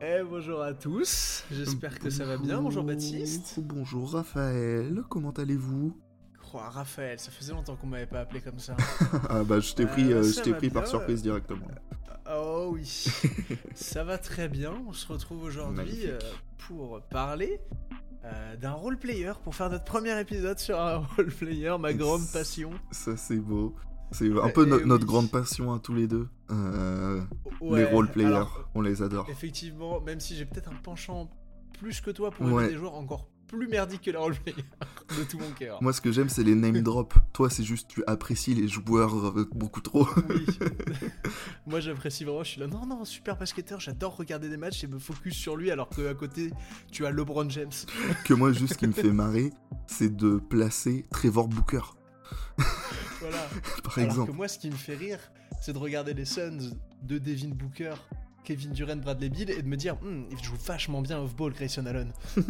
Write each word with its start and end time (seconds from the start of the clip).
Eh 0.00 0.22
bonjour 0.22 0.62
à 0.62 0.74
tous, 0.74 1.44
j'espère 1.50 1.98
que 1.98 2.08
ça 2.08 2.24
va 2.24 2.36
bien. 2.36 2.62
Bonjour 2.62 2.84
Baptiste. 2.84 3.58
Bonjour 3.58 4.12
Raphaël, 4.12 5.02
comment 5.08 5.32
allez-vous 5.32 5.92
Oh, 6.54 6.58
Raphaël, 6.58 7.18
ça 7.18 7.32
faisait 7.32 7.52
longtemps 7.52 7.74
qu'on 7.74 7.88
m'avait 7.88 8.06
pas 8.06 8.20
appelé 8.20 8.40
comme 8.40 8.60
ça. 8.60 8.76
Ah 9.28 9.42
bah 9.42 9.58
je 9.58 9.74
t'ai 9.74 9.86
pris, 9.86 10.12
Euh, 10.12 10.22
je 10.22 10.52
pris 10.52 10.70
par 10.70 10.86
surprise 10.86 11.20
directement. 11.20 11.66
Oh 12.32 12.70
oui, 12.72 13.06
ça 13.74 14.04
va 14.04 14.18
très 14.18 14.48
bien. 14.48 14.72
On 14.86 14.92
se 14.92 15.10
retrouve 15.12 15.42
aujourd'hui 15.42 16.06
euh, 16.06 16.18
pour 16.58 17.00
parler 17.10 17.60
euh, 18.24 18.56
d'un 18.56 18.72
roleplayer, 18.72 19.32
pour 19.42 19.56
faire 19.56 19.68
notre 19.68 19.84
premier 19.84 20.18
épisode 20.20 20.60
sur 20.60 20.78
un 20.80 20.98
roleplayer, 21.16 21.76
ma 21.78 21.92
grande 21.92 22.30
passion. 22.32 22.70
Ça 22.92 23.16
c'est 23.16 23.38
beau. 23.38 23.74
C'est 24.10 24.30
un 24.40 24.48
peu 24.48 24.64
no- 24.64 24.84
notre 24.86 25.04
oui. 25.04 25.08
grande 25.08 25.30
passion 25.30 25.72
à 25.72 25.78
tous 25.78 25.94
les 25.94 26.06
deux. 26.06 26.28
Euh, 26.50 27.20
Ouais, 27.60 27.80
les 27.80 27.84
roleplayers, 27.86 28.26
alors, 28.28 28.68
on 28.74 28.80
les 28.80 29.02
adore. 29.02 29.26
effectivement, 29.30 30.00
même 30.00 30.20
si 30.20 30.36
j'ai 30.36 30.44
peut-être 30.46 30.70
un 30.70 30.76
penchant 30.82 31.28
plus 31.78 32.00
que 32.00 32.10
toi 32.10 32.30
pour 32.30 32.46
Ouais. 32.52 32.68
des 32.68 32.76
joueurs 32.76 32.94
encore 32.94 33.28
plus 33.48 33.66
merdiques 33.66 34.02
que 34.02 34.10
les 34.10 34.16
roleplayers, 34.18 34.56
de 35.18 35.24
tout 35.24 35.38
mon 35.38 35.50
cœur. 35.52 35.82
Moi 35.82 35.92
ce 35.94 36.00
que 36.02 36.12
j'aime 36.12 36.28
c'est 36.28 36.42
les 36.44 36.54
name 36.54 36.82
drops. 36.82 37.16
Toi 37.32 37.48
c'est 37.50 37.62
juste 37.64 37.88
tu 37.88 38.04
apprécies 38.06 38.54
les 38.54 38.68
joueurs 38.68 39.14
euh, 39.38 39.48
beaucoup 39.54 39.80
trop. 39.80 40.06
Oui. 40.28 40.44
Moi 41.66 41.80
j'apprécie 41.80 42.24
vraiment, 42.24 42.42
je 42.44 42.50
suis 42.50 42.60
là, 42.60 42.66
non, 42.66 42.84
non, 42.86 43.04
super 43.04 43.36
basketteur, 43.36 43.80
j'adore 43.80 44.16
regarder 44.16 44.48
des 44.48 44.56
matchs 44.56 44.84
et 44.84 44.86
me 44.86 44.98
focus 44.98 45.34
sur 45.34 45.56
lui 45.56 45.70
alors 45.70 45.88
que 45.88 46.06
à 46.08 46.14
côté 46.14 46.50
tu 46.92 47.06
as 47.06 47.10
LeBron 47.10 47.48
James. 47.50 47.70
que 48.24 48.34
moi 48.34 48.52
juste 48.52 48.74
ce 48.74 48.78
qui 48.78 48.86
me 48.86 48.92
fait 48.92 49.12
marrer 49.12 49.50
c'est 49.86 50.14
de 50.14 50.36
placer 50.36 51.06
Trevor 51.10 51.48
Booker 51.48 51.80
Voilà. 53.20 53.38
par 53.82 53.98
alors 53.98 54.10
exemple. 54.10 54.30
que 54.30 54.36
moi 54.36 54.46
ce 54.48 54.58
qui 54.58 54.70
me 54.70 54.76
fait 54.76 54.94
rire, 54.94 55.18
c'est 55.60 55.72
de 55.72 55.78
regarder 55.78 56.14
les 56.14 56.24
Suns 56.24 56.70
de 57.02 57.18
Devin 57.18 57.48
Booker, 57.48 57.94
Kevin 58.44 58.70
Durant, 58.72 58.96
Bradley 58.96 59.28
Beal 59.28 59.50
et 59.50 59.60
de 59.62 59.66
me 59.68 59.76
dire, 59.76 59.96
Hmm, 59.96 60.22
il 60.30 60.42
joue 60.42 60.54
vachement 60.64 61.02
bien 61.02 61.18
off-ball 61.18 61.52
Grayson 61.52 61.84
Allen. 61.86 62.12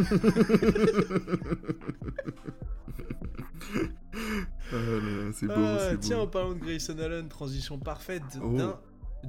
Ah 4.72 4.76
c'est 5.34 5.46
beau, 5.46 5.54
Ah, 5.56 5.96
tiens, 6.00 6.18
en 6.18 6.26
parlant 6.26 6.52
de 6.54 6.58
Grayson 6.60 6.98
Allen, 6.98 7.28
transition 7.28 7.78
parfaite 7.78 8.22
Oh. 8.42 8.52
d'un 8.56 8.78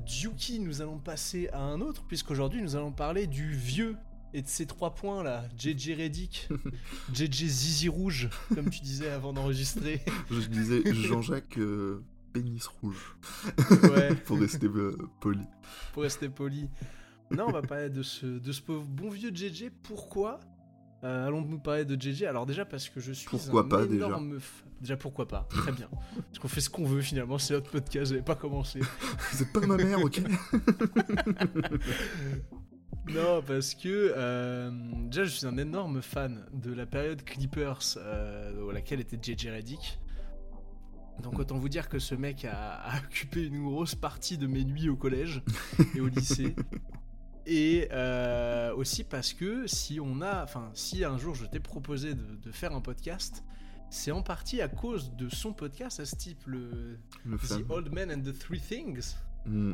Duki, 0.05 0.59
nous 0.59 0.81
allons 0.81 0.99
passer 0.99 1.49
à 1.51 1.59
un 1.61 1.81
autre, 1.81 2.03
puisqu'aujourd'hui 2.07 2.61
nous 2.61 2.75
allons 2.75 2.91
parler 2.91 3.25
du 3.27 3.51
vieux 3.51 3.95
et 4.33 4.41
de 4.41 4.47
ces 4.47 4.65
trois 4.65 4.93
points 4.95 5.23
là, 5.23 5.43
JJ 5.57 5.91
Reddick, 5.97 6.49
JJ 7.13 7.45
Zizi 7.47 7.89
Rouge, 7.89 8.29
comme 8.53 8.69
tu 8.69 8.81
disais 8.81 9.09
avant 9.09 9.33
d'enregistrer. 9.33 10.01
Je 10.31 10.47
disais 10.47 10.81
Jean-Jacques 10.93 11.57
euh, 11.57 12.03
Pénis 12.33 12.65
Rouge 12.67 13.15
Ouais, 13.91 14.13
pour 14.25 14.39
rester 14.39 14.67
euh, 14.67 14.95
poli. 15.19 15.45
pour 15.93 16.03
rester 16.03 16.29
poli. 16.29 16.69
Non, 17.31 17.45
on 17.47 17.51
va 17.51 17.61
parler 17.61 17.89
de 17.89 18.01
ce, 18.03 18.25
de 18.25 18.51
ce 18.51 18.61
pauvre 18.61 18.85
bon 18.85 19.09
vieux 19.09 19.31
JJ. 19.33 19.69
Pourquoi 19.83 20.39
Euh, 21.03 21.27
Allons-nous 21.27 21.59
parler 21.59 21.85
de 21.85 21.99
JJ 21.99 22.23
Alors 22.23 22.45
déjà 22.45 22.65
parce 22.65 22.89
que 22.89 22.99
je 22.99 23.13
suis 23.13 23.27
Pourquoi 23.29 23.61
un 23.61 23.67
pas, 23.67 23.85
déjà 23.85 24.05
énorme 24.07 24.37
f- 24.37 24.63
Déjà 24.81 24.95
pourquoi 24.97 25.27
pas? 25.27 25.45
Très 25.49 25.71
bien. 25.73 25.89
Parce 26.15 26.39
qu'on 26.39 26.47
fait 26.47 26.61
ce 26.61 26.69
qu'on 26.69 26.85
veut 26.85 27.01
finalement, 27.01 27.37
c'est 27.37 27.53
notre 27.53 27.69
podcast, 27.71 28.11
j'avais 28.11 28.21
pas 28.23 28.35
commencé. 28.35 28.79
C'est 29.33 29.51
pas 29.51 29.65
ma 29.67 29.75
mère, 29.77 30.01
ok? 30.01 30.21
Non, 33.13 33.41
parce 33.41 33.73
que 33.73 34.13
euh, 34.15 34.69
déjà 35.09 35.23
je 35.23 35.29
suis 35.29 35.47
un 35.47 35.57
énorme 35.57 36.01
fan 36.01 36.45
de 36.53 36.71
la 36.71 36.85
période 36.85 37.23
Clippers 37.23 37.97
euh, 37.97 38.65
dans 38.65 38.71
laquelle 38.71 38.99
était 38.99 39.17
JJ 39.21 39.47
Reddick. 39.47 39.99
Donc 41.23 41.39
autant 41.39 41.57
vous 41.57 41.69
dire 41.69 41.89
que 41.89 41.99
ce 41.99 42.15
mec 42.15 42.45
a, 42.45 42.75
a 42.75 42.97
occupé 43.05 43.45
une 43.45 43.63
grosse 43.63 43.95
partie 43.95 44.37
de 44.37 44.47
mes 44.47 44.63
nuits 44.63 44.89
au 44.89 44.95
collège 44.95 45.41
et 45.95 45.99
au 46.01 46.07
lycée. 46.07 46.55
Et 47.45 47.87
euh, 47.91 48.75
aussi 48.75 49.03
parce 49.03 49.33
que 49.33 49.65
si 49.65 49.99
on 49.99 50.21
a, 50.21 50.43
enfin 50.43 50.69
si 50.73 51.03
un 51.03 51.17
jour 51.17 51.33
je 51.33 51.45
t'ai 51.45 51.59
proposé 51.59 52.13
de, 52.13 52.35
de 52.35 52.51
faire 52.51 52.73
un 52.75 52.81
podcast, 52.81 53.43
c'est 53.89 54.11
en 54.11 54.21
partie 54.21 54.61
à 54.61 54.67
cause 54.67 55.15
de 55.15 55.29
son 55.29 55.51
podcast 55.51 55.99
à 55.99 56.05
ce 56.05 56.15
type, 56.15 56.43
le 56.45 56.99
Le 57.25 57.37
The. 57.37 57.65
Old 57.69 57.91
Man 57.91 58.11
and 58.11 58.21
the 58.21 58.37
Three 58.37 58.59
Things. 58.61 59.15
Hmm, 59.45 59.73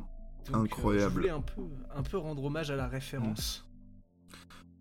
Donc, 0.51 0.55
euh, 0.55 0.59
Incroyable. 0.65 1.09
je 1.13 1.13
voulais 1.19 1.29
un 1.29 1.41
peu, 1.41 1.61
un 1.95 2.03
peu 2.03 2.17
rendre 2.17 2.43
hommage 2.43 2.69
à 2.71 2.75
la 2.75 2.87
référence. 2.87 3.65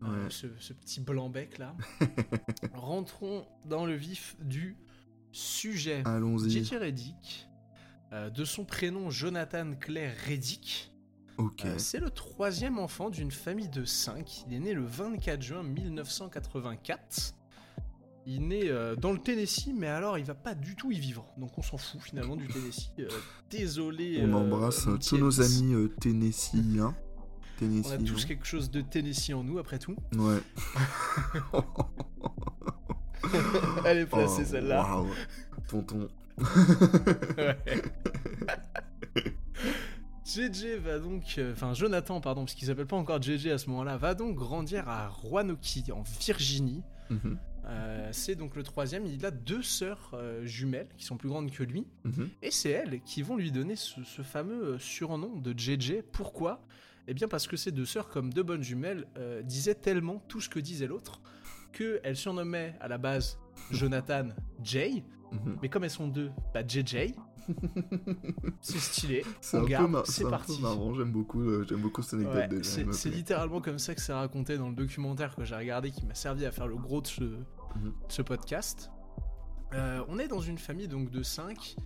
ouais. 0.03 0.09
Euh, 0.09 0.31
ce, 0.31 0.47
ce 0.59 0.73
petit 0.73 1.01
blanc-bec 1.01 1.59
là. 1.59 1.75
Rentrons 2.75 3.47
dans 3.65 3.87
le 3.87 3.95
vif 3.95 4.37
du 4.41 4.77
sujet. 5.33 6.03
Allons-y. 6.05 6.51
JJ 6.51 6.75
Reddick, 6.75 7.49
euh, 8.13 8.31
de 8.31 8.45
son 8.45 8.65
prénom 8.65 9.11
Jonathan 9.11 9.73
Claire 9.75 10.15
Reddick, 10.29 10.93
Ok. 11.39 11.65
euh, 11.65 11.79
c'est 11.79 11.99
le 12.01 12.11
troisième 12.11 12.79
enfant 12.79 13.09
d'une 13.11 13.31
famille 13.31 13.69
de 13.71 13.85
cinq. 13.85 14.45
Il 14.47 14.55
est 14.55 14.61
né 14.61 14.75
le 14.75 14.85
24 14.85 15.43
juin 15.43 15.63
1984. 15.63 17.35
Il 18.27 18.49
né 18.49 18.71
euh, 18.71 18.97
dans 18.97 19.12
le 19.12 19.19
Tennessee, 19.19 19.69
mais 19.77 19.87
alors 19.87 20.17
il 20.19 20.25
va 20.25 20.35
pas 20.35 20.55
du 20.55 20.77
tout 20.77 20.91
y 20.91 20.99
vivre. 20.99 21.27
Donc 21.37 21.59
on 21.59 21.62
s'en 21.62 21.77
fout 21.77 22.01
finalement 22.01 22.37
du 22.37 22.49
Tennessee. 22.49 22.91
Euh, 22.99 23.07
désolé. 23.51 24.19
On 24.23 24.33
euh, 24.33 24.35
embrasse 24.35 24.89
tous 25.07 25.19
nos 25.19 25.43
amis 25.43 25.75
Tennesseeiens. 26.01 26.97
Tennessee, 27.59 27.91
On 27.91 27.93
a 27.93 27.99
tous 27.99 28.25
quelque 28.25 28.47
chose 28.47 28.71
de 28.71 28.81
Tennessee 28.81 29.34
en 29.34 29.45
nous 29.45 29.59
après 29.59 29.79
tout. 29.79 29.95
Ouais. 30.17 30.41
Elle 33.84 33.99
est 33.99 34.07
placée 34.07 34.43
Oh, 34.43 34.51
celle-là. 34.51 34.83
waouh. 34.83 35.07
Tonton. 35.69 36.09
Ouais. 37.39 37.57
JJ 40.25 40.79
va 40.83 40.99
donc, 40.99 41.23
euh, 41.39 41.53
enfin 41.53 41.75
Jonathan 41.75 42.21
pardon, 42.21 42.43
parce 42.45 42.55
qu'il 42.55 42.67
s'appelle 42.67 42.87
pas 42.87 42.97
encore 42.97 43.21
JJ 43.23 43.49
à 43.49 43.59
ce 43.59 43.69
moment-là, 43.71 43.97
va 43.99 44.15
donc 44.15 44.34
grandir 44.34 44.89
à 44.89 45.09
Roanoke 45.09 45.59
en 45.93 46.03
Virginie. 46.21 46.83
Mhm, 47.11 47.39
Euh, 47.67 48.09
c'est 48.13 48.35
donc 48.35 48.57
le 48.57 48.63
troisième. 48.63 49.07
Il 49.07 49.25
a 49.25 49.31
deux 49.31 49.63
sœurs 49.63 50.11
euh, 50.15 50.45
jumelles 50.45 50.89
qui 50.97 51.05
sont 51.05 51.17
plus 51.17 51.29
grandes 51.29 51.51
que 51.51 51.63
lui, 51.63 51.87
mhm. 52.05 52.29
et 52.43 52.51
c'est 52.51 52.71
elles 52.71 53.01
qui 53.03 53.23
vont 53.23 53.37
lui 53.37 53.51
donner 53.51 53.77
ce, 53.77 54.03
ce 54.05 54.23
fameux 54.23 54.75
euh, 54.75 54.79
surnom 54.79 55.37
de 55.37 55.59
JJ. 55.59 56.03
Pourquoi? 56.13 56.61
Eh 57.07 57.15
bien 57.15 57.29
parce 57.29 57.47
que 57.47 57.57
ces 57.57 57.71
deux 57.73 57.85
sœurs, 57.87 58.09
comme 58.09 58.33
deux 58.33 58.43
bonnes 58.43 58.63
jumelles, 58.63 59.07
euh, 59.19 59.43
disaient 59.43 59.75
tellement 59.75 60.23
tout 60.29 60.41
ce 60.41 60.49
que 60.49 60.59
disait 60.59 60.87
l'autre 60.87 61.21
qu'elles 61.73 62.17
surnommaient 62.17 62.77
à 62.81 62.89
la 62.89 62.99
base 62.99 63.39
Jonathan 63.71 64.29
Jay, 64.63 65.03
Mhm. 65.33 65.59
mais 65.63 65.69
comme 65.69 65.85
elles 65.85 65.91
sont 65.91 66.09
deux, 66.09 66.31
bah 66.53 66.63
JJ. 66.67 67.13
c'est 68.60 68.78
stylé. 68.78 69.25
C'est 69.41 69.56
On 69.56 69.60
un, 69.60 69.62
peu, 69.65 69.69
garde, 69.71 69.91
mar- 69.91 70.05
un 70.25 70.31
parti. 70.31 70.56
peu 70.56 70.62
marrant, 70.62 70.94
j'aime 70.94 71.12
beaucoup, 71.12 71.43
euh, 71.43 71.65
j'aime 71.69 71.81
beaucoup 71.81 72.03
cette 72.03 72.15
anecdote 72.15 72.34
Ouais, 72.37 72.49
déjà. 72.49 72.93
c'est 72.93 73.10
littéralement 73.10 73.60
comme 73.60 73.78
ça 73.78 73.94
que 73.94 74.00
c'est 74.00 74.12
raconté 74.12 74.56
dans 74.59 74.69
le 74.69 74.75
documentaire 74.75 75.34
que 75.37 75.44
j'ai 75.44 75.56
regardé 75.56 75.91
qui 75.91 76.04
m'a 76.06 76.15
servi 76.15 76.44
à 76.47 76.50
faire 76.53 76.66
le 76.66 76.77
gros 76.77 77.00
de 77.00 77.06
ce, 77.06 77.22
Mhm. 77.25 77.93
ce 78.09 78.22
podcast. 78.22 78.91
Euh, 79.72 80.03
on 80.09 80.19
est 80.19 80.28
dans 80.28 80.41
une 80.41 80.59
famille 80.59 80.87
donc 80.88 81.10
de 81.10 81.22
5 81.22 81.77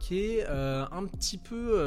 qui 0.00 0.18
est 0.18 0.44
euh, 0.48 0.84
un 0.90 1.04
petit 1.06 1.38
peu 1.38 1.78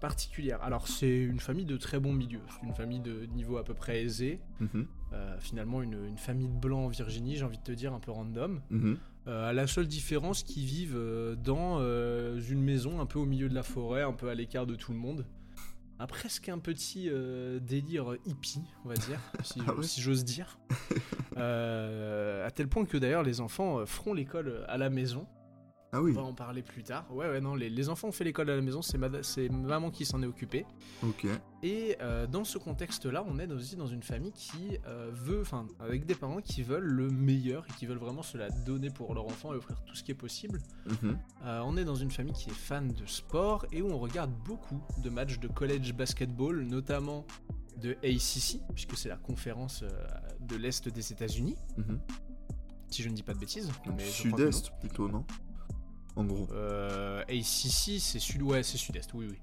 particulière. 0.00 0.62
Alors 0.62 0.88
c'est 0.88 1.16
une 1.18 1.40
famille 1.40 1.64
de 1.64 1.76
très 1.76 1.98
bon 2.00 2.12
milieu, 2.12 2.40
c'est 2.50 2.66
une 2.66 2.74
famille 2.74 3.00
de 3.00 3.26
niveau 3.34 3.56
à 3.56 3.64
peu 3.64 3.74
près 3.74 4.02
aisé. 4.02 4.40
Mhm, 4.60 4.86
Euh, 5.16 5.36
finalement 5.40 5.82
une, 5.82 6.04
une 6.06 6.18
famille 6.18 6.48
de 6.48 6.54
blancs 6.58 6.86
en 6.86 6.88
Virginie, 6.88 7.36
j'ai 7.36 7.44
envie 7.44 7.58
de 7.58 7.62
te 7.62 7.72
dire 7.72 7.92
un 7.94 8.00
peu 8.00 8.10
random. 8.10 8.60
mhm. 8.70 8.98
Euh, 9.28 9.48
à 9.50 9.52
la 9.52 9.66
seule 9.66 9.88
différence 9.88 10.44
qu'ils 10.44 10.64
vivent 10.66 10.94
euh, 10.96 11.34
dans 11.34 11.78
euh, 11.80 12.40
une 12.48 12.62
maison 12.62 13.00
un 13.00 13.06
peu 13.06 13.18
au 13.18 13.24
milieu 13.26 13.48
de 13.48 13.54
la 13.56 13.64
forêt, 13.64 14.02
un 14.02 14.12
peu 14.12 14.28
à 14.28 14.34
l'écart 14.36 14.66
de 14.66 14.76
tout 14.76 14.92
le 14.92 14.98
monde. 14.98 15.26
Un 15.98 16.06
presque 16.06 16.48
un 16.48 16.58
petit 16.58 17.10
délire 17.62 18.16
hippie, 18.26 18.60
on 18.84 18.88
va 18.88 18.94
dire, 18.94 19.18
si, 19.42 19.60
Ah 19.66 19.74
ouais 19.74 19.82
si 19.82 20.00
j'ose 20.02 20.24
dire. 20.24 20.58
À 21.36 22.50
tel 22.54 22.68
point 22.68 22.84
que 22.84 22.96
d'ailleurs 22.96 23.22
les 23.22 23.40
enfants 23.40 23.84
feront 23.84 24.14
l'école 24.14 24.64
à 24.68 24.78
la 24.78 24.90
maison. 24.90 25.26
Ah 25.96 26.02
On 26.02 26.12
va 26.12 26.22
en 26.22 26.34
parler 26.34 26.62
plus 26.62 26.82
tard. 26.82 27.06
Ouais, 27.10 27.26
ouais, 27.28 27.40
non, 27.40 27.54
les, 27.54 27.70
les 27.70 27.88
enfants 27.88 28.08
ont 28.08 28.12
fait 28.12 28.24
l'école 28.24 28.50
à 28.50 28.56
la 28.56 28.62
maison, 28.62 28.82
c'est 28.82 28.98
maman 29.48 29.90
qui 29.90 30.04
s'en 30.04 30.22
est 30.22 30.26
occupée. 30.26 30.64
ok. 31.02 31.26
Et 31.62 31.96
euh, 32.00 32.26
dans 32.26 32.44
ce 32.44 32.58
contexte-là, 32.58 33.24
on 33.26 33.38
est 33.38 33.50
aussi 33.50 33.76
dans 33.76 33.86
une 33.86 34.02
famille 34.02 34.32
qui 34.32 34.78
euh, 34.86 35.10
veut, 35.12 35.40
enfin, 35.40 35.66
avec 35.80 36.04
des 36.06 36.14
parents 36.14 36.40
qui 36.40 36.62
veulent 36.62 36.84
le 36.84 37.08
meilleur 37.08 37.64
et 37.68 37.72
qui 37.78 37.86
veulent 37.86 37.96
vraiment 37.98 38.22
se 38.22 38.36
la 38.38 38.50
donner 38.50 38.90
pour 38.90 39.14
leur 39.14 39.24
enfant 39.24 39.52
et 39.52 39.56
offrir 39.56 39.80
tout 39.84 39.94
ce 39.94 40.02
qui 40.04 40.10
est 40.12 40.14
possible. 40.16 40.60
Mhm. 41.02 41.18
Euh, 41.44 41.62
on 41.64 41.76
est 41.76 41.84
dans 41.84 41.94
une 41.96 42.10
famille 42.10 42.34
qui 42.34 42.50
est 42.50 42.54
fan 42.54 42.88
de 42.92 43.06
sport 43.06 43.66
et 43.72 43.82
où 43.82 43.88
on 43.90 43.98
regarde 43.98 44.30
beaucoup 44.44 44.80
de 45.02 45.10
matchs 45.10 45.38
de 45.38 45.48
college 45.48 45.92
basketball, 45.94 46.60
notamment 46.62 47.24
de 47.80 47.92
ACC, 48.04 48.60
puisque 48.74 48.96
c'est 48.96 49.08
la 49.08 49.16
conférence 49.16 49.82
de 50.40 50.56
l'Est 50.56 50.88
des 50.88 51.12
États-Unis, 51.12 51.56
Mhm. 51.78 51.98
si 52.90 53.02
je 53.02 53.08
ne 53.08 53.14
dis 53.14 53.22
pas 53.22 53.34
de 53.34 53.38
bêtises. 53.40 53.70
mais 53.96 54.04
Sud-Est 54.04 54.70
plutôt, 54.78 55.08
non? 55.08 55.24
En 56.16 56.24
gros. 56.24 56.48
Euh, 56.52 57.22
ACC, 57.28 58.00
c'est 58.00 58.18
sud, 58.18 58.42
ouais, 58.42 58.62
c'est 58.62 58.78
sud-est, 58.78 59.12
oui, 59.14 59.26
oui. 59.30 59.38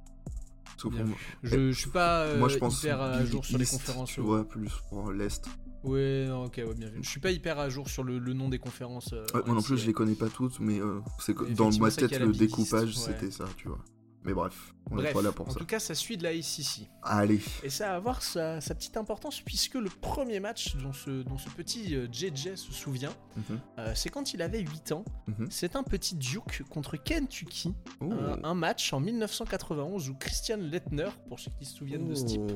Sauf 0.78 0.92
Bien 0.94 1.06
moi- 1.06 1.18
Je, 1.44 1.72
je 1.72 1.80
suis 1.80 1.90
pas 1.92 2.22
euh, 2.24 2.40
moi, 2.40 2.50
je 2.50 2.58
pense 2.58 2.80
hyper 2.80 3.00
à 3.02 3.24
jour 3.24 3.46
sur 3.46 3.58
les 3.58 3.66
conférences. 3.66 4.12
Tu 4.12 4.20
euh, 4.20 4.24
vois, 4.24 4.44
plus 4.48 4.72
pour 4.90 5.12
l'Est. 5.12 5.46
Ouais, 5.84 6.26
non, 6.28 6.46
ok, 6.46 6.56
ouais, 6.66 6.74
bien 6.76 6.90
vu. 6.90 7.00
Je 7.04 7.10
suis 7.10 7.20
pas 7.20 7.32
hyper 7.32 7.60
à 7.60 7.70
jour 7.70 7.90
sur 7.90 8.04
le, 8.04 8.18
le 8.18 8.34
nom 8.34 8.50
des 8.50 8.58
conférences. 8.58 9.14
euh, 9.14 9.26
Ouais, 9.34 9.42
moi 9.46 9.56
non 9.56 9.62
plus, 9.62 9.78
je 9.78 9.86
les 9.86 9.94
connais 9.94 10.16
pas 10.16 10.30
toutes, 10.30 10.60
mais 10.60 10.80
euh, 10.80 11.00
c'est 11.20 11.36
dans 11.54 11.70
ma 11.78 11.92
tête, 11.92 12.18
le 12.20 12.32
découpage, 12.32 12.96
ouais. 12.98 13.14
c'était 13.14 13.32
ça, 13.32 13.46
tu 13.58 13.68
vois. 13.68 13.80
Mais 14.26 14.34
bref, 14.34 14.74
on 14.90 14.96
n'est 14.96 15.02
Bref, 15.04 15.14
pas 15.14 15.22
là 15.22 15.32
pour 15.34 15.48
en 15.48 15.52
ça. 15.52 15.60
tout 15.60 15.66
cas, 15.66 15.80
ça 15.80 15.94
suit 15.96 16.16
de 16.18 16.24
la 16.24 16.30
ACC. 16.30 16.90
Allez. 17.02 17.42
Et 17.62 17.70
ça 17.70 17.90
va 17.90 17.96
avoir 17.96 18.22
sa, 18.24 18.62
sa 18.62 18.74
petite 18.74 18.96
importance 18.96 19.42
puisque 19.42 19.74
le 19.76 19.90
premier 19.90 20.40
match 20.40 20.76
dont 20.78 20.94
ce, 20.94 21.24
dont 21.24 21.38
ce 21.38 21.50
petit 21.50 21.94
euh, 21.96 22.08
JJ 22.12 22.56
se 22.56 22.72
souvient, 22.72 23.14
Mhm, 23.36 23.60
euh, 23.80 23.92
c'est 23.96 24.10
quand 24.10 24.34
il 24.34 24.42
avait 24.42 24.60
8 24.62 24.92
ans. 24.94 25.04
mhm. 25.28 25.48
C'est 25.50 25.76
un 25.76 25.84
petit 25.84 26.16
Duke 26.16 26.64
contre 26.70 26.96
Kentucky. 26.96 27.74
Oh. 28.00 28.14
Un, 28.44 28.54
match 28.54 28.94
en 28.94 29.00
1991 29.02 30.10
où 30.10 30.16
Christian 30.16 30.58
Lettner, 30.58 31.10
pour 31.28 31.40
ceux 31.40 31.52
qui 31.60 31.66
se 31.66 31.76
souviennent 31.76 32.08
de 32.08 32.16
ce 32.16 32.24
type, 32.26 32.52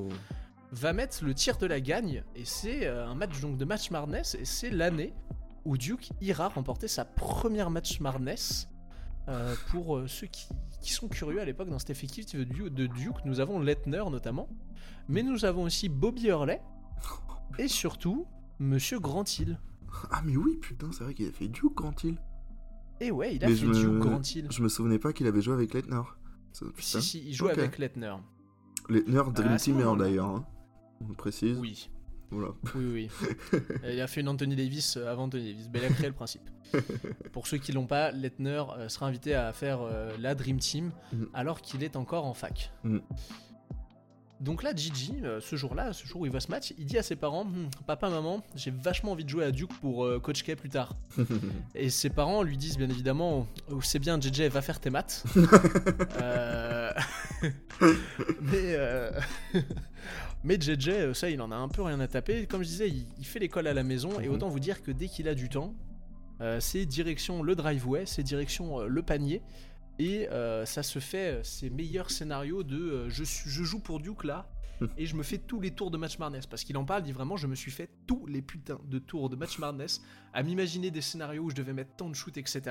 va 0.71 0.93
mettre 0.93 1.23
le 1.25 1.33
tir 1.33 1.57
de 1.57 1.65
la 1.65 1.81
gagne. 1.81 2.23
Et 2.35 2.45
c'est 2.45 2.85
euh, 2.85 3.05
un 3.07 3.15
match 3.15 3.39
donc 3.41 3.57
de 3.57 3.65
match 3.65 3.91
Madness. 3.91 4.35
Et 4.35 4.45
c'est 4.45 4.69
l'année 4.69 5.13
où 5.65 5.75
Duke 5.77 6.11
ira 6.21 6.47
remporter 6.47 6.87
sa 6.87 7.03
première 7.03 7.69
match 7.69 7.99
Madness. 7.99 8.69
Euh, 9.29 9.55
pour 9.71 9.97
euh, 9.97 10.07
ceux 10.07 10.27
qui, 10.27 10.47
qui 10.81 10.93
sont 10.93 11.09
curieux 11.09 11.41
à 11.41 11.45
l'époque 11.45 11.69
dans 11.69 11.79
cet 11.79 11.89
effectif 11.89 12.33
de 12.33 12.43
Duke, 12.45 12.73
de 12.73 12.87
Duke, 12.87 13.25
nous 13.25 13.39
avons 13.41 13.59
Lettner 13.59 14.03
notamment. 14.09 14.47
Mais 15.09 15.21
nous 15.23 15.43
avons 15.43 15.63
aussi 15.63 15.89
Bobby 15.89 16.27
Hurley. 16.27 16.61
Et 17.59 17.67
surtout, 17.67 18.25
Monsieur 18.59 18.99
Grant 18.99 19.23
Hill. 19.25 19.59
Ah 20.11 20.21
mais 20.23 20.37
oui, 20.37 20.57
putain, 20.61 20.91
c'est 20.91 21.03
vrai 21.03 21.13
qu'il 21.13 21.27
a 21.27 21.31
fait 21.31 21.47
Duke 21.47 21.73
quand 21.75 22.03
il. 22.03 22.17
Et 23.01 23.11
ouais, 23.11 23.35
il 23.35 23.43
a 23.43 23.49
Mais 23.49 23.55
fait 23.55 23.65
me- 23.65 23.73
Duke 23.73 23.99
Grant 23.99 24.21
Hill. 24.21 24.47
Je 24.49 24.61
me 24.61 24.69
souvenais 24.69 24.99
pas 24.99 25.11
qu'il 25.13 25.27
avait 25.27 25.41
joué 25.41 25.53
avec 25.53 25.73
Leitner. 25.73 26.01
Ça- 26.53 26.65
Si, 26.79 27.01
si, 27.01 27.23
il 27.27 27.33
joue 27.33 27.45
Ok. 27.47 27.57
avec 27.57 27.77
Lettner. 27.77 28.15
Leitner, 28.89 29.21
Dream 29.33 29.57
Teamer 29.57 29.83
moment-là. 29.83 30.03
d'ailleurs. 30.05 30.27
hein. 30.27 30.45
On 31.01 31.09
le 31.09 31.13
précise. 31.15 31.57
Oui. 31.59 31.89
Voilà. 32.29 32.49
Oui, 32.75 33.09
oui. 33.53 33.59
Il 33.89 34.01
a 34.01 34.07
fait 34.07 34.21
une 34.21 34.27
Anthony 34.29 34.55
Davis 34.55 34.97
euh, 34.97 35.11
avant 35.11 35.23
Anthony 35.23 35.53
Davis. 35.53 35.69
Il 35.73 35.85
a 35.85 35.89
créé 35.89 36.07
le 36.07 36.13
principe. 36.13 36.41
Pour 37.31 37.47
ceux 37.47 37.57
qui 37.57 37.71
l'ont 37.71 37.87
pas, 37.87 38.11
Lettner 38.11 38.63
euh, 38.77 38.89
sera 38.89 39.07
invité 39.07 39.33
à 39.35 39.53
faire 39.53 39.79
euh, 39.81 40.11
la 40.19 40.35
Dream 40.35 40.57
Team 40.59 40.91
Mhm. 41.13 41.29
alors 41.33 41.61
qu'il 41.61 41.83
est 41.83 41.95
encore 41.95 42.25
en 42.25 42.33
fac. 42.33 42.71
Mhm. 42.83 43.01
Donc 44.39 44.61
là, 44.61 44.71
Gigi, 44.75 45.15
ce 45.41 45.55
jour-là, 45.55 45.93
ce 45.93 46.05
jour 46.05 46.21
où 46.21 46.25
il 46.27 46.31
voit 46.31 46.39
ce 46.41 46.51
match, 46.51 46.71
il 46.77 46.85
dit 46.85 46.99
à 46.99 47.01
ses 47.01 47.15
parents 47.15 47.41
Hum, 47.41 47.69
Papa, 47.87 48.07
maman, 48.07 48.43
j'ai 48.55 48.69
vachement 48.69 49.13
envie 49.13 49.23
de 49.25 49.29
jouer 49.29 49.43
à 49.45 49.49
Duke 49.51 49.73
pour 49.81 50.05
euh, 50.05 50.19
Coach 50.19 50.43
K 50.43 50.53
plus 50.55 50.69
tard. 50.69 50.93
Et 51.75 51.89
ses 51.89 52.11
parents 52.11 52.43
lui 52.43 52.55
disent 52.55 52.77
bien 52.77 52.87
évidemment 52.89 53.47
Oh, 53.71 53.81
C'est 53.81 53.97
bien, 53.97 54.21
JJ, 54.21 54.41
va 54.43 54.61
faire 54.61 54.79
tes 54.79 54.91
maths. 54.91 55.23
Euh, 56.21 56.91
mais, 58.41 58.75
euh, 58.75 59.11
mais 60.43 60.59
JJ, 60.59 60.89
euh, 60.89 61.13
ça, 61.13 61.29
il 61.29 61.41
en 61.41 61.51
a 61.51 61.55
un 61.55 61.67
peu 61.67 61.81
rien 61.81 61.99
à 61.99 62.07
taper. 62.07 62.45
Comme 62.47 62.63
je 62.63 62.67
disais, 62.67 62.89
il, 62.89 63.05
il 63.19 63.25
fait 63.25 63.39
l'école 63.39 63.67
à 63.67 63.73
la 63.73 63.83
maison. 63.83 64.19
Et 64.19 64.27
Mhm. 64.27 64.33
autant 64.35 64.49
vous 64.49 64.59
dire 64.59 64.81
que 64.81 64.91
dès 64.91 65.07
qu'il 65.07 65.27
a 65.27 65.35
du 65.35 65.49
temps, 65.49 65.73
euh, 66.41 66.59
c'est 66.59 66.85
direction 66.85 67.43
le 67.43 67.55
driveway, 67.55 68.05
c'est 68.05 68.23
direction 68.23 68.81
euh, 68.81 68.87
le 68.87 69.01
panier. 69.01 69.41
Et 69.99 70.27
ça 70.65 70.83
se 70.83 70.99
fait 70.99 71.39
ses 71.43 71.71
meilleurs 71.71 72.11
scénarios 72.11 72.61
de 72.61 73.09
je, 73.09 73.23
suis- 73.23 73.49
je 73.49 73.63
joue 73.63 73.79
pour 73.79 73.99
Duke 73.99 74.25
là. 74.25 74.47
Et 74.99 75.07
je 75.07 75.15
me 75.15 75.23
fais 75.23 75.39
tous 75.39 75.59
les 75.59 75.71
tours 75.71 75.89
de 75.89 75.97
match 75.97 76.19
Madness 76.19 76.45
parce 76.45 76.63
qu'il 76.63 76.77
en 76.77 76.85
parle, 76.85 77.01
il 77.01 77.05
dit 77.05 77.11
vraiment 77.11 77.35
je 77.35 77.47
me 77.47 77.55
suis 77.55 77.71
fait 77.71 77.89
tous 78.05 78.27
les 78.27 78.43
putains 78.43 78.79
de 78.85 78.99
tours 78.99 79.27
de 79.31 79.35
match 79.35 79.57
Madness 79.57 80.03
à 80.35 80.43
m'imaginer 80.43 80.91
des 80.91 81.01
scénarios 81.01 81.41
où 81.45 81.49
je 81.49 81.55
devais 81.55 81.73
mettre 81.73 81.95
tant 81.95 82.09
de 82.09 82.13
shoots 82.13 82.37
etc. 82.37 82.61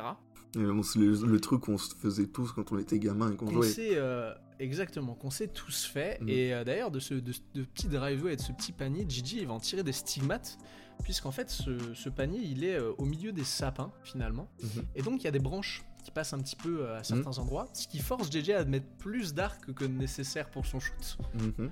On 0.57 0.83
se- 0.83 0.99
le, 0.99 1.13
le 1.27 1.41
truc 1.41 1.63
qu'on 1.63 1.79
se 1.79 1.95
faisait 1.95 2.27
tous 2.27 2.53
quand 2.53 2.73
on 2.73 2.79
était 2.79 2.99
gamin 2.99 3.33
et 3.33 3.37
qu'on 3.37 3.51
jouait. 3.51 3.73
euh, 3.97 4.33
exactement 4.59 5.15
qu'on 5.15 5.31
s'est 5.31 5.49
tous 5.49 5.85
fait 5.85 6.19
Mm. 6.23 6.29
et 6.31 6.55
euh, 6.55 6.65
d'ailleurs 6.65 6.91
de 6.91 6.99
ce 6.99 7.15
de, 7.15 7.33
de 7.55 7.63
petit 7.65 7.89
driveway 7.89 8.33
et 8.33 8.37
de 8.37 8.41
ce 8.41 8.53
petit 8.53 8.73
panier 8.73 9.05
Gigi 9.09 9.39
il 9.41 9.47
va 9.47 9.53
en 9.55 9.61
tirer 9.61 9.83
des 9.83 9.93
stigmates 9.93 10.57
puisqu'en 11.05 11.31
fait 11.31 11.51
ce, 11.51 11.77
ce 11.95 12.09
panier 12.09 12.41
il 12.43 12.65
est 12.65 12.77
euh, 12.79 12.93
au 12.97 13.05
milieu 13.05 13.33
des 13.33 13.45
sapins 13.45 13.93
finalement 14.03 14.49
Mhm. 14.63 14.85
et 14.95 15.03
donc 15.03 15.21
il 15.21 15.25
y 15.25 15.29
a 15.29 15.31
des 15.33 15.39
branches 15.41 15.85
qui 16.05 16.11
passent 16.11 16.33
un 16.33 16.39
petit 16.39 16.57
peu 16.57 16.81
euh, 16.83 16.99
à 16.99 17.05
certains 17.05 17.37
endroits 17.39 17.69
ce 17.75 17.87
qui 17.87 17.99
force 17.99 18.31
JJ 18.33 18.51
à 18.51 18.65
mettre 18.65 18.87
plus 18.99 19.35
d'arc 19.35 19.71
que 19.75 19.85
nécessaire 19.85 20.49
pour 20.51 20.65
son 20.65 20.81
shoot 20.81 21.19
Mhm. 21.35 21.71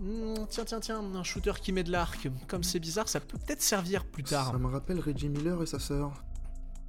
Hmm, 0.00 0.34
tiens 0.48 0.64
tiens 0.64 0.80
tiens 0.80 1.00
un 1.14 1.22
shooter 1.22 1.52
qui 1.62 1.70
met 1.72 1.84
de 1.84 1.92
l'arc 1.92 2.28
comme 2.48 2.62
c'est 2.62 2.80
bizarre 2.80 3.08
ça 3.08 3.20
peut 3.20 3.38
peut-être 3.38 3.62
servir 3.62 4.04
plus 4.04 4.22
tard 4.24 4.50
Ça 4.50 4.58
me 4.58 4.66
rappelle 4.66 4.98
Reggie 5.00 5.28
Miller 5.28 5.62
et 5.62 5.66
sa 5.66 5.78
sœur. 5.78 6.24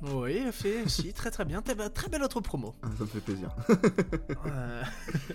Oui 0.04 0.40
fait 0.52 0.88
si 0.90 1.14
très 1.14 1.32
très 1.32 1.46
bien 1.46 1.62
très, 1.62 2.10
belle 2.10 2.24
autre 2.24 2.42
promo 2.42 2.76
Ah, 2.84 2.90
ça 2.98 3.04
me 3.04 3.10
fait 3.10 3.20
plaisir. 3.22 3.50
Euh, 4.48 4.84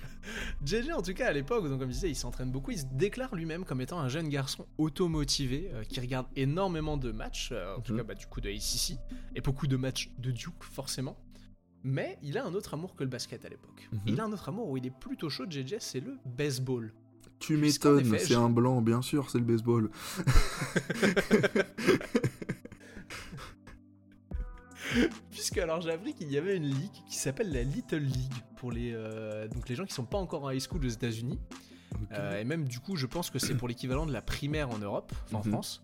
JJ 0.65 0.91
en 0.93 1.03
tout 1.03 1.15
cas 1.15 1.29
à 1.29 1.33
l'époque, 1.33 1.69
donc 1.69 1.79
comme 1.81 1.89
je 1.89 1.95
disais, 1.95 2.11
il 2.11 2.17
s'entraîne 2.17 2.51
beaucoup, 2.53 2.71
il 2.73 2.79
se 2.79 2.85
déclare 2.93 3.35
lui-même 3.35 3.65
comme 3.65 3.81
étant 3.81 3.99
un 3.99 4.09
jeune 4.09 4.29
garçon 4.29 4.67
automotivé 4.77 5.71
euh, 5.73 5.85
qui 5.85 6.01
regarde 6.01 6.27
énormément 6.37 6.97
de 6.97 7.11
matchs, 7.13 7.51
euh, 7.53 7.77
en 7.77 7.81
tout 7.81 7.93
Mhm. 7.93 7.99
cas 7.99 8.05
bah, 8.05 8.15
du 8.15 8.27
coup 8.27 8.41
de 8.41 8.51
ACC, 8.51 8.99
et 9.35 9.41
beaucoup 9.41 9.67
de 9.67 9.77
matchs 9.77 10.11
de 10.19 10.31
Duke 10.31 10.63
forcément. 10.63 11.17
Mais 11.85 12.19
il 12.23 12.37
a 12.37 12.45
un 12.45 12.55
autre 12.55 12.75
amour 12.75 12.97
que 12.97 13.05
le 13.05 13.11
basket 13.11 13.45
à 13.45 13.49
l'époque. 13.49 13.89
Mhm. 13.93 14.01
Il 14.07 14.21
a 14.21 14.25
un 14.25 14.33
autre 14.33 14.49
amour 14.49 14.69
où 14.69 14.77
il 14.77 14.85
est 14.87 14.91
plutôt 14.99 15.31
chaud, 15.31 15.45
JJ, 15.49 15.77
c'est 15.79 16.01
le 16.01 16.19
baseball. 16.27 16.93
Tu 17.39 17.57
m'étonnes, 17.57 18.05
c'est 18.19 18.27
je- 18.27 18.35
un 18.35 18.51
blanc, 18.51 18.83
bien 18.83 19.01
sûr, 19.01 19.31
c'est 19.31 19.39
le 19.39 19.45
baseball. 19.45 19.91
Puisque 25.31 25.59
alors 25.59 25.81
j'ai 25.81 25.91
appris 25.91 26.15
qu'il 26.15 26.31
y 26.31 26.39
avait 26.39 26.57
une 26.57 26.67
ligue 26.69 26.93
qui 27.09 27.17
s'appelle 27.17 27.53
la 27.53 27.63
Little 27.63 27.99
League 27.99 28.33
pour 28.57 28.73
les, 28.73 28.93
euh, 28.95 29.47
donc 29.49 29.69
les 29.69 29.75
gens 29.75 29.85
qui 29.85 29.95
sont 29.95 30.05
pas 30.05 30.19
encore 30.19 30.45
en 30.45 30.51
high 30.51 30.61
school 30.61 30.85
aux 30.85 30.89
États-Unis. 30.89 31.39
Euh, 32.13 32.41
et 32.41 32.45
même 32.45 32.67
du 32.69 32.81
coup, 32.81 32.97
je 32.97 33.07
pense 33.07 33.31
que 33.31 33.39
c'est 33.39 33.55
pour 33.55 33.67
l'équivalent 33.69 34.07
de 34.07 34.13
la 34.13 34.23
primaire 34.23 34.71
en 34.71 34.79
Europe, 34.79 35.13
enfin 35.27 35.39
en 35.39 35.45
Mhm. 35.45 35.53
France. 35.53 35.83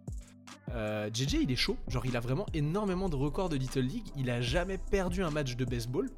Euh, 0.73 1.11
JJ, 1.13 1.35
il 1.43 1.51
est 1.51 1.57
chaud. 1.57 1.77
Genre, 1.89 2.05
il 2.07 2.17
a 2.17 2.21
vraiment 2.21 2.47
énormément 2.55 3.09
de 3.09 3.17
records 3.17 3.49
de 3.49 3.57
Little 3.57 3.81
League. 3.83 4.07
Il 4.17 4.31
a 4.31 4.41
jamais 4.41 4.79
perdu 4.79 5.23
un 5.23 5.31
match 5.31 5.57
de 5.57 5.65
baseball. 5.65 6.09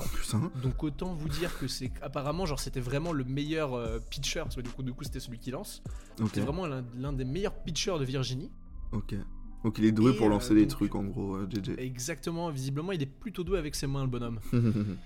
En 0.00 0.04
plus, 0.06 0.34
hein. 0.34 0.50
Donc 0.62 0.82
autant 0.82 1.12
vous 1.14 1.28
dire 1.28 1.56
que 1.58 1.68
c'est 1.68 1.92
apparemment 2.00 2.46
genre 2.46 2.58
c'était 2.58 2.80
vraiment 2.80 3.12
le 3.12 3.24
meilleur 3.24 3.74
euh, 3.74 3.98
pitcher 4.10 4.40
parce 4.40 4.56
que 4.56 4.62
du 4.62 4.70
coup, 4.70 4.82
du 4.82 4.92
coup 4.94 5.04
c'était 5.04 5.20
celui 5.20 5.38
qui 5.38 5.50
lance. 5.50 5.82
C'était 6.26 6.40
vraiment 6.40 6.66
l'un 6.66 6.82
l'un 6.96 7.12
des 7.12 7.26
meilleurs 7.26 7.54
pitchers 7.62 7.98
de 7.98 8.04
Virginie. 8.04 8.50
Ok. 8.92 9.14
Donc 9.64 9.78
il 9.78 9.84
est 9.84 9.92
doué 9.92 10.12
Et, 10.12 10.16
pour 10.16 10.26
euh, 10.26 10.30
lancer 10.30 10.54
des 10.54 10.62
donc- 10.62 10.70
trucs 10.70 10.94
en 10.94 11.04
gros, 11.04 11.36
euh, 11.36 11.48
JJ. 11.50 11.78
Exactement. 11.78 12.50
Visiblement, 12.50 12.92
il 12.92 13.02
est 13.02 13.06
plutôt 13.06 13.44
doué 13.44 13.58
avec 13.58 13.74
ses 13.74 13.86
mains, 13.86 14.02
le 14.02 14.08
bonhomme. 14.10 14.40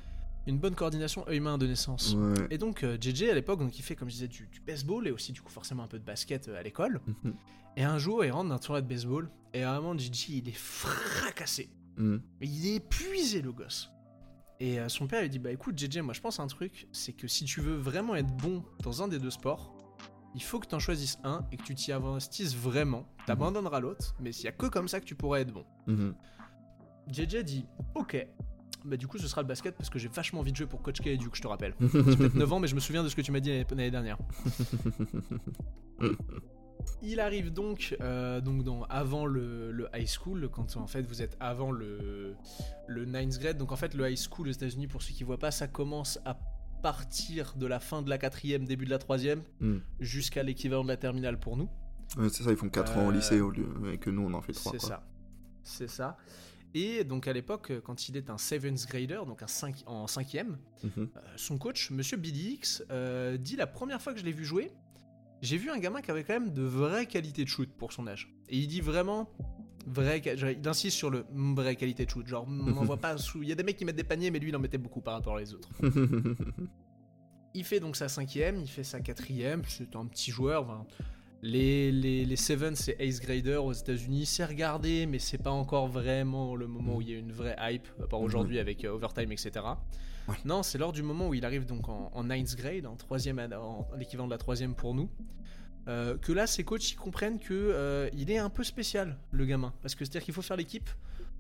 Une 0.47 0.59
bonne 0.59 0.77
coordination 0.77 1.27
œil-main 1.29 1.59
de 1.59 1.67
naissance. 1.67 2.15
ouais. 2.15 2.47
Et 2.51 2.59
donc 2.59 2.85
euh, 2.85 2.97
JJ 3.01 3.25
à 3.25 3.35
l'époque, 3.35 3.59
donc 3.59 3.77
il 3.79 3.83
fait 3.83 3.97
comme 3.97 4.09
je 4.09 4.15
disais 4.15 4.29
du, 4.29 4.47
du 4.47 4.61
baseball 4.61 5.07
et 5.09 5.11
aussi 5.11 5.33
du 5.33 5.43
coup 5.43 5.51
forcément 5.51 5.83
un 5.83 5.89
peu 5.89 5.99
de 5.99 6.05
basket 6.05 6.47
euh, 6.49 6.59
à 6.59 6.63
l'école. 6.63 7.01
Mhm. 7.25 7.35
Et 7.77 7.83
un 7.83 7.99
jour, 7.99 8.25
il 8.25 8.31
rentre 8.31 8.49
d'un 8.51 8.59
tournoi 8.59 8.81
de 8.81 8.87
baseball 8.87 9.29
et 9.53 9.63
vraiment 9.65 9.97
JJ 9.99 10.29
il 10.31 10.49
est 10.49 10.57
fracassé. 10.57 11.69
Mhm. 11.97 12.23
Il 12.41 12.67
est 12.69 12.75
épuisé 12.77 13.43
le 13.43 13.51
gosse. 13.53 13.91
Et 14.61 14.79
euh, 14.79 14.89
son 14.89 15.07
père 15.09 15.21
lui 15.21 15.29
dit 15.29 15.41
bah 15.41 15.51
écoute 15.51 15.77
JJ, 15.77 15.99
moi 15.99 16.15
je 16.15 16.21
pense 16.21 16.39
à 16.39 16.45
un 16.45 16.47
truc, 16.47 16.87
c'est 16.93 17.13
que 17.13 17.27
si 17.27 17.45
tu 17.45 17.61
veux 17.61 17.75
vraiment 17.77 18.15
être 18.15 18.35
bon 18.37 18.63
dans 18.85 19.03
un 19.03 19.09
des 19.09 19.19
deux 19.19 19.31
sports, 19.33 19.75
il 20.37 20.43
faut 20.43 20.61
que 20.61 20.69
tu 20.69 20.75
en 20.77 20.79
choisisses 20.79 21.19
un 21.25 21.45
et 21.51 21.57
que 21.57 21.65
tu 21.65 21.75
t'y 21.75 21.91
investisses 21.91 22.55
vraiment. 22.55 23.05
T'abandonneras 23.27 23.81
l'autre, 23.81 24.15
mais 24.21 24.33
s'il 24.33 24.45
y 24.45 24.49
a 24.49 24.53
que 24.53 24.67
comme 24.67 24.89
ça 24.89 25.01
que 25.01 25.05
tu 25.05 25.15
pourrais 25.15 25.43
être 25.43 25.53
bon. 25.53 25.65
Mhm. 25.87 26.15
JJ 27.11 27.37
dit 27.45 27.67
ok. 27.95 28.27
Bah 28.85 28.97
du 28.97 29.09
coup 29.09 29.19
ce 29.19 29.27
sera 29.27 29.43
le 29.43 29.49
basket 29.49 29.75
parce 29.77 29.91
que 29.91 29.99
j'ai 29.99 30.07
vachement 30.09 30.41
envie 30.41 30.53
de 30.53 30.57
jouer 30.57 30.67
pour 30.69 30.81
Coach 30.81 31.01
K 31.01 31.09
et 31.09 31.17
Duke, 31.17 31.35
je 31.35 31.43
te 31.43 31.49
rappelle. 31.49 31.75
J'ai 31.81 31.89
peut-être 32.17 32.35
9 32.37 32.53
ans 32.53 32.61
mais 32.61 32.69
je 32.69 32.75
me 32.77 32.81
souviens 32.81 33.03
de 33.03 33.09
ce 33.09 33.17
que 33.17 33.21
tu 33.23 33.33
m'as 33.33 33.41
dit 33.41 33.51
l'année- 33.51 33.91
dernière. 33.91 34.17
Il 37.03 37.19
arrive 37.21 37.53
donc, 37.53 37.97
euh, 38.01 38.41
donc 38.41 38.63
dans, 38.63 38.85
avant 38.85 39.27
le, 39.27 39.73
le 39.73 39.89
high 39.95 40.07
school, 40.07 40.49
quand 40.53 40.77
en 40.77 40.87
fait 40.87 41.03
vous 41.03 41.21
êtes 41.21 41.37
avant 41.41 41.73
le, 41.73 42.37
le 42.87 43.05
ninth 43.05 43.39
grade. 43.41 43.59
Donc 43.59 43.73
en 43.73 43.77
fait 43.77 43.95
le 43.95 44.09
high 44.09 44.17
school 44.17 44.49
aux 44.49 44.53
États-Unis, 44.53 44.87
pour 44.87 45.03
ceux 45.03 45.13
qui 45.13 45.25
voient 45.25 45.39
pas, 45.39 45.51
ça 45.51 45.67
commence 45.67 46.19
à 46.25 46.39
partir 46.83 47.55
de 47.57 47.67
la 47.67 47.81
fin 47.81 48.03
de 48.03 48.11
la 48.11 48.19
quatrième, 48.19 48.65
début 48.67 48.85
de 48.85 48.91
la 48.91 48.99
troisième, 48.99 49.43
Mm. 49.61 49.79
jusqu'à 50.01 50.43
l'équivalent 50.45 50.85
de 50.85 50.89
la 50.89 50.97
terminale 50.97 51.41
pour 51.41 51.57
nous. 51.57 51.69
Ouais, 52.17 52.29
c'est 52.29 52.43
ça, 52.43 52.51
ils 52.51 52.57
font 52.57 52.69
4 52.69 52.97
ans 52.99 53.07
au 53.07 53.11
Euh, 53.11 53.15
lycée 53.15 53.41
au 53.41 53.51
lieu 53.51 53.67
et 53.93 53.99
que 53.99 54.11
nous 54.11 54.23
on 54.23 54.35
en 54.35 54.41
fait 54.41 54.53
3. 54.53 54.73
C'est 54.73 54.81
ça. 54.87 55.07
C'est 55.63 55.89
ça. 55.89 56.17
Et 56.75 57.05
donc 57.05 57.27
à 57.27 57.33
l'époque, 57.33 57.73
quand 57.85 58.09
il 58.09 58.17
est 58.17 58.29
un 58.31 58.39
seventh 58.39 58.87
grader, 58.87 59.21
donc 59.27 59.43
un 59.43 59.47
5, 59.47 59.85
en 59.87 60.07
cinquième, 60.07 60.59
euh, 60.85 61.07
son 61.37 61.59
coach, 61.59 61.91
Monsieur 61.91 62.17
Billy 62.17 62.55
X, 62.55 62.85
euh, 62.91 63.37
dit 63.37 63.57
la 63.57 63.67
première 63.67 64.01
fois 64.03 64.13
que 64.13 64.21
je 64.21 64.25
l'ai 64.25 64.33
vu 64.33 64.45
jouer, 64.45 64.71
j'ai 65.43 65.57
vu 65.57 65.71
un 65.71 65.79
gamin 65.79 66.01
qui 66.01 66.11
avait 66.11 66.25
quand 66.25 66.35
même 66.35 66.53
de 66.53 66.63
vraies 66.63 67.07
qualités 67.07 67.45
de 67.45 67.49
shoot 67.49 67.69
pour 67.79 67.93
son 67.93 68.07
âge. 68.07 68.33
Et 68.49 68.59
il 68.59 68.67
dit 68.67 68.81
vraiment 68.81 69.29
genre, 69.95 70.51
il 70.51 70.69
insiste 70.69 70.97
sur 70.97 71.11
le 71.11 71.25
mm, 71.33 71.55
vraie 71.55 71.77
qualité 71.77 72.05
de 72.05 72.11
shoot. 72.11 72.27
Genre, 72.27 72.47
mm, 72.47 72.75
on 72.75 72.77
en 72.79 72.85
voit 72.85 72.97
pas 72.99 73.17
sous. 73.19 73.43
Il 73.43 73.49
y 73.49 73.53
a 73.53 73.55
des 73.55 73.63
mecs 73.63 73.77
qui 73.77 73.85
mettent 73.85 73.97
des 73.97 74.05
paniers, 74.05 74.31
mais 74.31 74.39
lui 74.39 74.51
il 74.51 74.57
en 74.57 74.61
mettait 74.61 74.79
beaucoup 74.79 75.01
par 75.01 75.15
rapport 75.15 75.35
aux 75.35 75.55
autres. 75.55 75.69
Il 77.55 77.65
fait 77.65 77.81
donc 77.81 77.97
sa 77.97 78.09
cinquième, 78.09 78.61
il 78.61 78.69
fait 78.69 78.85
sa 78.85 79.01
quatrième, 79.01 79.63
c'est 79.67 79.97
un 79.97 80.05
petit 80.05 80.31
joueur. 80.31 80.65
enfin, 80.65 80.87
les, 81.43 81.93
les, 81.93 82.25
les 82.25 82.37
Seven, 82.37 82.75
c'est 82.75 82.97
Ace 83.01 83.21
Grader 83.21 83.57
aux 83.57 83.73
États-Unis, 83.73 84.27
c'est 84.27 84.45
regardé, 84.45 85.07
mais 85.07 85.19
c'est 85.19 85.39
pas 85.39 85.51
encore 85.51 85.87
vraiment 85.89 86.57
le 86.57 86.67
moment 86.67 86.97
où 86.97 87.03
il 87.03 87.11
y 87.11 87.15
a 87.15 87.19
une 87.19 87.33
vraie 87.33 87.57
hype, 87.61 87.87
à 88.03 88.07
part 88.07 88.21
aujourd'hui 88.21 88.59
avec 88.59 88.85
euh, 88.85 88.91
Overtime, 88.93 89.31
etc. 89.33 89.51
Ouais. 90.29 90.35
Non, 90.45 90.63
c'est 90.63 90.79
lors 90.79 90.93
du 90.93 91.03
moment 91.03 91.29
où 91.29 91.35
il 91.35 91.45
arrive 91.45 91.67
donc 91.67 91.89
en, 91.89 92.11
en 92.13 92.25
ninth 92.25 92.57
grade, 92.57 92.87
en 92.87 92.97
troisième, 92.97 93.39
en, 93.39 93.87
l'équivalent 93.97 94.27
de 94.27 94.33
la 94.33 94.39
troisième 94.39 94.75
pour 94.75 94.95
nous, 94.95 95.09
euh, 95.89 96.17
que 96.19 96.33
là, 96.33 96.49
ses 96.49 96.65
coachs 96.65 96.91
ils 96.91 96.97
comprennent 96.97 97.39
que 97.39 97.53
euh, 97.55 98.09
il 98.13 98.31
est 98.31 98.39
un 98.39 98.51
peu 98.51 98.65
spécial, 98.65 99.17
le 99.31 99.45
gamin. 99.47 99.73
Parce 99.83 99.95
que 99.95 100.05
c'est-à-dire 100.05 100.25
qu'il 100.25 100.35
faut 100.35 100.43
faire 100.43 100.57
l'équipe. 100.57 100.91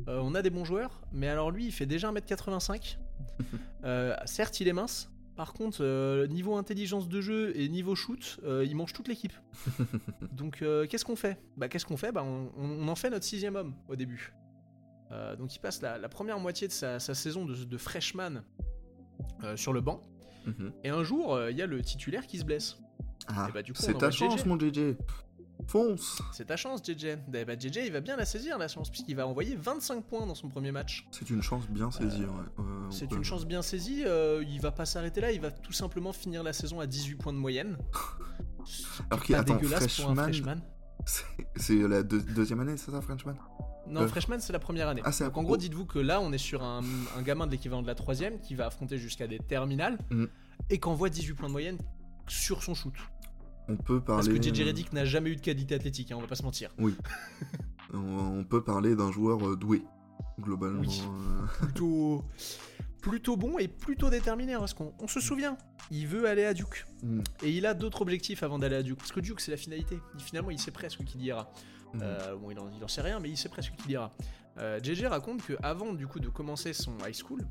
euh, 0.08 0.20
on 0.22 0.34
a 0.36 0.42
des 0.42 0.50
bons 0.50 0.64
joueurs, 0.64 1.00
mais 1.12 1.26
alors 1.26 1.50
lui, 1.50 1.66
il 1.66 1.72
fait 1.72 1.86
déjà 1.86 2.12
1m85. 2.12 2.98
Euh, 3.84 4.16
certes, 4.24 4.58
il 4.60 4.66
est 4.66 4.72
mince. 4.72 5.08
Par 5.36 5.52
contre, 5.52 5.78
euh, 5.82 6.26
niveau 6.26 6.56
intelligence 6.56 7.08
de 7.08 7.20
jeu 7.20 7.52
et 7.56 7.68
niveau 7.68 7.94
shoot, 7.94 8.40
euh, 8.44 8.64
il 8.64 8.74
mange 8.74 8.94
toute 8.94 9.06
l'équipe. 9.06 9.34
donc, 10.32 10.62
euh, 10.62 10.86
qu'est-ce 10.86 11.04
qu'on 11.04 11.16
fait? 11.16 11.38
Bah, 11.58 11.68
qu'est-ce 11.68 11.84
qu'on 11.84 11.98
fait? 11.98 12.10
Bah, 12.10 12.24
on, 12.24 12.50
on 12.56 12.88
en 12.88 12.94
fait 12.94 13.10
notre 13.10 13.24
sixième 13.26 13.54
homme 13.54 13.74
au 13.88 13.96
début. 13.96 14.32
Donc, 15.38 15.54
il 15.54 15.60
passe 15.60 15.82
la, 15.82 15.98
la 15.98 16.08
première 16.08 16.40
moitié 16.40 16.66
de 16.66 16.72
sa, 16.72 16.98
sa 16.98 17.14
saison 17.14 17.44
de, 17.44 17.54
de 17.54 17.78
freshman 17.78 18.42
sur 19.54 19.72
le 19.72 19.80
banc. 19.80 20.02
Mhm. 20.46 20.72
Et 20.82 20.88
un 20.88 21.04
jour, 21.04 21.40
il 21.48 21.56
y 21.56 21.62
a 21.62 21.66
le 21.66 21.80
titulaire 21.80 22.26
qui 22.26 22.38
se 22.38 22.44
blesse. 22.44 22.78
Ah, 23.28 23.48
bah, 23.54 23.60
c'est 23.74 23.96
ta 23.96 24.10
chance, 24.10 24.44
mon 24.46 24.58
JJ. 24.58 24.96
Fonce 25.68 26.22
C'est 26.32 26.44
ta 26.46 26.56
chance, 26.56 26.80
JJ. 26.84 27.16
Eh 27.34 27.44
bah, 27.44 27.58
JJ, 27.58 27.78
il 27.86 27.92
va 27.92 28.00
bien 28.00 28.16
la 28.16 28.24
saisir, 28.24 28.56
la 28.58 28.68
chance, 28.68 28.88
puisqu'il 28.90 29.16
va 29.16 29.26
envoyer 29.26 29.56
25 29.56 30.04
points 30.04 30.26
dans 30.26 30.34
son 30.34 30.48
premier 30.48 30.70
match. 30.72 31.06
C'est 31.10 31.28
une 31.30 31.42
chance 31.42 31.66
bien 31.68 31.90
saisie, 31.90 32.22
ouais. 32.22 32.28
Euh, 32.60 32.62
C'est 32.90 33.08
peut- 33.08 33.16
une 33.16 33.24
chance 33.24 33.44
bien 33.46 33.62
saisie. 33.62 34.04
euh, 34.06 34.44
il 34.48 34.60
va 34.60 34.70
pas 34.70 34.86
s'arrêter 34.86 35.20
là. 35.20 35.32
Il 35.32 35.40
va 35.40 35.50
tout 35.50 35.72
simplement 35.72 36.12
finir 36.12 36.42
la 36.42 36.52
saison 36.52 36.78
à 36.80 36.86
18 36.86 37.16
points 37.16 37.32
de 37.32 37.38
moyenne. 37.38 37.76
Alors 39.10 39.22
qu'il 39.22 39.36
dégueulasse 39.42 40.00
pour 40.00 40.10
un 40.10 40.14
freshman, 40.14 40.56
freshman. 41.04 41.26
c'est- 41.56 41.74
la 41.88 42.02
deux- 42.02 42.20
deuxième 42.22 42.60
année, 42.60 42.76
c'est 42.76 42.90
ça, 42.90 43.00
Frenchman 43.00 43.34
Non, 43.88 44.02
Euh. 44.02 44.08
freshman, 44.08 44.38
c'est 44.40 44.52
la 44.52 44.58
première 44.58 44.88
année. 44.88 45.02
Ah, 45.04 45.10
Donc 45.20 45.36
en 45.36 45.42
gros, 45.44 45.56
dites-vous 45.56 45.86
que 45.86 46.00
là, 46.00 46.20
on 46.20 46.32
est 46.32 46.38
sur 46.38 46.64
un, 46.64 46.82
un 47.16 47.22
gamin 47.22 47.46
de 47.46 47.52
l'équivalent 47.52 47.82
de 47.82 47.86
la 47.86 47.94
troisième 47.94 48.40
qui 48.40 48.54
va 48.56 48.66
affronter 48.66 48.98
jusqu'à 48.98 49.28
des 49.28 49.38
terminales 49.38 49.98
Mm. 50.10 50.24
et 50.70 50.78
qu'envoie 50.78 51.08
18 51.08 51.34
points 51.34 51.46
de 51.48 51.52
moyenne 51.52 51.78
sur 52.26 52.64
son 52.64 52.74
shoot. 52.74 52.92
On 53.68 53.76
peut 53.76 54.00
Parce 54.00 54.26
parler. 54.26 54.40
que 54.40 54.44
JJ 54.54 54.62
Redick 54.68 54.92
n'a 54.92 55.04
jamais 55.04 55.30
eu 55.30 55.36
de 55.36 55.40
qualité 55.40 55.74
athlétique, 55.74 56.12
hein, 56.12 56.16
on 56.16 56.20
va 56.20 56.26
pas 56.28 56.34
se 56.36 56.42
mentir. 56.44 56.70
On, 57.92 57.98
on 57.98 58.44
peut 58.44 58.62
parler 58.64 58.96
d'un 58.96 59.12
joueur 59.12 59.46
euh, 59.46 59.56
doué, 59.56 59.82
globalement. 60.40 60.80
Oui. 60.80 61.02
euh, 61.06 61.46
Plutôt, 61.66 62.24
plutôt 63.00 63.36
bon 63.36 63.58
et 63.58 63.68
plutôt 63.68 64.10
déterminé, 64.10 64.54
hein, 64.54 64.58
parce 64.58 64.74
qu'on 64.74 64.92
on 64.98 65.06
se 65.08 65.20
souvient. 65.20 65.56
Il 65.92 66.08
veut 66.08 66.26
aller 66.28 66.44
à 66.44 66.52
Duke. 66.52 66.84
mm, 67.04 67.20
Et 67.44 67.52
il 67.52 67.64
a 67.64 67.74
d'autres 67.74 68.02
objectifs 68.02 68.42
avant 68.42 68.58
d'aller 68.58 68.74
à 68.76 68.82
Duke. 68.82 68.98
Parce 68.98 69.12
que 69.12 69.20
Duke, 69.20 69.40
c'est 69.40 69.52
la 69.52 69.56
finalité. 69.56 69.98
Il- 70.18 70.20
finalement, 70.24 70.50
il 70.50 70.58
sait 70.58 70.72
presque 70.72 71.04
qu'il 71.04 71.20
y 71.22 71.26
ira. 71.26 71.50
mm. 71.94 72.00
Euh, 72.02 72.36
bon, 72.36 72.50
il 72.50 72.58
en, 72.58 72.68
il 72.76 72.82
en 72.82 72.88
sait 72.88 73.02
rien, 73.02 73.20
mais 73.20 73.30
il 73.30 73.36
sait 73.36 73.48
presque 73.48 73.74
qu'il 73.76 73.90
ira. 73.92 74.10
Euh, 74.58 74.80
JJ 74.82 75.04
raconte 75.04 75.42
que 75.44 75.52
avant 75.62 75.92
du 75.92 76.06
coup 76.08 76.18
de 76.18 76.28
commencer 76.28 76.72
son 76.72 76.96
high 77.06 77.14
school, 77.14 77.42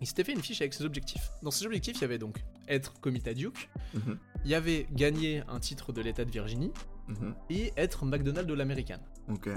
il 0.00 0.06
s'était 0.08 0.24
fait 0.24 0.32
une 0.32 0.42
fiche 0.42 0.60
avec 0.60 0.74
ses 0.74 0.84
objectifs. 0.84 1.30
Dans 1.42 1.52
ses 1.52 1.64
objectifs, 1.66 1.98
il 1.98 2.00
y 2.00 2.04
avait 2.04 2.18
donc 2.18 2.42
être 2.68 3.00
commit 3.00 3.22
à 3.26 3.34
Duke, 3.34 3.68
Mhm, 3.94 4.18
il 4.44 4.50
y 4.50 4.54
avait 4.54 4.86
gagner 4.92 5.42
un 5.48 5.60
titre 5.60 5.92
de 5.92 6.00
l'État 6.00 6.24
de 6.24 6.30
Virginie 6.30 6.72
mhm. 7.08 7.34
et 7.50 7.72
être 7.76 8.04
McDonald 8.04 8.48
de 8.48 8.54
l'Américaine. 8.54 9.00
Ok. 9.28 9.48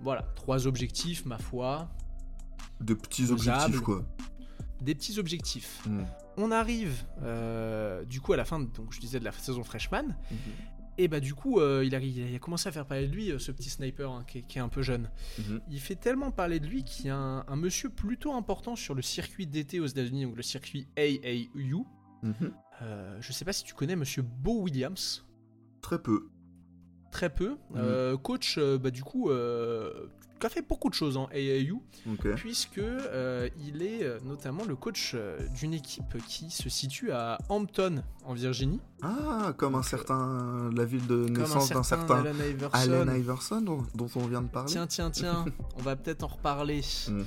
Voilà, 0.00 0.22
trois 0.36 0.66
objectifs, 0.66 1.24
ma 1.24 1.38
foi, 1.38 1.88
De 2.80 2.94
petits 2.94 3.30
objectifs, 3.30 3.80
quoi. 3.80 4.04
des 4.82 4.94
petits 4.94 5.18
objectifs. 5.18 5.82
Mm, 5.86 6.02
On 6.36 6.50
arrive 6.50 7.04
euh, 7.22 8.04
du 8.04 8.20
coup 8.20 8.32
à 8.34 8.36
la 8.36 8.44
fin, 8.44 8.60
de- 8.60 8.66
donc 8.66 8.92
je 8.92 9.00
disais 9.00 9.18
de 9.18 9.24
la 9.24 9.32
saison 9.32 9.64
freshman, 9.64 10.02
mhm, 10.30 10.36
et 10.98 11.08
bah 11.08 11.20
du 11.20 11.32
coup 11.34 11.60
euh, 11.60 11.82
il, 11.84 11.94
a, 11.94 11.98
il 11.98 12.34
a 12.34 12.38
commencé 12.38 12.68
à 12.68 12.72
faire 12.72 12.84
parler 12.86 13.06
de 13.08 13.12
lui, 13.14 13.30
euh, 13.30 13.38
ce 13.38 13.52
petit 13.52 13.70
sniper 13.70 14.10
hein, 14.10 14.24
qui, 14.28 14.38
est, 14.38 14.42
qui 14.42 14.58
est 14.58 14.60
un 14.60 14.68
peu 14.68 14.82
jeune. 14.82 15.08
mhm. 15.38 15.60
Il 15.70 15.80
fait 15.80 15.96
tellement 15.96 16.30
parler 16.30 16.60
de 16.60 16.66
lui 16.66 16.84
qu'il 16.84 17.06
y 17.06 17.10
a 17.10 17.16
un, 17.16 17.46
un 17.48 17.56
monsieur 17.56 17.88
plutôt 17.88 18.34
important 18.34 18.76
sur 18.76 18.94
le 18.94 19.00
circuit 19.02 19.46
d'été 19.46 19.80
aux 19.80 19.86
États-Unis, 19.86 20.24
donc 20.26 20.36
le 20.36 20.42
circuit 20.42 20.86
AAU. 20.98 21.86
Mhm. 22.26 22.52
Euh, 22.82 23.16
je 23.20 23.32
sais 23.32 23.44
pas 23.44 23.52
si 23.52 23.64
tu 23.64 23.74
connais 23.74 23.96
monsieur 23.96 24.22
Bo 24.22 24.62
Williams. 24.62 25.24
Très 25.80 26.00
peu. 26.00 26.28
Très 27.10 27.30
peu. 27.30 27.56
Euh, 27.76 28.16
coach, 28.16 28.58
euh, 28.58 28.78
bah, 28.78 28.90
du 28.90 29.02
coup, 29.02 29.30
euh, 29.30 30.08
qui 30.38 30.46
a 30.46 30.48
fait 30.50 30.66
beaucoup 30.66 30.88
de 30.88 30.94
choses 30.94 31.16
en 31.16 31.26
AAU, 31.26 31.82
Ok. 32.12 32.34
puisque 32.36 32.78
euh, 32.78 33.48
il 33.66 33.82
est 33.82 34.02
euh, 34.02 34.18
notamment 34.24 34.64
le 34.64 34.76
coach 34.76 35.12
euh, 35.14 35.38
d'une 35.58 35.72
équipe 35.74 36.16
qui 36.26 36.50
se 36.50 36.68
situe 36.68 37.12
à 37.12 37.38
Hampton, 37.48 38.02
en 38.24 38.34
Virginie. 38.34 38.80
Ah, 39.02 39.52
comme 39.56 39.74
un 39.74 39.82
certain. 39.82 40.70
La 40.74 40.84
ville 40.84 41.06
de 41.06 41.28
naissance 41.28 41.70
d'un 41.70 41.82
certain. 41.82 42.20
Allen 42.20 42.36
Iverson. 42.50 42.76
Allen 42.76 43.16
Iverson, 43.16 43.60
dont, 43.60 43.86
dont 43.94 44.08
on 44.16 44.26
vient 44.26 44.42
de 44.42 44.48
parler. 44.48 44.70
Tiens, 44.70 44.86
tiens, 44.86 45.10
tiens, 45.10 45.44
on 45.78 45.82
va 45.82 45.96
peut-être 45.96 46.24
en 46.24 46.28
reparler. 46.28 46.80
Mm. 47.08 47.22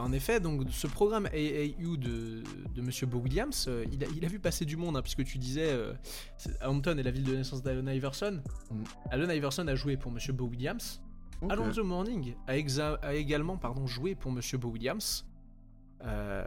En 0.00 0.12
effet, 0.12 0.40
donc 0.40 0.62
ce 0.70 0.86
programme 0.86 1.26
AAU 1.26 1.96
de, 1.96 2.42
de 2.74 2.82
Monsieur 2.82 3.06
Bo 3.06 3.18
Williams, 3.18 3.68
il, 3.92 4.04
a, 4.04 4.06
il 4.14 4.24
a 4.24 4.28
vu 4.28 4.38
passer 4.38 4.64
du 4.64 4.76
monde, 4.76 4.96
hein, 4.96 5.02
puisque 5.02 5.24
tu 5.24 5.38
disais, 5.38 5.70
Hampton 6.62 6.98
est 6.98 7.02
la 7.02 7.10
ville 7.10 7.24
de 7.24 7.34
naissance 7.34 7.62
d'Allen 7.62 7.88
Iverson. 7.88 8.40
Mm. 8.70 8.82
Allen 9.10 9.30
Iverson 9.30 9.66
a 9.68 9.74
joué 9.74 9.96
pour 9.96 10.12
Monsieur 10.12 10.32
Bo 10.32 10.44
Williams. 10.46 11.00
Ok. 11.42 11.52
Alonso 11.52 11.82
Morning 11.84 12.34
a, 12.46 12.56
exa- 12.56 12.98
a 13.02 13.14
également 13.14 13.56
pardon, 13.56 13.86
joué 13.86 14.14
pour 14.14 14.30
Monsieur 14.32 14.58
Bo 14.58 14.68
Williams. 14.68 15.26
Euh, 16.04 16.44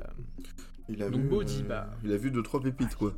Il 0.90 1.02
a 1.04 1.10
donc 1.10 1.22
vu, 1.22 1.28
Beau 1.28 1.42
euh, 1.42 1.46
dit, 1.46 1.64
bah- 1.64 1.90
Il 2.04 2.12
a 2.12 2.18
vu 2.18 2.32
deux 2.32 2.44
trois 2.44 2.62
pépites, 2.62 2.96
quoi. 2.96 3.14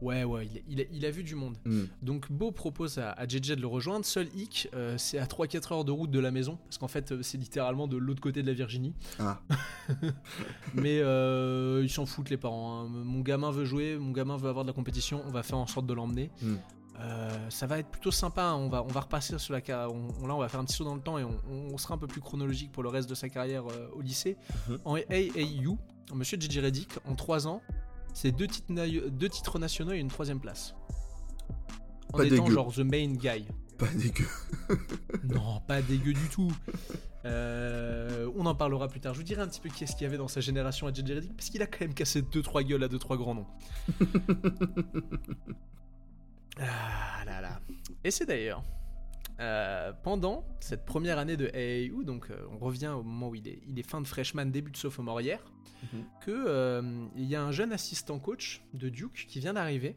ouais, 0.00 0.24
ouais, 0.24 0.46
il, 0.46 0.62
il 0.68 0.80
a, 0.80 0.84
il 0.92 1.04
a 1.06 1.10
vu 1.10 1.22
du 1.24 1.34
monde. 1.34 1.56
Mm. 1.64 1.82
Donc 2.02 2.30
Beau 2.30 2.52
propose 2.52 2.98
à, 2.98 3.10
à 3.12 3.26
JJ 3.26 3.52
de 3.56 3.60
le 3.60 3.66
rejoindre. 3.66 4.04
Seul 4.04 4.28
hic, 4.34 4.68
euh, 4.74 4.96
c'est 4.98 5.18
à 5.18 5.26
3-4 5.26 5.72
heures 5.72 5.84
de 5.84 5.92
route 5.92 6.10
de 6.10 6.20
la 6.20 6.30
maison, 6.30 6.56
parce 6.64 6.78
qu'en 6.78 6.88
fait, 6.88 7.20
c'est 7.22 7.38
littéralement 7.38 7.86
de 7.88 7.96
l'autre 7.96 8.20
côté 8.20 8.42
de 8.42 8.46
la 8.46 8.52
Virginie. 8.54 8.94
Ah, 9.18 9.40
Mais 10.74 11.00
euh, 11.00 11.80
ils 11.82 11.90
s'en 11.90 12.06
foutent 12.06 12.30
les 12.30 12.36
parents. 12.36 12.80
hein. 12.84 12.88
Mon 12.88 13.20
gamin 13.20 13.50
veut 13.50 13.64
jouer, 13.64 13.96
mon 13.98 14.12
gamin 14.12 14.36
veut 14.36 14.48
avoir 14.48 14.64
de 14.64 14.70
la 14.70 14.74
compétition, 14.74 15.22
on 15.26 15.30
va 15.30 15.42
faire 15.42 15.58
en 15.58 15.66
sorte 15.66 15.86
de 15.86 15.94
l'emmener. 15.94 16.30
Mm. 16.42 16.54
Euh, 16.98 17.50
ça 17.50 17.66
va 17.66 17.78
être 17.78 17.88
plutôt 17.88 18.10
sympa. 18.10 18.42
hein. 18.42 18.54
On 18.54 18.68
va, 18.68 18.82
on 18.82 18.86
va 18.88 19.00
repasser 19.00 19.38
sur 19.38 19.52
la 19.52 19.60
carrière. 19.60 19.88
Là, 19.88 20.34
on 20.34 20.38
va 20.38 20.48
faire 20.48 20.60
un 20.60 20.64
petit 20.64 20.76
saut 20.76 20.84
dans 20.84 20.94
le 20.94 21.00
temps 21.02 21.18
et 21.18 21.24
on, 21.24 21.38
on 21.50 21.76
sera 21.78 21.94
un 21.94 21.98
peu 21.98 22.06
plus 22.06 22.20
chronologique 22.22 22.72
pour 22.72 22.82
le 22.82 22.88
reste 22.88 23.08
de 23.08 23.14
sa 23.14 23.28
carrière 23.28 23.64
euh, 23.70 23.88
au 23.94 24.00
lycée. 24.00 24.36
Mhm. 24.68 24.78
En 24.84 24.94
AAU, 24.96 25.78
Monsieur 26.14 26.38
Reddick, 26.62 26.90
en 27.06 27.14
3 27.14 27.46
ans, 27.48 27.60
c'est 28.14 28.32
deux 28.32 28.46
titres, 28.46 28.72
na- 28.72 28.88
deux 28.88 29.28
titres 29.28 29.58
nationaux 29.58 29.92
et 29.92 29.98
une 29.98 30.08
troisième 30.08 30.40
place. 30.40 30.74
En 32.12 32.18
Pas 32.18 32.24
étant 32.24 32.44
dégueu. 32.44 32.54
genre 32.54 32.72
the 32.72 32.78
main 32.78 33.12
guy. 33.14 33.46
pas 33.78 33.88
dégueu. 33.94 34.26
Non, 35.24 35.60
pas 35.66 35.82
dégueu 35.82 36.12
du 36.14 36.28
tout. 36.30 36.50
Euh, 37.24 38.30
on 38.36 38.46
en 38.46 38.54
parlera 38.54 38.86
plus 38.88 39.00
tard. 39.00 39.12
Je 39.12 39.18
vous 39.18 39.24
dirai 39.24 39.42
un 39.42 39.48
petit 39.48 39.60
peu 39.60 39.68
qui 39.68 39.82
est-ce 39.84 39.92
qu'il 39.96 40.02
y 40.04 40.06
avait 40.06 40.16
dans 40.16 40.28
sa 40.28 40.40
génération 40.40 40.86
à 40.86 40.92
JJ 40.92 41.28
parce 41.36 41.50
qu'il 41.50 41.60
a 41.62 41.66
quand 41.66 41.80
même 41.80 41.94
cassé 41.94 42.22
2-3 42.22 42.62
gueules 42.64 42.84
à 42.84 42.88
2-3 42.88 43.16
grands 43.16 43.34
noms. 43.34 43.46
ah 46.60 47.24
là 47.24 47.40
là. 47.40 47.60
Et 48.04 48.10
c'est 48.10 48.26
d'ailleurs 48.26 48.62
euh, 49.40 49.92
pendant 50.02 50.44
cette 50.60 50.84
première 50.86 51.18
année 51.18 51.36
de 51.36 51.46
AAU, 51.48 52.04
donc 52.04 52.30
euh, 52.30 52.36
on 52.52 52.58
revient 52.58 52.88
au 52.88 53.02
moment 53.02 53.28
où 53.28 53.34
il 53.34 53.46
est, 53.46 53.60
il 53.66 53.78
est 53.78 53.82
fin 53.88 54.00
de 54.00 54.06
freshman, 54.06 54.46
début 54.46 54.70
de 54.70 54.76
sophomore 54.76 55.20
hier, 55.20 55.40
que 56.22 56.30
euh, 56.30 57.06
il 57.16 57.24
y 57.26 57.36
a 57.36 57.42
un 57.42 57.52
jeune 57.52 57.72
assistant 57.72 58.18
coach 58.18 58.62
de 58.72 58.88
Duke 58.88 59.26
qui 59.28 59.38
vient 59.40 59.52
d'arriver, 59.54 59.96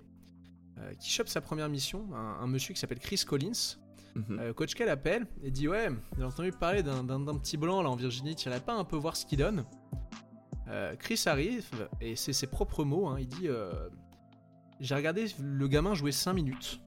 qui 0.99 1.09
chope 1.09 1.27
sa 1.27 1.41
première 1.41 1.67
mission, 1.69 2.07
un, 2.13 2.41
un 2.41 2.47
monsieur 2.47 2.73
qui 2.73 2.79
s'appelle 2.79 2.99
Chris 2.99 3.23
Collins, 3.27 3.77
Mhm. 4.15 4.53
Coach 4.55 4.73
K 4.73 4.79
l'appelle 4.79 5.27
et 5.43 5.51
dit 5.51 5.67
Ouais, 5.67 5.87
j'ai 6.17 6.23
entendu 6.23 6.51
parler 6.51 6.81
d'un, 6.81 7.05
petit 7.37 7.57
blanc 7.57 7.83
là 7.83 7.91
en 7.91 7.95
Virginie, 7.95 8.35
tu 8.35 8.49
irais 8.49 8.59
pas 8.59 8.73
un 8.73 8.83
peu 8.83 8.95
voir 8.97 9.15
ce 9.15 9.23
qu'il 9.25 9.37
donne? 9.37 9.63
Chris 10.97 11.21
arrive 11.27 11.69
et 12.01 12.15
c'est 12.15 12.33
ses 12.33 12.47
propres 12.47 12.83
mots. 12.83 13.07
hein, 13.07 13.17
il 13.19 13.27
dit 13.27 13.47
J'ai 14.79 14.95
regardé 14.95 15.25
le 15.39 15.67
gamin 15.67 15.93
jouer 15.93 16.11
5 16.11 16.33
minutes. 16.33 16.81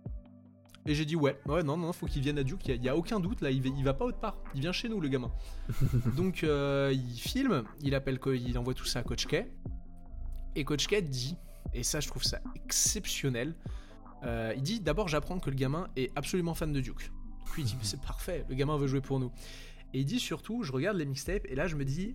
Et 0.87 0.95
j'ai 0.95 1.05
dit 1.05 1.15
Ouais, 1.15 1.39
ouais, 1.47 1.63
non, 1.63 1.77
non, 1.77 1.93
faut 1.93 2.07
qu'il 2.07 2.23
vienne 2.23 2.39
à 2.39 2.43
Duke, 2.43 2.67
il 2.67 2.75
y, 2.75 2.85
y 2.85 2.89
a 2.89 2.97
aucun 2.97 3.21
doute 3.21 3.41
là, 3.41 3.51
il 3.51 3.65
il 3.65 3.85
va 3.85 3.95
pas 3.95 4.05
autre 4.05 4.19
part, 4.19 4.37
il 4.55 4.61
vient 4.61 4.73
chez 4.73 4.89
nous 4.89 5.01
le 5.01 5.09
gamin. 5.09 5.31
Donc 6.17 6.43
euh, 6.43 6.93
il 6.93 7.19
filme, 7.19 7.65
il 7.83 7.95
appelle, 7.95 8.19
il 8.27 8.59
envoie 8.59 8.75
tout 8.75 8.85
ça 8.85 9.01
à 9.01 9.03
Coach 9.03 9.27
K. 9.27 9.47
Et 10.57 10.65
Coach 10.65 10.89
K 10.89 11.01
dit, 11.03 11.37
et 11.73 11.83
ça 11.83 12.01
je 12.01 12.09
trouve 12.09 12.25
ça 12.25 12.41
exceptionnel, 12.57 13.55
euh, 14.25 14.53
il 14.57 14.63
dit 14.63 14.81
d'abord 14.81 15.09
j'apprends 15.09 15.39
que 15.39 15.51
le 15.51 15.57
gamin 15.57 15.89
est 15.97 16.11
absolument 16.17 16.55
fan 16.55 16.73
de 16.73 16.81
Duke. 16.81 17.13
Puis 17.53 17.63
il 17.63 17.67
dit 17.67 17.77
mais 17.79 17.85
c'est 17.85 18.01
parfait, 18.07 18.45
le 18.49 18.55
gamin 18.57 18.77
veut 18.77 18.89
jouer 18.89 19.01
pour 19.01 19.21
nous. 19.21 19.31
Et 19.95 20.01
il 20.01 20.07
dit 20.07 20.19
surtout, 20.19 20.65
je 20.65 20.73
regarde 20.73 20.97
les 20.97 21.05
mixtapes 21.05 21.47
et 21.49 21.55
là 21.55 21.69
je 21.69 21.77
me 21.77 21.85
dis, 21.85 22.15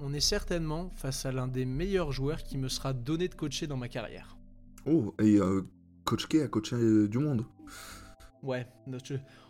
on 0.00 0.14
est 0.14 0.20
certainement 0.20 0.90
face 0.94 1.26
à 1.26 1.32
l'un 1.32 1.48
des 1.48 1.66
meilleurs 1.66 2.12
joueurs 2.12 2.42
qui 2.42 2.56
me 2.56 2.68
sera 2.68 2.94
donné 2.94 3.28
de 3.28 3.34
coacher 3.34 3.66
dans 3.66 3.76
ma 3.76 3.88
carrière. 3.88 4.37
Oh, 4.86 5.14
et 5.20 5.36
euh, 5.36 5.62
Coach 6.04 6.26
K 6.26 6.36
a 6.36 6.48
coaché 6.48 6.76
euh, 6.76 7.08
du 7.08 7.18
monde. 7.18 7.44
Ouais, 8.42 8.66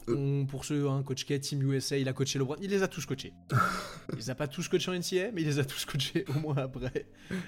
on- 0.09 0.47
pour 0.47 0.65
ceux, 0.65 0.89
hein, 0.89 1.03
Coach 1.03 1.27
K, 1.27 1.39
Team 1.41 1.63
USA, 1.71 1.99
il 1.99 2.09
a 2.09 2.13
coaché 2.15 2.39
LeBron, 2.39 2.57
il 2.63 2.71
les 2.71 2.83
a 2.83 2.89
tous 2.89 3.05
coachés. 3.05 3.35
il 4.13 4.17
les 4.17 4.31
a 4.31 4.35
pas 4.35 4.49
tous 4.49 4.67
coachés 4.69 4.91
en 4.91 4.95
NCAA, 4.95 5.31
mais 5.33 5.43
il 5.43 5.47
les 5.47 5.59
a 5.59 5.65
tous 5.65 5.85
coachés 5.85 6.25
au 6.35 6.41
moins 6.41 6.57
après. 6.57 7.07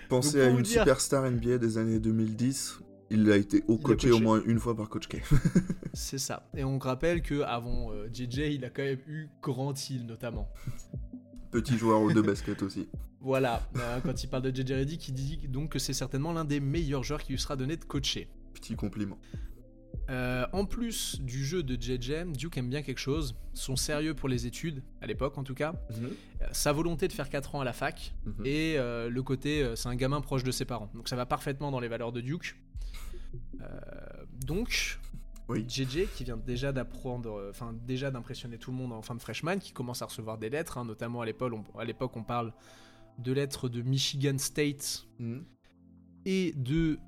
Pensez 0.08 0.38
Donc, 0.38 0.46
à 0.46 0.50
une 0.50 0.62
dire- 0.62 0.80
superstar 0.82 1.30
NBA 1.30 1.58
des 1.58 1.78
années 1.78 1.98
2010. 1.98 2.80
Il 3.12 3.28
a 3.32 3.36
été 3.36 3.64
au 3.66 3.76
coaché, 3.76 4.10
coaché. 4.10 4.12
au 4.12 4.20
moins 4.20 4.40
une 4.46 4.60
fois 4.60 4.76
par 4.76 4.88
Coach 4.88 5.08
K. 5.08 5.20
C'est 5.94 6.18
ça. 6.18 6.48
Et 6.56 6.62
on 6.62 6.78
rappelle 6.78 7.22
que 7.22 7.40
avant 7.40 7.90
euh, 7.92 8.06
JJ, 8.12 8.38
il 8.54 8.64
a 8.64 8.70
quand 8.70 8.84
même 8.84 9.00
eu 9.08 9.28
Grant 9.42 9.74
Hill 9.74 10.06
notamment. 10.06 10.48
Petit 11.50 11.76
joueur 11.78 12.12
de 12.12 12.20
basket 12.20 12.62
aussi. 12.62 12.88
Voilà, 13.22 13.68
euh, 13.76 14.00
quand 14.02 14.24
il 14.24 14.28
parle 14.28 14.44
de 14.44 14.50
JJ 14.62 14.72
Reddick, 14.72 15.08
il 15.08 15.12
dit 15.12 15.40
donc 15.46 15.72
que 15.72 15.78
c'est 15.78 15.92
certainement 15.92 16.32
l'un 16.32 16.46
des 16.46 16.58
meilleurs 16.58 17.02
joueurs 17.04 17.22
qui 17.22 17.32
lui 17.32 17.38
sera 17.38 17.54
donné 17.54 17.76
de 17.76 17.84
coacher. 17.84 18.28
Petit 18.54 18.74
compliment. 18.76 19.18
Euh, 20.08 20.46
en 20.54 20.64
plus 20.64 21.20
du 21.20 21.44
jeu 21.44 21.62
de 21.62 21.74
JJ, 21.80 22.24
Duke 22.34 22.56
aime 22.56 22.70
bien 22.70 22.80
quelque 22.80 22.98
chose, 22.98 23.36
son 23.52 23.76
sérieux 23.76 24.14
pour 24.14 24.30
les 24.30 24.46
études, 24.46 24.82
à 25.02 25.06
l'époque 25.06 25.36
en 25.36 25.44
tout 25.44 25.52
cas, 25.54 25.74
euh, 25.90 26.08
sa 26.52 26.72
volonté 26.72 27.08
de 27.08 27.12
faire 27.12 27.28
4 27.28 27.56
ans 27.56 27.60
à 27.60 27.64
la 27.64 27.74
fac, 27.74 28.14
Mhm. 28.24 28.46
et 28.46 28.76
euh, 28.78 29.10
le 29.10 29.22
côté 29.22 29.70
c'est 29.76 29.88
un 29.88 29.96
gamin 29.96 30.22
proche 30.22 30.42
de 30.42 30.50
ses 30.50 30.64
parents. 30.64 30.90
Donc 30.94 31.06
ça 31.06 31.14
va 31.16 31.26
parfaitement 31.26 31.70
dans 31.70 31.80
les 31.80 31.88
valeurs 31.88 32.12
de 32.12 32.22
Duke. 32.22 32.56
Donc, 34.46 34.98
Oui. 35.50 35.64
JJ 35.68 36.06
qui 36.14 36.24
vient 36.24 36.36
déjà 36.36 36.72
d'apprendre, 36.72 37.30
euh, 37.38 37.50
enfin 37.50 37.74
déjà 37.86 38.10
d'impressionner 38.10 38.58
tout 38.58 38.70
le 38.70 38.76
monde 38.76 38.92
en 38.92 39.02
fin 39.02 39.14
de 39.14 39.20
freshman, 39.20 39.58
qui 39.58 39.72
commence 39.72 40.02
à 40.02 40.06
recevoir 40.06 40.38
des 40.38 40.48
lettres, 40.50 40.78
hein, 40.78 40.84
notamment 40.84 41.20
à 41.20 41.26
l'époque, 41.26 41.52
on, 41.74 41.78
à 41.78 41.84
l'époque 41.84 42.16
on 42.16 42.22
parle 42.24 42.52
de 43.18 43.32
lettres 43.32 43.68
de 43.68 43.82
Michigan 43.82 44.38
State 44.38 45.06
Mhm. 45.18 45.44
et 46.24 46.52
de 46.56 46.98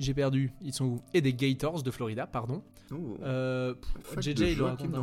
j'ai 0.00 0.14
perdu, 0.14 0.52
ils 0.62 0.72
sont 0.72 0.84
où? 0.84 1.00
Et 1.12 1.20
des 1.20 1.34
Gators 1.34 1.82
de 1.82 1.90
Florida, 1.90 2.28
pardon. 2.28 2.62
Oh. 2.92 3.16
Euh, 3.20 3.74
JJ, 4.20 4.34
de 4.34 4.44
il 4.46 4.62
raconte. 4.62 4.94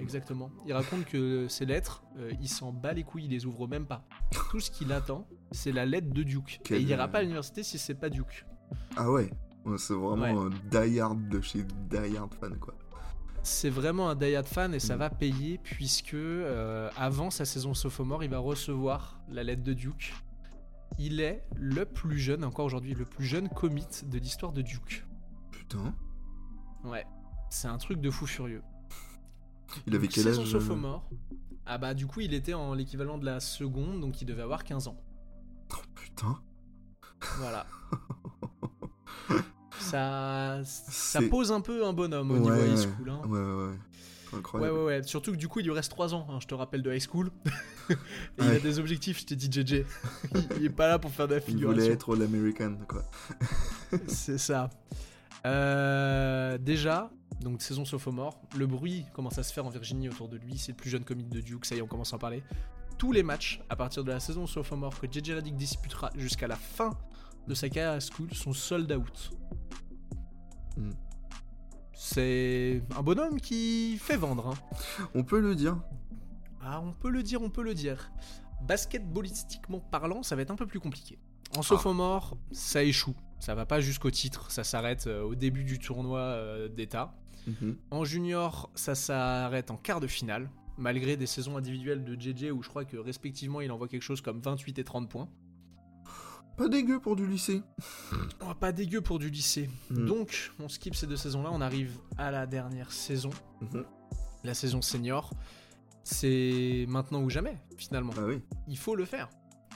Exactement. 0.00 0.50
Il 0.66 0.72
raconte 0.72 1.04
que 1.04 1.46
ces 1.48 1.66
lettres, 1.66 2.02
euh, 2.16 2.32
il 2.40 2.48
s'en 2.48 2.72
bat 2.72 2.94
les 2.94 3.04
couilles, 3.04 3.24
il 3.26 3.30
les 3.30 3.44
ouvre 3.44 3.68
même 3.68 3.84
pas. 3.86 4.06
Tout 4.50 4.60
ce 4.60 4.70
qu'il 4.70 4.92
attend, 4.92 5.28
c'est 5.52 5.72
la 5.72 5.84
lettre 5.84 6.08
de 6.10 6.22
Duke. 6.22 6.60
Quel- 6.64 6.78
Et 6.78 6.82
il 6.82 6.88
ira 6.88 7.06
pas 7.08 7.18
à 7.18 7.20
l'université 7.22 7.62
si 7.62 7.78
c'est 7.78 7.94
pas 7.94 8.08
Duke. 8.08 8.46
Ah 8.96 9.10
Ouais, 9.10 9.30
c'est 9.76 9.94
vraiment 9.94 10.46
un 10.46 10.50
die-hard 10.70 11.28
de 11.28 11.40
chez 11.40 11.64
die-hard 11.90 12.32
fan 12.34 12.56
quoi. 12.58 12.74
C'est 13.42 13.70
vraiment 13.70 14.08
un 14.10 14.14
die-hard 14.16 14.46
fan 14.46 14.74
et 14.74 14.78
ça 14.80 14.96
Mm. 14.96 14.98
va 14.98 15.10
payer 15.10 15.58
puisque 15.58 16.14
euh, 16.14 16.90
avant 16.96 17.30
sa 17.30 17.44
saison 17.44 17.74
sophomore, 17.74 18.22
il 18.24 18.30
va 18.30 18.38
recevoir 18.38 19.20
la 19.30 19.42
lettre 19.42 19.62
de 19.62 19.72
Duke. 19.74 20.14
Il 20.98 21.20
est 21.20 21.44
le 21.56 21.84
plus 21.84 22.18
jeune, 22.18 22.44
encore 22.44 22.64
aujourd'hui, 22.66 22.94
le 22.94 23.04
plus 23.04 23.24
jeune 23.24 23.48
commit 23.48 23.86
de 24.06 24.18
l'histoire 24.18 24.52
de 24.52 24.62
Duke. 24.62 25.04
Putain, 25.50 25.94
Ouais, 26.84 27.04
c'est 27.50 27.68
un 27.68 27.78
truc 27.78 28.00
de 28.00 28.10
fou 28.10 28.26
furieux. 28.26 28.62
il 29.86 29.94
avait 29.94 30.06
Donc, 30.06 30.14
quel 30.14 30.28
âge 30.28 30.38
euh, 30.38 30.44
sophomore. 30.44 31.08
Ah 31.66 31.76
bah 31.76 31.92
du 31.92 32.06
coup 32.06 32.20
il 32.20 32.32
était 32.32 32.54
en 32.54 32.72
l'équivalent 32.72 33.18
de 33.18 33.26
la 33.26 33.40
seconde, 33.40 34.00
donc 34.00 34.22
il 34.22 34.24
devait 34.24 34.42
avoir 34.42 34.64
15 34.64 34.88
ans. 34.88 34.96
Putain, 35.94 36.38
Voilà. 37.38 37.66
ça, 39.90 41.20
pose 41.30 41.52
un 41.52 41.60
peu 41.60 41.84
un 41.86 41.92
bonhomme 41.92 42.30
au 42.30 42.34
Ouais, 42.34 42.56
niveau 42.56 42.74
high 42.74 42.78
school. 42.78 43.10
hein. 43.10 43.20
ouais 43.26 43.38
ouais 43.38 43.44
ouais, 43.68 43.74
Ouais, 44.32 44.38
incroyable. 44.40 44.76
ouais, 44.76 44.84
ouais. 44.84 45.02
Surtout 45.04 45.32
que 45.32 45.36
du 45.38 45.48
coup, 45.48 45.60
il 45.60 45.66
lui 45.66 45.72
reste 45.72 45.90
3 45.90 46.14
ans, 46.14 46.26
hein, 46.30 46.38
je 46.40 46.46
te 46.46 46.54
rappelle, 46.54 46.82
de 46.82 46.92
high 46.92 47.00
school. 47.00 47.30
Et 47.90 47.94
il 48.40 48.44
a 48.50 48.58
des 48.58 48.78
objectifs, 48.78 49.20
je 49.20 49.24
t'ai 49.26 49.36
dit, 49.36 49.50
JJ. 49.50 49.84
il, 50.58 50.66
est 50.66 50.70
pas 50.70 50.86
là 50.88 50.98
pour 50.98 51.10
faire 51.10 51.26
de 51.28 51.36
la 51.36 51.40
Il 51.48 51.64
voulait 51.64 51.86
être 51.88 52.14
l'American 52.14 52.76
quoi. 52.86 53.04
C'est 54.06 54.36
ça. 54.38 54.68
Euh, 55.46 56.58
déjà, 56.58 57.10
donc 57.40 57.62
saison 57.62 57.84
sophomore, 57.86 58.38
le 58.56 58.66
bruit 58.66 59.06
commence 59.14 59.38
à 59.38 59.42
se 59.42 59.52
faire 59.52 59.64
en 59.64 59.70
Virginie 59.70 60.08
autour 60.10 60.28
de 60.28 60.36
lui. 60.36 60.58
C'est 60.58 60.72
le 60.72 60.76
plus 60.76 60.90
jeune 60.90 61.04
comique 61.04 61.30
de 61.30 61.40
Duke, 61.40 61.64
ça 61.64 61.74
y 61.74 61.78
est, 61.78 61.82
on 61.82 61.86
commence 61.86 62.12
à 62.12 62.16
en 62.16 62.18
parler. 62.18 62.42
Tous 62.98 63.12
les 63.12 63.22
matchs 63.22 63.60
à 63.70 63.76
partir 63.76 64.04
de 64.04 64.10
la 64.10 64.20
saison 64.20 64.46
sophomore 64.46 64.98
que 65.00 65.06
JJ 65.10 65.36
Redick 65.36 65.56
disputera 65.56 66.10
jusqu'à 66.16 66.48
la 66.48 66.56
fin 66.56 66.90
de 67.48 67.54
sa 67.54 67.68
carrière 67.68 67.92
à 67.92 68.00
school 68.00 68.32
sont 68.34 68.52
sold 68.52 68.92
out. 68.92 69.30
Mm. 70.76 70.90
C'est 71.94 72.82
un 72.96 73.02
bonhomme 73.02 73.40
qui 73.40 73.98
fait 73.98 74.16
vendre. 74.16 74.48
hein. 74.48 75.06
On 75.14 75.24
peut 75.24 75.40
le 75.40 75.54
dire. 75.56 75.76
Ah, 76.62 76.80
on 76.80 76.92
peut 76.92 77.10
le 77.10 77.22
dire, 77.22 77.42
on 77.42 77.50
peut 77.50 77.62
le 77.62 77.74
dire. 77.74 78.12
Basketballistiquement 78.62 79.80
parlant, 79.80 80.22
ça 80.22 80.36
va 80.36 80.42
être 80.42 80.50
un 80.50 80.56
peu 80.56 80.66
plus 80.66 80.80
compliqué. 80.80 81.18
Ah. 81.54 81.58
En 81.58 81.62
sophomore, 81.62 82.36
ça 82.52 82.84
échoue. 82.84 83.16
Ça 83.40 83.54
va 83.54 83.66
pas 83.66 83.80
jusqu'au 83.80 84.10
titre, 84.10 84.50
ça 84.50 84.64
s'arrête 84.64 85.06
euh, 85.06 85.22
au 85.22 85.34
début 85.34 85.64
du 85.64 85.78
tournoi 85.78 86.18
euh, 86.20 86.68
d'État. 86.68 87.14
Mhm. 87.46 87.76
En 87.90 88.04
junior, 88.04 88.68
ça 88.74 88.94
s'arrête 88.94 89.70
en 89.70 89.76
quart 89.76 90.00
de 90.00 90.08
finale, 90.08 90.50
malgré 90.76 91.16
des 91.16 91.26
saisons 91.26 91.56
individuelles 91.56 92.04
de 92.04 92.14
JJ 92.20 92.50
où 92.50 92.62
je 92.62 92.68
crois 92.68 92.84
que 92.84 92.96
respectivement 92.96 93.60
il 93.60 93.70
envoie 93.70 93.88
quelque 93.88 94.02
chose 94.02 94.20
comme 94.20 94.40
28 94.40 94.78
et 94.80 94.84
30 94.84 95.08
points. 95.08 95.28
Pas 96.58 96.68
dégueu 96.68 96.98
pour 96.98 97.14
du 97.14 97.24
lycée. 97.26 97.62
Oh, 98.40 98.52
pas 98.58 98.72
dégueu 98.72 99.00
pour 99.00 99.18
du 99.20 99.30
lycée. 99.30 99.70
Mm. 99.90 100.06
Donc, 100.06 100.50
on 100.58 100.68
skip 100.68 100.94
ces 100.96 101.06
deux 101.06 101.16
saisons-là, 101.16 101.50
on 101.52 101.60
arrive 101.60 101.96
à 102.18 102.32
la 102.32 102.46
dernière 102.46 102.90
saison, 102.90 103.30
Mhm. 103.60 103.84
la 104.42 104.54
saison 104.54 104.82
senior. 104.82 105.30
C'est 106.02 106.84
maintenant 106.88 107.22
ou 107.22 107.30
jamais, 107.30 107.56
finalement. 107.76 108.12
Bah 108.16 108.22
oui. 108.26 108.42
il 108.66 108.76
faut 108.76 108.96
le 108.96 109.04
faire. 109.04 109.28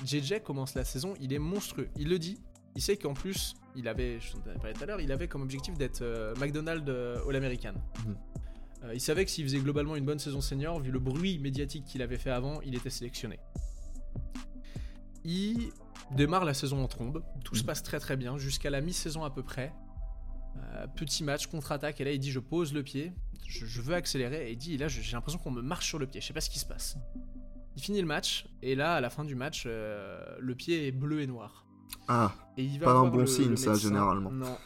JJ 0.04 0.40
commence 0.42 0.74
la 0.74 0.84
saison, 0.84 1.14
il 1.20 1.32
est 1.32 1.38
monstrueux. 1.38 1.88
Il 1.96 2.08
le 2.08 2.18
dit. 2.18 2.38
Il 2.74 2.82
sait 2.82 2.96
qu'en 2.96 3.12
plus, 3.14 3.54
il 3.76 3.86
avait, 3.86 4.18
je 4.18 4.32
t'en 4.32 4.40
parlé 4.58 4.72
tout 4.72 4.82
à 4.82 4.86
l'heure, 4.86 5.00
il 5.00 5.12
avait 5.12 5.28
comme 5.28 5.42
objectif 5.42 5.76
d'être 5.78 6.00
euh, 6.02 6.34
McDonald's 6.40 6.88
euh, 6.88 7.18
All-American. 7.28 7.74
Mhm. 8.06 8.16
Euh, 8.84 8.94
il 8.94 9.00
savait 9.00 9.24
que 9.24 9.30
s'il 9.30 9.44
faisait 9.44 9.60
globalement 9.60 9.94
une 9.94 10.04
bonne 10.06 10.18
saison 10.18 10.40
senior, 10.40 10.80
vu 10.80 10.90
le 10.90 10.98
bruit 10.98 11.38
médiatique 11.38 11.84
qu'il 11.84 12.02
avait 12.02 12.18
fait 12.18 12.30
avant, 12.30 12.60
il 12.62 12.74
était 12.74 12.90
sélectionné. 12.90 13.38
Il 15.24 15.70
démarre 16.14 16.44
la 16.44 16.54
saison 16.54 16.82
en 16.82 16.88
trombe, 16.88 17.22
tout 17.44 17.54
se 17.54 17.60
Mhm. 17.62 17.66
passe 17.66 17.82
très 17.82 17.98
très 18.00 18.16
bien, 18.16 18.36
jusqu'à 18.38 18.70
la 18.70 18.80
mi-saison 18.80 19.24
à 19.24 19.30
peu 19.30 19.42
près. 19.42 19.72
Euh, 20.56 20.86
petit 20.96 21.24
match, 21.24 21.46
contre-attaque, 21.46 22.00
et 22.00 22.04
là 22.04 22.12
il 22.12 22.18
dit 22.18 22.30
je 22.30 22.38
pose 22.40 22.74
le 22.74 22.82
pied, 22.82 23.12
je, 23.46 23.64
je 23.64 23.80
veux 23.80 23.94
accélérer, 23.94 24.48
et 24.48 24.52
il 24.52 24.58
dit 24.58 24.76
là 24.76 24.88
j'ai 24.88 25.12
l'impression 25.12 25.38
qu'on 25.40 25.50
me 25.50 25.62
marche 25.62 25.86
sur 25.88 25.98
le 25.98 26.06
pied, 26.06 26.20
je 26.20 26.26
sais 26.26 26.34
pas 26.34 26.40
ce 26.42 26.50
qui 26.50 26.58
se 26.58 26.66
passe. 26.66 26.96
Il 27.74 27.82
finit 27.82 28.00
le 28.02 28.06
match, 28.06 28.46
et 28.60 28.74
là 28.74 28.94
à 28.94 29.00
la 29.00 29.08
fin 29.08 29.24
du 29.24 29.34
match, 29.34 29.64
euh, 29.66 30.22
le 30.38 30.54
pied 30.54 30.86
est 30.86 30.92
bleu 30.92 31.22
et 31.22 31.26
noir. 31.26 31.64
Ah, 32.08 32.32
Et 32.58 32.64
il 32.64 32.78
va 32.80 32.86
Pas 32.86 32.92
un 32.94 33.08
bon 33.08 33.18
le- 33.18 33.26
signe, 33.26 33.50
le 33.50 33.56
ça, 33.56 33.74
généralement. 33.74 34.30
Non. 34.30 34.56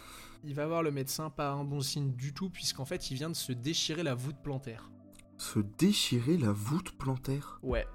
Il 0.44 0.54
va 0.54 0.66
voir 0.66 0.82
le 0.82 0.90
médecin, 0.90 1.28
pas 1.30 1.50
un 1.50 1.64
bon 1.64 1.80
signe 1.80 2.12
du 2.14 2.32
tout, 2.32 2.50
puisqu'en 2.50 2.84
fait, 2.84 3.10
il 3.10 3.14
vient 3.14 3.28
de 3.30 3.34
se 3.36 3.52
déchirer 3.52 4.02
la 4.02 4.14
voûte 4.14 4.36
plantaire. 4.42 4.90
se 5.38 5.58
déchirer 5.58 6.36
la 6.38 6.50
voûte 6.52 6.92
plantaire? 6.98 7.58
Ouais. 7.62 7.86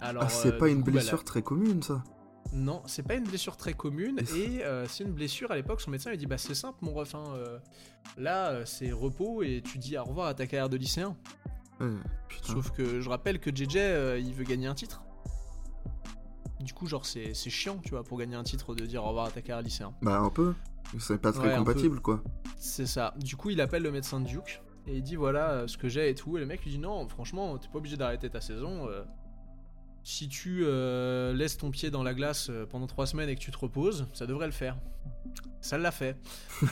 Alors, 0.00 0.24
ah, 0.24 0.28
c'est 0.28 0.54
euh, 0.54 0.58
pas 0.58 0.68
une 0.68 0.80
coup, 0.80 0.86
bah, 0.86 0.92
blessure 0.92 1.24
très 1.24 1.42
commune 1.42 1.82
ça. 1.82 2.04
Non, 2.52 2.82
c'est 2.86 3.02
pas 3.02 3.14
une 3.14 3.24
blessure 3.24 3.56
très 3.56 3.72
commune. 3.72 4.18
Et 4.36 4.62
euh, 4.64 4.86
c'est 4.86 5.04
une 5.04 5.12
blessure, 5.12 5.50
à 5.50 5.56
l'époque, 5.56 5.80
son 5.80 5.90
médecin 5.90 6.10
lui 6.10 6.18
dit 6.18 6.26
Bah, 6.26 6.38
c'est 6.38 6.54
simple, 6.54 6.78
mon 6.82 6.92
ref. 6.92 7.14
hein, 7.14 7.24
euh, 7.36 7.58
là, 8.18 8.50
euh, 8.50 8.64
c'est 8.66 8.92
repos 8.92 9.42
et 9.42 9.62
tu 9.64 9.78
dis 9.78 9.96
au 9.96 10.04
revoir 10.04 10.26
à 10.28 10.34
ta 10.34 10.46
carrière 10.46 10.68
de 10.68 10.76
lycéen. 10.76 11.16
Sauf 12.42 12.70
que 12.70 13.00
je 13.00 13.08
rappelle 13.08 13.40
que 13.40 13.50
JJ, 13.54 13.76
euh, 13.76 14.18
il 14.22 14.34
veut 14.34 14.44
gagner 14.44 14.68
un 14.68 14.74
titre. 14.74 15.02
Du 16.60 16.72
coup, 16.74 16.86
genre, 16.86 17.04
c'est 17.04 17.34
chiant, 17.34 17.78
tu 17.82 17.90
vois, 17.90 18.04
pour 18.04 18.18
gagner 18.18 18.36
un 18.36 18.44
titre 18.44 18.74
de 18.76 18.86
dire 18.86 19.02
au 19.02 19.08
revoir 19.08 19.26
à 19.26 19.30
ta 19.30 19.40
carrière 19.42 19.58
de 19.62 19.64
lycéen. 19.64 19.92
Bah 20.00 20.18
un 20.18 20.30
peu. 20.30 20.54
C'est 21.00 21.20
pas 21.20 21.32
très 21.32 21.48
Ouais, 21.48 21.56
compatible 21.58 22.00
quoi. 22.00 22.22
C'est 22.56 22.86
ça. 22.86 23.14
Du 23.18 23.34
coup, 23.36 23.50
il 23.50 23.60
appelle 23.60 23.82
le 23.82 23.90
médecin 23.90 24.20
de 24.20 24.26
Duke 24.26 24.62
et 24.86 24.96
il 24.98 25.02
dit 25.02 25.16
voilà 25.16 25.66
ce 25.66 25.76
que 25.76 25.88
j'ai 25.88 26.10
et 26.10 26.14
tout. 26.14 26.36
Et 26.36 26.40
le 26.40 26.46
mec 26.46 26.62
lui 26.62 26.70
dit 26.70 26.78
non, 26.78 27.08
franchement, 27.08 27.58
t'es 27.58 27.66
pas 27.68 27.78
obligé 27.78 27.96
d'arrêter 27.96 28.30
ta 28.30 28.40
saison. 28.40 28.86
Si 30.04 30.28
tu 30.28 30.62
euh, 30.64 31.32
laisses 31.32 31.56
ton 31.58 31.70
pied 31.70 31.90
dans 31.90 32.02
la 32.02 32.14
glace 32.14 32.48
euh, 32.50 32.66
pendant 32.66 32.86
trois 32.86 33.06
semaines 33.06 33.28
et 33.28 33.34
que 33.36 33.40
tu 33.40 33.50
te 33.50 33.58
reposes, 33.58 34.06
ça 34.12 34.26
devrait 34.26 34.46
le 34.46 34.52
faire. 34.52 34.76
Ça 35.60 35.78
l'a 35.78 35.90
fait. 35.92 36.16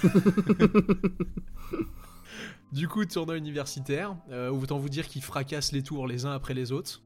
du 2.73 2.89
coup, 2.89 3.05
tournoi 3.05 3.37
universitaire, 3.37 4.17
euh, 4.31 4.51
autant 4.51 4.79
vous 4.79 4.89
dire 4.89 5.07
qu'il 5.09 5.23
fracasse 5.23 5.73
les 5.73 5.83
tours 5.83 6.07
les 6.07 6.25
uns 6.27 6.33
après 6.33 6.55
les 6.55 6.73
autres, 6.73 7.03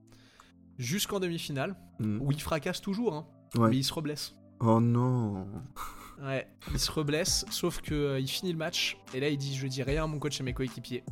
jusqu'en 0.79 1.21
demi-finale, 1.21 1.77
Mm. 2.01 2.19
où 2.23 2.33
il 2.33 2.41
fracasse 2.43 2.81
toujours, 2.81 3.15
hein, 3.15 3.27
Ouais. 3.57 3.71
mais 3.71 3.77
il 3.77 3.85
se 3.85 3.93
reblesse. 3.95 4.35
Oh 4.61 4.81
non. 4.81 5.47
Ouais, 6.23 6.49
il 6.73 6.79
se 6.81 6.91
reblesse, 6.91 7.45
sauf 7.51 7.81
que 7.81 7.95
euh, 7.95 8.21
il 8.21 8.27
finit 8.29 8.51
le 8.53 8.59
match 8.59 8.97
et 9.15 9.21
là 9.21 9.29
il 9.29 9.37
dit 9.39 9.55
je 9.57 9.67
dis 9.67 9.83
rien 9.83 10.05
à 10.05 10.07
mon 10.07 10.19
coach 10.19 10.39
et 10.39 10.43
à 10.43 10.45
mes 10.45 10.53
coéquipiers. 10.55 11.05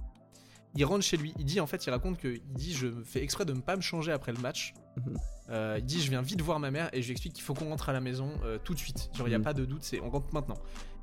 Il 0.74 0.85
rentre 0.87 1.04
chez 1.04 1.16
lui, 1.18 1.35
il 1.38 1.44
dit 1.44 1.61
en 1.61 1.66
fait 1.66 1.85
il 1.87 1.90
raconte 1.90 2.16
que 2.18 2.28
il 2.28 2.52
dit 2.54 2.72
je 2.72 2.88
fais 3.04 3.22
exprès 3.22 3.44
de 3.44 3.52
ne 3.52 3.61
pas 3.61 3.76
me 3.76 3.82
changer 3.82 4.11
après 4.12 4.32
le 4.32 4.38
match. 4.40 4.72
Mhm. 4.96 5.16
Euh, 5.50 5.76
il 5.78 5.85
dit 5.85 6.00
je 6.00 6.08
viens 6.08 6.22
vite 6.22 6.40
voir 6.40 6.58
ma 6.61 6.70
mère 6.70 6.88
et 6.94 7.02
je 7.02 7.06
lui 7.08 7.12
explique 7.12 7.35
qu'il 7.35 7.44
faut 7.44 7.52
qu'on 7.52 7.68
rentre 7.68 7.88
à 7.90 7.92
la 7.92 8.00
maison 8.00 8.30
euh, 8.44 8.58
tout 8.62 8.72
de 8.72 8.78
suite. 8.78 9.11
Genre 9.14 9.28
il 9.28 9.32
y 9.32 9.35
a 9.35 9.38
Mhm. 9.38 9.44
pas 9.44 9.52
de 9.54 9.64
doute, 9.66 9.82
c'est 9.82 10.00
on 10.00 10.08
rentre 10.08 10.32
maintenant. 10.32 10.56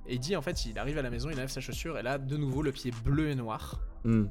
Et 0.07 0.15
il 0.15 0.19
dit 0.19 0.35
en 0.35 0.41
fait 0.41 0.65
il 0.65 0.79
arrive 0.79 0.97
à 0.97 1.03
la 1.03 1.11
maison, 1.11 1.29
il 1.29 1.35
enlève 1.35 1.49
sa 1.49 1.61
chaussure 1.61 1.99
et 1.99 2.01
là 2.03 2.17
de 2.17 2.35
nouveau 2.37 2.63
le 2.63 2.71
pied 2.71 2.91
bleu 3.03 3.29
et 3.29 3.35
noir. 3.35 3.79
Mm. 4.05 4.25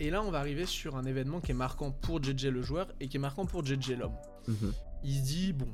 Et 0.00 0.10
là 0.10 0.22
on 0.22 0.30
va 0.30 0.38
arriver 0.40 0.66
sur 0.66 0.96
un 0.96 1.04
événement 1.04 1.40
qui 1.40 1.52
est 1.52 1.54
marquant 1.54 1.90
pour 1.90 2.22
JJ 2.22 2.46
le 2.46 2.60
joueur 2.62 2.92
et 3.00 3.08
qui 3.08 3.16
est 3.16 3.20
marquant 3.20 3.46
pour 3.46 3.64
JJ 3.64 3.92
l'homme. 3.98 4.16
Mhm. 4.48 4.72
Il 5.02 5.14
se 5.14 5.22
dit 5.22 5.52
bon, 5.54 5.68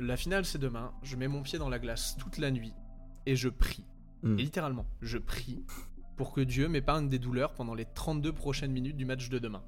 la 0.00 0.16
finale 0.16 0.44
c'est 0.44 0.58
demain, 0.58 0.92
je 1.04 1.14
mets 1.14 1.28
mon 1.28 1.42
pied 1.42 1.60
dans 1.60 1.68
la 1.68 1.78
glace 1.78 2.16
toute 2.18 2.38
la 2.38 2.50
nuit 2.50 2.72
et 3.26 3.36
je 3.36 3.48
prie. 3.48 3.84
Et 4.24 4.42
littéralement, 4.42 4.86
je 5.02 5.18
prie 5.18 5.62
pour 6.16 6.32
que 6.32 6.40
Dieu 6.40 6.68
m'épargne 6.68 7.08
des 7.08 7.18
douleurs 7.18 7.54
pendant 7.54 7.74
les 7.74 7.84
32 7.84 8.32
prochaines 8.32 8.72
minutes 8.72 8.96
du 8.96 9.04
match 9.04 9.28
de 9.28 9.38
demain. 9.38 9.62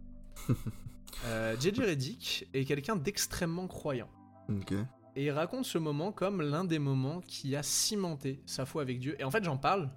euh, 1.26 1.56
JJ 1.58 1.80
Reddick 1.80 2.48
est 2.54 2.64
quelqu'un 2.64 2.96
d'extrêmement 2.96 3.66
croyant. 3.66 4.08
Et 5.16 5.24
il 5.24 5.30
raconte 5.30 5.64
ce 5.64 5.78
moment 5.78 6.12
comme 6.12 6.42
l'un 6.42 6.64
des 6.64 6.78
moments 6.78 7.20
qui 7.20 7.56
a 7.56 7.62
cimenté 7.62 8.42
sa 8.46 8.66
foi 8.66 8.82
avec 8.82 8.98
Dieu. 9.00 9.16
Et 9.18 9.24
en 9.24 9.30
fait, 9.30 9.42
j'en 9.42 9.56
parle. 9.56 9.90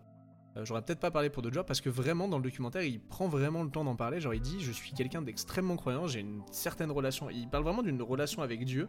euh, 0.56 0.64
J'aurais 0.66 0.82
peut-être 0.82 1.02
pas 1.02 1.12
parlé 1.12 1.30
pour 1.30 1.44
d'autres 1.44 1.56
gens 1.56 1.64
parce 1.66 1.82
que 1.82 1.90
vraiment 1.90 2.28
dans 2.30 2.38
le 2.38 2.44
documentaire, 2.44 2.84
il 2.84 3.02
prend 3.02 3.28
vraiment 3.28 3.64
le 3.64 3.70
temps 3.70 3.84
d'en 3.84 3.98
parler. 3.98 4.22
Genre, 4.22 4.34
il 4.34 4.42
dit 4.42 4.62
Je 4.62 4.72
suis 4.72 4.94
quelqu'un 4.94 5.22
d'extrêmement 5.22 5.76
croyant, 5.76 6.08
j'ai 6.08 6.22
une 6.22 6.42
certaine 6.52 6.90
relation. 6.90 7.30
Il 7.30 7.50
parle 7.50 7.64
vraiment 7.66 7.84
d'une 7.84 8.02
relation 8.02 8.42
avec 8.42 8.64
Dieu. 8.64 8.88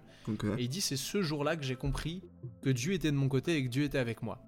Et 0.57 0.63
il 0.63 0.69
dit 0.69 0.81
c'est 0.81 0.97
ce 0.97 1.21
jour-là 1.21 1.57
que 1.57 1.65
j'ai 1.65 1.77
compris 1.77 2.23
que 2.63 2.71
Dieu 2.71 2.93
était 2.93 3.11
de 3.11 3.17
mon 3.17 3.29
côté 3.29 3.57
et 3.57 3.65
que 3.65 3.69
Dieu 3.69 3.83
était 3.83 3.99
avec 3.99 4.23
moi. 4.23 4.41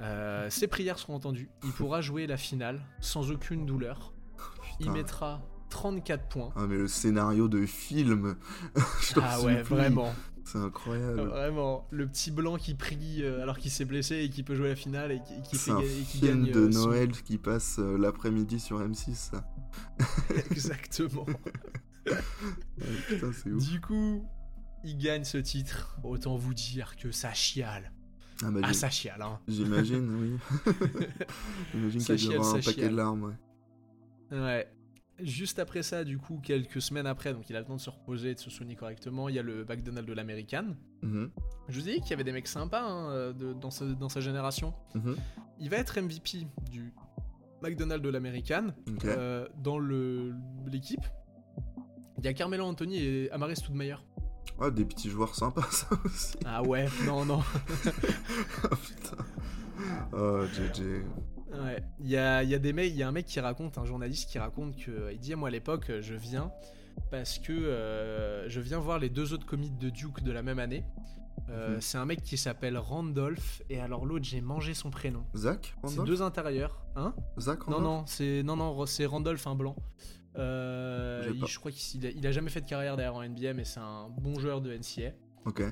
Euh, 0.00 0.50
ses 0.50 0.66
prières 0.66 0.98
seront 0.98 1.14
entendues. 1.14 1.48
Il 1.64 1.70
pourra 1.72 2.00
jouer 2.00 2.26
la 2.26 2.36
finale 2.36 2.80
sans 3.00 3.30
aucune 3.30 3.64
douleur. 3.66 4.12
Il 4.80 4.86
Putain. 4.86 4.92
mettra 4.92 5.42
34 5.70 6.28
points. 6.28 6.52
Ah, 6.56 6.66
mais 6.68 6.76
le 6.76 6.88
scénario 6.88 7.48
de 7.48 7.64
film. 7.66 8.36
Ah 9.16 9.40
ouais, 9.42 9.62
plus. 9.62 9.74
vraiment. 9.76 10.12
C'est 10.44 10.58
incroyable. 10.58 11.20
Vraiment. 11.22 11.86
Le 11.90 12.06
petit 12.06 12.30
blanc 12.30 12.56
qui 12.56 12.74
prie 12.74 13.22
euh, 13.22 13.40
alors 13.42 13.56
qu'il 13.58 13.70
s'est 13.70 13.84
blessé 13.86 14.16
et 14.16 14.28
qui 14.30 14.42
peut 14.42 14.54
jouer 14.54 14.68
la 14.68 14.76
finale 14.76 15.10
et 15.12 15.20
qui, 15.22 15.40
qui 15.42 15.56
fait 15.56 15.70
un 15.70 15.78
et 15.80 15.86
qui 15.86 16.18
film 16.18 16.44
gagne. 16.44 16.52
de 16.52 16.60
euh, 16.60 16.72
son- 16.72 16.86
Noël 16.88 17.12
qui 17.12 17.38
passe 17.38 17.78
euh, 17.78 17.96
l'après-midi 17.96 18.60
sur 18.60 18.78
M6. 18.80 19.14
ça. 19.14 19.44
Exactement. 20.50 21.24
Putain, 23.08 23.28
ouf. 23.28 23.46
du 23.70 23.80
coup, 23.80 24.28
il 24.84 24.98
gagne 24.98 25.24
ce 25.24 25.38
titre. 25.38 25.96
Autant 26.04 26.36
vous 26.36 26.52
dire 26.54 26.96
que 26.96 27.10
ça 27.10 27.32
chiale. 27.32 27.92
Ah, 28.42 28.50
bah, 28.50 28.60
Ah, 28.64 28.72
ça 28.72 28.90
chiale, 28.90 29.22
hein. 29.22 29.38
J'imagine, 29.46 30.08
oui. 30.20 30.38
J'imagine 31.72 32.00
Ça 32.00 32.14
qu'il 32.16 32.24
y 32.24 32.28
chiale, 32.28 32.38
aura 32.40 32.50
un 32.50 32.54
paquet 32.54 32.72
chiale. 32.72 32.90
de 32.90 32.96
larmes, 32.96 33.22
ouais. 34.30 34.38
Ouais. 34.38 34.68
Juste 35.20 35.60
après 35.60 35.84
ça, 35.84 36.02
du 36.02 36.18
coup, 36.18 36.40
quelques 36.42 36.82
semaines 36.82 37.06
après, 37.06 37.32
donc 37.32 37.48
il 37.48 37.54
a 37.54 37.60
le 37.60 37.64
temps 37.66 37.76
de 37.76 37.80
se 37.80 37.88
reposer 37.90 38.30
et 38.30 38.34
de 38.34 38.40
se 38.40 38.50
soigner 38.50 38.74
correctement, 38.74 39.28
il 39.28 39.36
y 39.36 39.38
a 39.38 39.42
le 39.42 39.64
McDonald's 39.64 40.08
de 40.08 40.12
l'American. 40.12 40.74
Mhm, 41.02 41.30
Je 41.68 41.80
vous 41.80 41.88
ai 41.88 41.94
dit 41.94 42.00
qu'il 42.00 42.10
y 42.10 42.14
avait 42.14 42.24
des 42.24 42.32
mecs 42.32 42.48
sympas 42.48 42.82
hein, 42.82 43.32
de- 43.32 43.52
dans, 43.52 43.70
sa, 43.70 43.86
dans 43.86 44.08
sa 44.08 44.20
génération. 44.20 44.74
mhm, 44.96 45.14
Il 45.60 45.70
va 45.70 45.76
être 45.76 46.00
MVP 46.00 46.48
du 46.72 46.92
McDonald's 47.62 48.02
de 48.04 48.08
l'American. 48.10 48.74
ok. 48.88 49.04
Euh, 49.04 49.46
dans 49.62 49.78
l'équipe, 49.78 51.06
il 52.18 52.24
y 52.24 52.28
a 52.28 52.32
Carmelo 52.34 52.64
Anthony 52.64 52.98
et 52.98 53.30
Amaris 53.30 53.56
Stoudemire. 53.56 54.04
Ah, 54.60 54.70
des 54.70 54.84
petits 54.84 55.10
joueurs 55.10 55.34
sympas, 55.34 55.62
ça 55.70 55.88
aussi. 56.04 56.36
Ah 56.44 56.62
ouais, 56.62 56.86
non, 57.06 57.24
non. 57.24 57.40
Ah, 58.64 58.68
putain. 58.76 59.24
Oh, 60.12 60.42
JJ. 60.46 60.80
Ouais. 61.52 61.82
Il 62.00 62.08
y 62.08 62.16
a, 62.16 62.42
y 62.42 62.54
a 62.54 62.58
des 62.58 62.72
mecs, 62.72 62.90
il 62.90 62.96
y 62.96 63.02
a 63.02 63.08
un 63.08 63.12
mec 63.12 63.26
qui 63.26 63.38
raconte, 63.40 63.78
un 63.78 63.84
journaliste 63.84 64.28
qui 64.30 64.38
raconte 64.38 64.76
que 64.76 65.12
il 65.12 65.18
dit 65.18 65.34
moi 65.34 65.48
à 65.48 65.50
l'époque 65.52 65.90
je 66.00 66.14
viens 66.14 66.50
parce 67.10 67.38
que 67.38 67.52
euh, 67.52 68.48
je 68.48 68.60
viens 68.60 68.78
voir 68.78 68.98
les 68.98 69.08
deux 69.08 69.32
autres 69.32 69.46
commits 69.46 69.70
de 69.70 69.88
Duke 69.90 70.22
de 70.22 70.32
la 70.32 70.42
même 70.42 70.58
année. 70.58 70.84
Euh, 71.50 71.74
Mhm. 71.74 71.80
C'est 71.80 71.98
un 71.98 72.06
mec 72.06 72.22
qui 72.22 72.36
s'appelle 72.36 72.78
Randolph 72.78 73.62
et 73.68 73.78
alors 73.80 74.06
l'autre 74.06 74.24
j'ai 74.24 74.40
mangé 74.40 74.72
son 74.74 74.90
prénom. 74.90 75.24
Zach 75.36 75.76
C'est 75.86 76.04
deux 76.04 76.22
intérieurs, 76.22 76.80
hein? 76.96 77.14
Zach 77.38 77.66
Non 77.68 77.76
Randolph 77.76 77.84
non 77.84 78.04
c'est 78.06 78.42
non 78.44 78.56
non 78.56 78.86
c'est 78.86 79.06
Randolph 79.06 79.46
un 79.46 79.54
blanc. 79.54 79.76
Euh, 80.36 81.32
il- 81.34 81.46
je 81.46 81.58
crois 81.58 81.70
qu'il 81.70 82.06
a, 82.06 82.10
il 82.10 82.26
a 82.26 82.32
jamais 82.32 82.50
fait 82.50 82.60
de 82.60 82.66
carrière 82.68 82.96
derrière 82.96 83.14
en 83.14 83.22
NBA 83.22 83.54
mais 83.54 83.64
c'est 83.64 83.80
un 83.80 84.08
bon 84.08 84.38
joueur 84.38 84.60
de 84.60 84.72
NCA. 84.72 85.12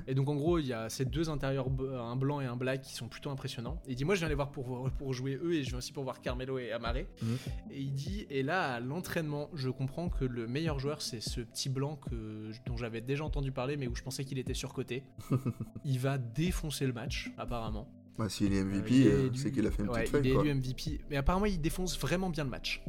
Et 0.05 0.13
donc 0.13 0.29
en 0.29 0.35
gros, 0.35 0.59
il 0.59 0.67
y 0.67 0.73
a 0.73 0.87
ces 0.87 1.03
deux 1.03 1.31
intérieurs, 1.31 1.65
un 1.99 2.15
blanc 2.15 2.39
et 2.41 2.45
un 2.45 2.55
black, 2.55 2.81
qui 2.83 2.93
sont 2.93 3.07
plutôt 3.07 3.31
impressionnants. 3.31 3.81
Et 3.87 3.93
il 3.93 3.95
dit, 3.95 4.05
moi 4.05 4.13
je 4.13 4.19
viens 4.19 4.29
les 4.29 4.35
voir 4.35 4.51
pour, 4.51 4.87
jouer 5.13 5.33
eux, 5.43 5.55
et 5.55 5.63
je 5.63 5.69
viens 5.69 5.79
aussi 5.79 5.91
pour 5.93 6.03
voir 6.03 6.21
Carmelo 6.21 6.59
et 6.59 6.71
Amaré. 6.71 7.07
Mhm. 7.23 7.37
Et 7.71 7.81
il 7.81 7.91
dit, 7.91 8.27
et 8.29 8.43
là 8.43 8.75
à 8.75 8.79
l'entraînement, 8.79 9.49
je 9.55 9.69
comprends 9.69 10.09
que 10.09 10.25
le 10.25 10.45
meilleur 10.45 10.77
joueur, 10.77 11.01
c'est 11.01 11.21
ce 11.21 11.41
petit 11.41 11.69
blanc 11.69 11.95
que, 11.95 12.51
dont 12.67 12.77
j'avais 12.77 13.01
déjà 13.01 13.23
entendu 13.25 13.51
parler, 13.51 13.75
mais 13.75 13.87
où 13.87 13.95
je 13.95 14.03
pensais 14.03 14.23
qu'il 14.25 14.37
était 14.37 14.53
surcoté. 14.53 15.01
il 15.85 15.97
va 15.97 16.19
défoncer 16.19 16.85
le 16.85 16.93
match, 16.93 17.31
apparemment. 17.39 17.87
Bah, 18.19 18.29
s'il 18.29 18.53
est 18.53 18.59
Euh, 18.61 18.65
MVP, 18.65 19.07
euh, 19.07 19.27
élu- 19.31 19.35
c'est 19.37 19.51
qu'il 19.51 19.65
a 19.65 19.71
fait 19.71 19.81
une 19.81 19.89
ouais, 19.89 20.01
petite 20.01 20.11
feuille, 20.11 20.21
Il 20.25 20.29
est 20.29 20.33
quoi. 20.35 20.43
élu 20.45 20.51
MVP, 20.53 21.01
mais 21.09 21.17
apparemment 21.17 21.47
il 21.47 21.59
défonce 21.59 21.97
vraiment 21.99 22.29
bien 22.29 22.43
le 22.43 22.51
match. 22.51 22.83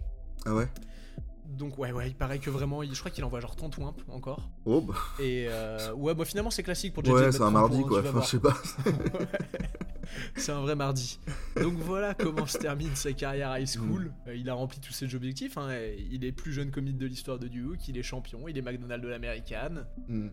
Ah 0.45 0.55
ouais? 0.55 0.69
Donc 1.47 1.79
ouais, 1.79 1.93
ouais, 1.93 2.09
il 2.09 2.15
paraît 2.15 2.39
que 2.39 2.51
vraiment, 2.51 2.83
il- 2.83 2.95
je 2.95 2.99
crois 2.99 3.11
qu'il 3.11 3.23
envoie 3.25 3.41
genre 3.41 3.55
30 3.55 3.77
wimp 3.79 4.01
encore. 4.09 4.51
Oh, 4.65 4.81
bah. 4.81 4.95
Et 5.21 5.47
euh, 5.49 5.93
ouais, 5.93 6.15
bah 6.15 6.25
finalement 6.25 6.51
c'est 6.51 6.63
classique 6.63 6.95
pour 6.95 7.05
JJ 7.05 7.11
Ouais, 7.13 7.33
c'est 7.33 7.37
un 7.43 7.51
30 7.51 7.53
mardi, 7.53 7.83
quoi. 7.83 8.01
Enfin, 8.01 8.21
je 8.23 8.27
sais 8.27 8.41
pas. 8.41 8.57
C'est 10.37 10.53
un 10.53 10.61
vrai 10.61 10.77
mardi. 10.77 11.19
Donc 11.61 11.75
voilà 11.79 12.15
comment 12.15 12.47
se 12.47 12.59
termine 12.59 12.95
sa 12.95 13.13
carrière 13.13 13.57
high 13.59 13.67
school. 13.67 14.13
Euh, 14.29 14.37
il 14.37 14.49
a 14.49 14.55
rempli 14.55 14.79
tous 14.79 14.93
ses 14.93 15.13
objectifs. 15.15 15.57
hein, 15.59 15.75
Il 16.11 16.25
est 16.25 16.31
plus 16.33 16.53
jeune 16.53 16.71
commit 16.71 16.93
de 16.93 17.07
l'histoire 17.07 17.39
de 17.39 17.49
Duke. 17.49 17.89
Il 17.89 17.97
est 17.99 18.03
champion. 18.03 18.47
Il 18.47 18.57
est 18.57 18.63
McDonald's 18.63 19.03
de 19.05 19.09
l'American. 19.09 19.85
Hmm. 20.09 20.29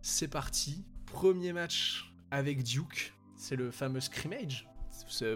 C'est 0.00 0.28
parti. 0.28 0.84
Premier 1.06 1.52
match 1.52 2.14
avec 2.30 2.62
Duke. 2.62 3.14
C'est 3.36 3.56
le 3.56 3.70
fameux 3.70 4.00
scrimmage. 4.00 4.68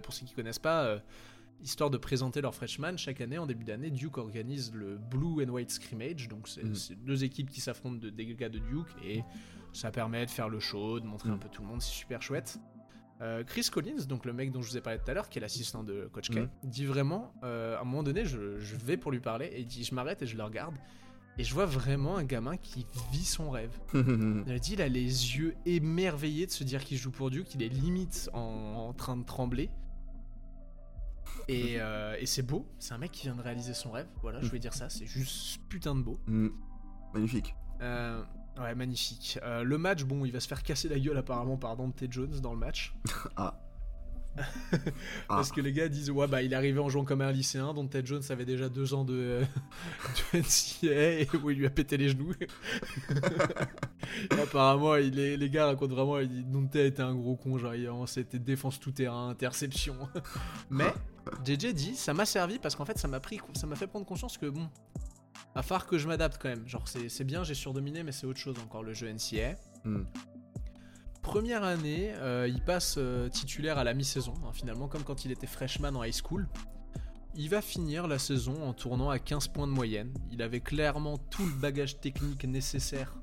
Pour 0.03 0.13
ceux 0.13 0.27
qui 0.27 0.35
connaissent 0.35 0.59
pas, 0.59 0.85
euh, 0.85 0.99
histoire 1.63 1.91
de 1.91 1.97
présenter 1.99 2.41
leurs 2.41 2.55
freshmen, 2.55 2.99
chaque 2.99 3.21
année, 3.21 3.39
en 3.39 3.47
début 3.47 3.65
d'année, 3.65 3.91
Duke 3.91 4.19
organise 4.19 4.73
le 4.75 4.99
Blue 4.99 5.45
and 5.45 5.49
White 5.51 5.71
scrimmage. 5.71 6.29
Donc 6.29 6.49
c'est 6.49 6.65
Mm. 6.65 6.75
c'est 6.75 6.95
deux 7.05 7.25
équipes 7.25 7.51
qui 7.51 7.61
s'affrontent 7.61 7.99
de, 7.99 8.11
des 8.11 8.27
gars 8.35 8.49
de 8.49 8.59
Duke. 8.59 8.89
Et 9.05 9.23
ça 9.73 9.91
permet 9.91 10.27
de 10.27 10.31
faire 10.31 10.49
le 10.49 10.61
show, 10.61 11.01
de 11.01 11.07
montrer 11.07 11.31
Mm. 11.31 11.35
un 11.35 11.39
peu 11.39 11.49
tout 11.49 11.63
le 11.63 11.69
monde. 11.69 11.81
C'est 11.81 11.93
super 11.93 12.21
chouette. 12.23 12.59
Euh, 13.21 13.45
Chris 13.45 13.69
Collins, 13.71 14.05
donc 14.09 14.25
le 14.25 14.33
mec 14.33 14.51
dont 14.51 14.63
je 14.63 14.71
vous 14.71 14.77
ai 14.77 14.81
parlé 14.81 14.99
tout 14.99 15.09
à 15.11 15.15
l'heure, 15.15 15.29
qui 15.29 15.39
est 15.39 15.41
l'assistant 15.41 15.85
de 15.85 16.09
Coach 16.13 16.31
K, 16.31 16.37
Mhm. 16.39 16.49
dit 16.65 16.85
vraiment, 16.87 17.33
euh, 17.45 17.77
à 17.77 17.83
un 17.83 17.85
moment 17.85 18.03
donné, 18.03 18.25
je, 18.25 18.59
je 18.59 18.75
vais 18.77 18.97
pour 18.97 19.13
lui 19.13 19.21
parler, 19.21 19.47
et 19.47 19.61
il 19.61 19.67
dit, 19.67 19.85
je 19.85 19.95
m'arrête 19.95 20.23
et 20.23 20.27
je 20.27 20.37
le 20.37 20.43
regarde, 20.43 20.75
et 21.39 21.45
je 21.45 21.55
vois 21.55 21.67
vraiment 21.67 22.17
un 22.17 22.25
gamin 22.25 22.57
qui 22.57 22.85
vit 23.13 23.25
son 23.25 23.49
rêve. 23.51 23.71
Il 24.49 24.53
a 24.53 24.59
dit, 24.59 24.73
il 24.73 24.83
a 24.83 24.89
les 24.89 25.05
yeux 25.37 25.55
émerveillés 25.67 26.47
de 26.47 26.51
se 26.51 26.65
dire 26.65 26.83
qu'il 26.83 26.99
joue 26.99 27.13
pour 27.13 27.31
Duke, 27.31 27.47
qu'il 27.47 27.63
est 27.63 27.69
limite 27.69 28.29
en, 28.33 28.41
en 28.41 28.93
train 28.93 29.17
de 29.17 29.25
trembler. 29.25 29.71
Et, 31.49 31.81
euh, 31.81 32.17
et 32.19 32.27
c'est 32.27 32.43
beau, 32.43 32.67
c'est 32.79 32.95
un 32.95 32.99
mec 32.99 33.11
qui 33.11 33.23
vient 33.23 33.35
de 33.35 33.43
réaliser 33.43 33.75
son 33.75 33.91
rêve, 33.91 34.07
voilà, 34.23 34.41
je 34.41 34.47
voulais 34.47 34.61
dire 34.61 34.75
ça, 34.75 34.89
c'est 34.89 35.07
juste 35.07 35.61
putain 35.69 35.95
de 35.95 36.03
beau. 36.03 36.19
Hmm. 36.27 36.49
Magnifique. 37.13 37.55
Euh, 37.81 38.23
ouais, 38.59 38.75
magnifique. 38.75 39.39
Euh, 39.43 39.63
le 39.63 39.79
match, 39.79 40.05
bon, 40.05 40.25
il 40.25 40.33
va 40.33 40.41
se 40.41 40.49
faire 40.49 40.63
casser 40.63 40.89
la 40.89 40.99
gueule 40.99 41.17
apparemment 41.17 41.57
par 41.57 41.77
Dante 41.77 42.05
Jones 42.09 42.41
dans 42.41 42.53
le 42.53 42.59
match. 42.59 42.95
Ah. 43.37 43.59
Parce 45.29 45.53
que 45.53 45.61
les 45.61 45.73
gars 45.73 45.89
disent 45.89 46.11
ouais 46.11 46.27
bah 46.27 46.43
il 46.43 46.53
est 46.53 46.57
arrivé 46.57 46.79
en 46.79 46.89
jouant 46.89 47.05
comme 47.05 47.21
un 47.21 47.33
lycéen 47.33 47.75
dont 47.75 47.87
Ted 47.87 48.07
Jones 48.07 48.23
avait 48.31 48.45
déjà 48.45 48.69
deux 48.69 48.95
ans 48.95 49.05
de, 49.05 49.43
de 50.33 50.39
NCAA 50.39 51.21
et 51.21 51.29
où 51.43 51.51
il 51.51 51.59
lui 51.59 51.67
a 51.67 51.71
pété 51.71 51.97
les 51.97 52.09
genoux. 52.09 52.33
Et 52.41 54.35
apparemment 54.43 54.97
il 54.97 55.19
est, 55.19 55.37
les 55.37 55.51
gars 55.51 55.67
racontent 55.67 55.95
vraiment 55.95 56.19
Dante 56.23 56.77
était 56.77 57.03
un 57.03 57.15
gros 57.15 57.37
con 57.37 57.59
genre 57.59 58.09
c'était 58.09 58.39
défense 58.39 58.81
tout 58.81 58.93
terrain 58.93 59.29
interception. 59.29 59.97
Mais 60.71 60.93
JJ 61.45 61.75
dit 61.75 61.95
ça 61.95 62.15
m'a 62.15 62.25
servi 62.25 62.59
parce 62.59 62.75
qu'en 62.75 62.85
fait 62.85 62.99
ça 62.99 63.09
m'a 63.09 63.21
pris 63.21 63.41
ça 63.55 63.67
m'a 63.67 63.77
fait 63.77 63.87
prendre 63.87 64.07
conscience 64.07 64.39
que 64.39 64.47
bon 64.47 64.69
à 65.55 65.63
falloir 65.63 65.87
que 65.87 65.99
je 65.99 66.09
m'adapte 66.09 66.41
quand 66.41 66.49
même 66.49 66.67
genre 66.67 66.89
c'est 66.89 67.11
c'est 67.11 67.25
bien 67.25 67.45
j'ai 67.45 67.55
surdominé 67.55 68.03
mais 68.03 68.13
c'est 68.13 68.27
autre 68.27 68.41
chose 68.41 68.57
encore 68.65 68.83
le 68.83 68.95
jeu 68.95 69.13
NCAA. 69.13 69.57
Hmm. 69.85 70.05
Première 71.23 71.63
année, 71.63 72.13
euh, 72.17 72.49
il 72.53 72.61
passe 72.61 72.97
euh, 72.99 73.29
titulaire 73.29 73.79
à 73.79 73.85
la 73.85 73.95
mi-saison, 73.95 74.35
hein, 74.45 74.51
finalement, 74.53 74.89
comme 74.89 75.03
quand 75.05 75.25
il 75.25 75.31
était 75.31 75.47
freshman 75.47 75.95
en 75.95 76.03
high 76.05 76.13
school. 76.15 76.47
Il 77.35 77.49
va 77.49 77.63
finir 77.63 78.09
la 78.09 78.19
saison 78.19 78.63
en 78.67 78.75
tournant 78.75 79.09
à 79.09 79.19
15 79.19 79.49
points 79.49 79.67
de 79.67 79.73
moyenne. 79.73 80.13
Il 80.31 80.43
avait 80.43 80.61
clairement 80.61 81.17
tout 81.17 81.47
le 81.47 81.53
bagage 81.53 81.99
technique 82.01 82.45
nécessaire 82.45 83.17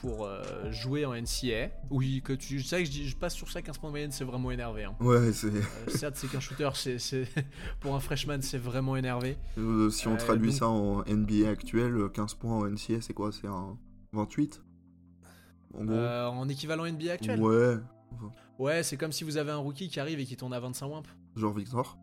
pour 0.00 0.24
euh, 0.24 0.70
jouer 0.70 1.04
en 1.04 1.12
NCAA. 1.12 1.68
Oui, 1.90 2.22
que 2.24 2.32
tu 2.32 2.62
sais 2.62 2.78
que 2.78 2.84
je, 2.86 2.90
dis- 2.90 3.08
je 3.08 3.16
passe 3.16 3.34
sur 3.34 3.50
ça, 3.50 3.60
15 3.60 3.76
points 3.78 3.90
de 3.90 3.92
moyenne, 3.92 4.12
c'est 4.12 4.24
vraiment 4.24 4.50
énervé. 4.52 4.84
hein. 4.84 4.94
Ouais, 5.00 5.32
c'est. 5.32 5.48
Euh, 5.48 5.60
certes, 5.88 6.14
c'est 6.16 6.28
qu'un 6.30 6.40
shooter, 6.40 6.70
c'est, 6.74 7.28
pour 7.80 7.94
un 7.96 8.00
freshman, 8.00 8.40
c'est 8.40 8.56
vraiment 8.58 8.96
énervé. 8.96 9.36
Euh, 9.58 9.90
si 9.90 10.06
on 10.08 10.16
traduit 10.16 10.50
donc- 10.50 10.58
ça 10.58 10.68
en 10.68 11.02
NBA 11.04 11.50
actuel, 11.50 11.96
euh, 11.96 12.08
15 12.08 12.34
points 12.34 12.56
en 12.56 12.66
NCA, 12.70 13.00
c'est 13.02 13.12
quoi? 13.12 13.32
C'est 13.32 13.48
un 13.48 13.76
28 14.12 14.62
En 15.78 15.84
gros 15.84 15.94
Euh, 15.94 16.26
en 16.26 16.48
équivalent 16.48 16.84
NBA 16.86 17.12
actuel. 17.12 17.40
Ouais. 17.40 17.76
Ouais, 18.58 18.82
c'est 18.82 18.96
comme 18.96 19.12
si 19.12 19.24
vous 19.24 19.36
avez 19.36 19.52
un 19.52 19.56
rookie 19.58 19.88
qui 19.88 20.00
arrive 20.00 20.18
et 20.20 20.24
qui 20.26 20.36
tourne 20.36 20.52
à 20.52 20.60
25 20.60 20.86
wimp. 20.86 21.06
Genre 21.36 21.52
Victor 21.54 21.96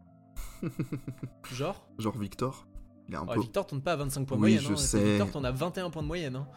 Genre 1.53 1.87
Genre 1.99 2.17
Victor 2.17 2.67
Il 3.07 3.13
est 3.13 3.17
un 3.17 3.25
Ouais, 3.25 3.35
peu. 3.35 3.41
Victor 3.41 3.67
tourne 3.67 3.81
pas 3.81 3.93
à 3.93 3.95
25 3.97 4.25
points 4.25 4.37
de 4.37 4.41
Oui, 4.43 4.53
moyenne. 4.55 4.67
je 4.69 4.73
hein. 4.73 4.77
sais. 4.77 5.03
Victor 5.03 5.31
tourne 5.31 5.45
à 5.45 5.51
21 5.51 5.89
points 5.89 6.01
de 6.03 6.07
moyenne. 6.07 6.35
Hein. 6.35 6.47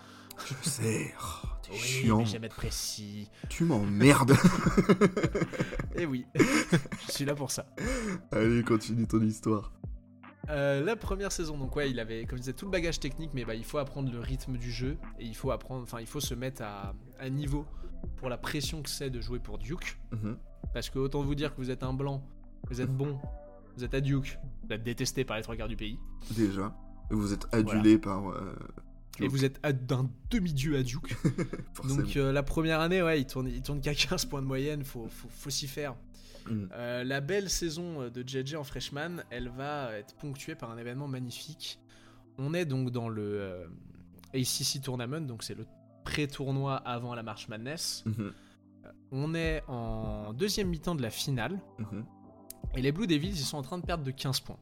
Je 0.47 0.69
sais. 0.69 1.13
Oh, 1.21 1.47
T'es 1.63 1.73
Oui, 1.73 1.79
chiant. 1.79 2.19
mais 2.19 2.25
j'aime 2.27 2.45
être 2.45 2.57
précis. 2.57 3.29
Tu 3.51 3.65
m'emmerdes. 3.65 4.35
Et 5.97 6.07
oui, 6.07 6.25
je 6.35 7.13
suis 7.13 7.25
là 7.27 7.35
pour 7.35 7.51
ça. 7.51 7.67
Allez, 8.33 8.63
continue 8.65 9.07
ton 9.07 9.21
histoire. 9.21 9.73
Euh, 10.51 10.85
la 10.85 10.97
première 10.97 11.33
saison, 11.33 11.57
donc 11.57 11.75
ouais, 11.77 11.91
il 11.91 12.01
avait, 12.01 12.25
comme 12.25 12.39
je 12.39 12.43
disais, 12.43 12.53
tout 12.53 12.65
le 12.67 12.71
bagage 12.71 12.99
technique, 13.01 13.31
mais 13.35 13.45
bah, 13.45 13.55
il 13.55 13.65
faut 13.65 13.79
apprendre 13.79 14.11
le 14.13 14.19
rythme 14.21 14.57
du 14.57 14.71
jeu 14.71 14.97
et 15.19 15.25
il 15.25 15.35
faut 15.37 15.51
apprendre, 15.51 15.83
enfin, 15.83 16.01
il 16.01 16.07
faut 16.07 16.21
se 16.21 16.35
mettre 16.35 16.63
à, 16.63 16.95
à 17.19 17.29
niveau 17.31 17.65
pour 18.17 18.29
la 18.29 18.37
pression 18.39 18.83
que 18.83 18.91
c'est 18.91 19.11
de 19.11 19.21
jouer 19.21 19.39
pour 19.39 19.59
Duke. 19.59 19.99
Mhm. 20.13 20.37
Parce 20.75 20.91
que 20.91 20.99
autant 20.99 21.23
vous 21.23 21.35
dire 21.35 21.55
que 21.55 21.61
vous 21.61 21.71
êtes 21.71 21.83
un 21.83 21.93
blanc, 21.93 22.23
vous 22.69 22.81
êtes 22.81 22.91
bon, 22.95 23.19
vous 23.77 23.85
êtes 23.85 23.95
à 23.95 24.01
Duke, 24.01 24.39
vous 24.67 24.73
êtes 24.75 24.83
détesté 24.83 25.25
par 25.25 25.37
les 25.37 25.43
trois 25.43 25.57
quarts 25.57 25.69
du 25.69 25.77
pays, 25.77 25.99
Déjà. 26.33 26.75
Et 27.11 27.15
vous 27.15 27.33
êtes 27.33 27.47
adulé 27.53 27.99
par. 27.99 28.31
euh, 28.31 28.55
et 29.19 29.29
vous 29.29 29.45
êtes 29.45 29.61
d'un 29.87 30.09
demi-dieu 30.31 30.77
à 30.77 30.83
Duke. 30.83 31.15
Donc 31.89 32.17
euh, 32.17 32.33
la 32.33 32.43
première 32.43 32.81
année, 32.81 33.03
ouais, 33.03 33.21
il 33.21 33.27
tourne, 33.27 33.49
il 33.49 33.61
tourne 33.63 33.81
qu'à 33.81 33.95
15 33.95 34.25
points 34.27 34.41
de 34.43 34.47
moyenne, 34.47 34.85
faut, 34.85 35.07
faut, 35.11 35.29
faut 35.29 35.51
s'y 35.51 35.67
faire. 35.67 35.95
Mhm. 36.49 36.69
Euh, 36.73 37.05
la 37.05 37.21
belle 37.21 37.51
saison 37.51 38.03
euh, 38.03 38.11
de 38.11 38.27
JJ 38.27 38.55
en 38.55 38.65
freshman, 38.65 39.23
elle 39.31 39.49
va 39.49 39.93
être 39.93 40.15
ponctuée 40.15 40.55
par 40.55 40.71
un 40.71 40.79
événement 40.79 41.09
magnifique. 41.09 41.79
On 42.39 42.55
est 42.55 42.65
donc 42.65 42.91
dans 42.91 43.09
le 43.09 43.41
euh, 43.41 43.67
ACC 44.35 44.81
Tournament, 44.83 45.21
donc 45.21 45.43
c'est 45.43 45.55
le 45.55 45.67
pré-tournoi 46.05 46.77
avant 46.77 47.15
la 47.15 47.23
March 47.23 47.49
Madness. 47.49 48.05
Mhm. 48.07 48.33
On 49.13 49.35
est 49.35 49.63
en 49.69 50.33
deuxième 50.33 50.69
mi-temps 50.69 50.95
de 50.95 51.03
la 51.03 51.11
finale. 51.11 51.61
Mhm. 51.79 52.05
Et 52.77 52.83
les 52.83 52.93
Blue 52.93 53.07
Devils, 53.07 53.31
ils 53.31 53.37
sont 53.39 53.59
en 53.59 53.63
train 53.63 53.79
de 53.79 53.85
perdre 53.85 54.05
de 54.05 54.11
15 54.11 54.41
points. 54.41 54.59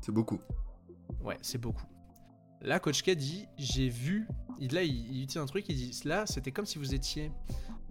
C'est 0.00 0.12
beaucoup. 0.12 0.40
Ouais, 1.22 1.38
c'est 1.42 1.58
beaucoup. 1.58 1.86
Là, 2.62 2.80
Coach 2.80 3.02
K 3.02 3.10
dit 3.10 3.46
J'ai 3.58 3.88
vu. 3.88 4.26
Il, 4.58 4.72
là, 4.72 4.82
il, 4.82 4.94
il 4.94 5.22
utilise 5.22 5.36
un 5.36 5.46
truc. 5.46 5.66
Il 5.68 5.76
dit 5.76 6.00
Là, 6.04 6.26
c'était 6.26 6.52
comme 6.52 6.66
si 6.66 6.78
vous 6.78 6.94
étiez 6.94 7.30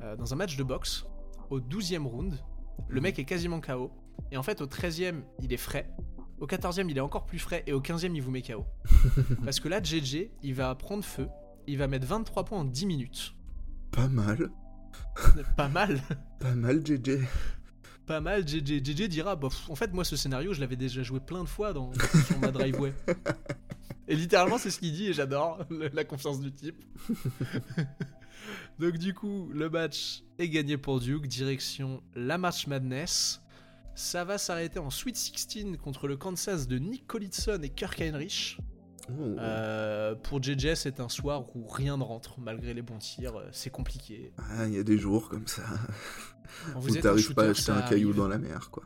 euh, 0.01 0.15
dans 0.15 0.33
un 0.33 0.35
match 0.35 0.57
de 0.57 0.63
boxe. 0.63 1.05
Au 1.49 1.59
12e 1.59 2.05
round, 2.05 2.33
le 2.87 3.01
mec 3.01 3.19
est 3.19 3.25
quasiment 3.25 3.59
KO. 3.59 3.91
Et 4.31 4.37
en 4.37 4.43
fait, 4.43 4.61
au 4.61 4.65
13e, 4.65 5.21
il 5.41 5.53
est 5.53 5.57
frais. 5.57 5.89
Au 6.39 6.47
14e, 6.47 6.89
il 6.89 6.97
est 6.97 7.01
encore 7.01 7.25
plus 7.25 7.39
frais. 7.39 7.63
Et 7.67 7.73
au 7.73 7.81
15e, 7.81 8.13
il 8.13 8.21
vous 8.21 8.31
met 8.31 8.41
KO. 8.41 8.65
Parce 9.43 9.59
que 9.59 9.67
là, 9.67 9.81
JJ, 9.81 10.29
il 10.43 10.53
va 10.53 10.73
prendre 10.75 11.03
feu. 11.03 11.27
Il 11.67 11.77
va 11.77 11.87
mettre 11.87 12.05
23 12.05 12.45
points 12.45 12.59
en 12.59 12.65
10 12.65 12.85
minutes. 12.85 13.35
Pas 13.91 14.07
mal. 14.07 14.51
Pas 15.57 15.69
mal. 15.69 16.01
Pas 16.39 16.55
mal, 16.55 16.85
JJ. 16.85 17.19
Pas 18.05 18.21
mal. 18.21 18.47
JJ, 18.47 18.83
JJ 18.83 19.07
dira 19.07 19.35
bah, 19.35 19.49
pff, 19.49 19.69
En 19.69 19.75
fait, 19.75 19.93
moi, 19.93 20.03
ce 20.03 20.15
scénario, 20.15 20.53
je 20.53 20.59
l'avais 20.59 20.75
déjà 20.75 21.01
joué 21.03 21.19
plein 21.19 21.43
de 21.43 21.49
fois 21.49 21.73
dans, 21.73 21.91
sur 21.93 22.39
ma 22.39 22.51
driveway. 22.51 22.93
Et 24.07 24.15
littéralement, 24.15 24.57
c'est 24.57 24.69
ce 24.69 24.79
qu'il 24.79 24.93
dit. 24.93 25.07
Et 25.07 25.13
j'adore 25.13 25.65
la 25.69 26.03
confiance 26.03 26.39
du 26.39 26.51
type. 26.51 26.77
Donc, 28.79 28.97
du 28.97 29.13
coup, 29.13 29.49
le 29.53 29.69
match 29.69 30.23
est 30.39 30.49
gagné 30.49 30.77
pour 30.77 30.99
Duke. 30.99 31.27
Direction 31.27 32.01
la 32.15 32.37
March 32.37 32.67
Madness. 32.67 33.41
Ça 33.95 34.25
va 34.25 34.37
s'arrêter 34.37 34.79
en 34.79 34.89
Sweet 34.89 35.15
16 35.15 35.77
contre 35.81 36.07
le 36.07 36.17
Kansas 36.17 36.67
de 36.67 36.77
Nick 36.77 37.07
Collison 37.07 37.61
et 37.61 37.69
Kirk 37.69 38.01
Heinrich. 38.01 38.57
Euh, 39.09 40.15
pour 40.15 40.41
JJ, 40.41 40.73
c'est 40.73 40.99
un 40.99 41.09
soir 41.09 41.55
où 41.55 41.67
rien 41.67 41.97
ne 41.97 42.03
rentre, 42.03 42.39
malgré 42.39 42.73
les 42.73 42.81
bons 42.81 42.97
tirs. 42.97 43.35
euh, 43.37 43.47
C'est 43.51 43.69
compliqué. 43.69 44.33
Ah, 44.37 44.67
il 44.67 44.73
y 44.73 44.79
a 44.79 44.83
des 44.83 44.97
jours 44.97 45.29
comme 45.29 45.47
ça. 45.47 45.63
Quand 46.73 46.79
Où 46.79 46.81
vous 46.81 46.97
êtes 46.97 47.05
un 47.05 47.09
t'arrives 47.09 47.33
pas 47.33 47.45
à 47.45 47.49
acheter 47.49 47.71
un 47.71 47.81
caillou 47.83 48.13
dans 48.13 48.27
la 48.27 48.37
mer, 48.37 48.69
quoi. 48.71 48.83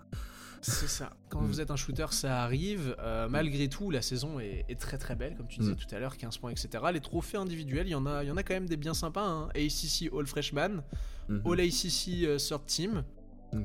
C'est 0.61 0.87
ça. 0.89 1.11
Quand 1.29 1.41
Mm. 1.41 1.45
vous 1.47 1.61
êtes 1.61 1.71
un 1.71 1.75
shooter, 1.75 2.07
ça 2.11 2.43
arrive. 2.43 2.95
Euh, 2.99 3.27
malgré 3.29 3.67
tout, 3.69 3.91
la 3.91 4.01
saison 4.01 4.39
est, 4.39 4.65
est 4.69 4.79
très 4.79 4.97
très 4.97 5.15
belle, 5.15 5.35
comme 5.35 5.47
tu 5.47 5.59
disais 5.59 5.71
Mm. 5.71 5.75
tout 5.77 5.95
à 5.95 5.99
l'heure, 5.99 6.17
15 6.17 6.37
points, 6.37 6.51
etc. 6.51 6.83
Les 6.93 6.99
trophées 6.99 7.37
individuels, 7.37 7.87
il 7.87 7.91
y 7.91 7.95
en 7.95 8.05
a, 8.05 8.23
y 8.23 8.31
en 8.31 8.37
a 8.37 8.43
quand 8.43 8.53
même 8.53 8.67
des 8.67 8.77
bien 8.77 8.93
sympas. 8.93 9.25
Hein. 9.25 9.49
ACC 9.55 10.09
All 10.13 10.25
Freshman, 10.27 10.83
Mhm. 11.29 11.41
All 11.45 11.59
ACC 11.61 12.25
euh, 12.25 12.37
Third 12.37 12.65
Team 12.65 13.03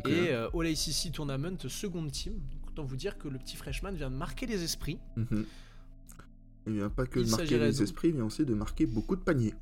et 0.07 0.31
euh, 0.31 0.49
All 0.55 0.67
ACC 0.67 1.11
Tournament 1.13 1.57
Second 1.69 2.07
Team. 2.09 2.35
Donc, 2.35 2.69
autant 2.69 2.85
vous 2.85 2.97
dire 2.97 3.19
que 3.19 3.29
le 3.29 3.39
petit 3.39 3.57
freshman 3.57 3.93
vient 3.93 4.11
de 4.11 4.17
marquer 4.17 4.47
les 4.47 4.63
esprits. 4.63 4.99
mhm. 5.17 5.47
Il 6.67 6.73
vient 6.75 6.89
pas 6.91 7.05
que 7.07 7.19
Il 7.21 7.27
de 7.27 7.31
marquer 7.31 7.59
les 7.59 7.83
esprits, 7.83 8.09
il 8.09 8.15
vient 8.15 8.25
aussi 8.25 8.45
de 8.47 8.55
marquer 8.55 8.87
beaucoup 8.87 9.17
de 9.17 9.21
paniers. 9.21 9.55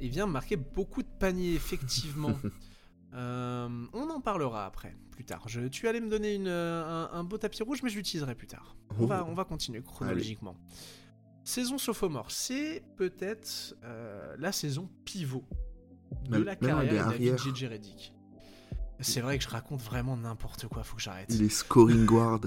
Il 0.00 0.08
vient 0.10 0.26
marquer 0.26 0.56
beaucoup 0.56 1.02
de 1.02 1.08
paniers, 1.18 1.54
effectivement. 1.54 2.38
Euh, 3.14 3.68
on 3.92 4.10
en 4.10 4.20
parlera 4.20 4.66
après, 4.66 4.94
plus 5.10 5.24
tard. 5.24 5.44
Je, 5.48 5.62
tu 5.68 5.88
allais 5.88 6.00
me 6.00 6.08
donner 6.10 6.34
une, 6.34 6.46
euh, 6.48 6.84
un, 6.84 7.10
un 7.18 7.24
beau 7.24 7.38
tapis 7.38 7.62
rouge, 7.62 7.82
mais 7.82 7.88
je 7.90 7.96
l'utiliserai 7.96 8.34
plus 8.34 8.46
tard. 8.48 8.76
On, 8.98 9.04
Oh. 9.04 9.06
va, 9.06 9.24
on 9.28 9.34
va 9.34 9.44
continuer 9.44 9.82
chronologiquement. 9.82 10.56
Saison 11.44 11.78
sophomore, 11.78 12.30
c'est 12.30 12.82
peut-être 12.96 13.74
euh, 13.84 14.36
la 14.38 14.52
saison 14.52 14.90
pivot 15.06 15.44
de 16.26 16.30
Même- 16.32 16.44
la 16.44 16.56
carrière 16.56 17.08
de. 17.12 17.36
J.J. 17.36 17.66
Redick. 17.68 18.12
C'est 19.00 19.20
vrai 19.20 19.38
que 19.38 19.44
je 19.44 19.48
raconte 19.48 19.80
vraiment 19.80 20.16
n'importe 20.16 20.66
quoi, 20.66 20.82
faut 20.82 20.96
que 20.96 21.02
j'arrête. 21.02 21.28
Il 21.32 21.44
est 21.44 21.48
scoring 21.48 22.04
guard. 22.04 22.40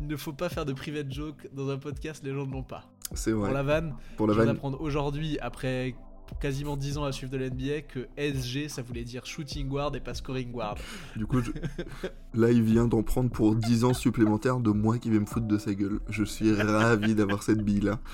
Il 0.00 0.06
ne 0.08 0.16
faut 0.16 0.32
pas 0.32 0.48
faire 0.48 0.64
de 0.64 0.72
private 0.72 1.10
joke 1.12 1.48
dans 1.52 1.68
un 1.70 1.78
podcast, 1.78 2.22
les 2.24 2.32
gens 2.34 2.46
ne 2.46 2.52
l'ont 2.52 2.62
pas. 2.62 2.90
C'est 3.14 3.30
Pour 3.32 3.42
vrai. 3.42 3.52
la 3.52 3.62
vanne, 3.62 3.94
Pour 4.16 4.26
la 4.26 4.32
je 4.34 4.38
vanne. 4.38 4.48
d'apprendre 4.48 4.80
aujourd'hui, 4.80 5.38
après 5.40 5.94
quasiment 6.40 6.76
10 6.76 6.98
ans 6.98 7.04
à 7.04 7.12
suivre 7.12 7.32
de 7.32 7.38
l'NBA, 7.38 7.82
que 7.82 8.08
SG, 8.16 8.68
ça 8.68 8.82
voulait 8.82 9.04
dire 9.04 9.26
shooting 9.26 9.68
guard 9.68 9.94
et 9.94 10.00
pas 10.00 10.14
scoring 10.14 10.50
guard. 10.50 10.76
Du 11.16 11.26
coup, 11.26 11.40
là, 12.34 12.50
il 12.50 12.62
vient 12.62 12.86
d'en 12.86 13.02
prendre 13.02 13.30
pour 13.30 13.54
10 13.54 13.84
ans 13.84 13.94
supplémentaires 13.94 14.60
de 14.60 14.70
moi 14.70 14.98
qui 14.98 15.10
vais 15.10 15.20
me 15.20 15.26
foutre 15.26 15.46
de 15.46 15.58
sa 15.58 15.74
gueule. 15.74 16.00
Je 16.08 16.24
suis 16.24 16.54
ravi 16.54 17.14
d'avoir 17.14 17.42
cette 17.42 17.62
bille-là. 17.62 18.00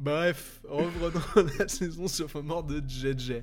Bref, 0.00 0.62
reprenons 0.68 1.46
la 1.58 1.68
saison 1.68 2.08
sophomore 2.08 2.64
de 2.64 2.80
JJ. 2.80 3.42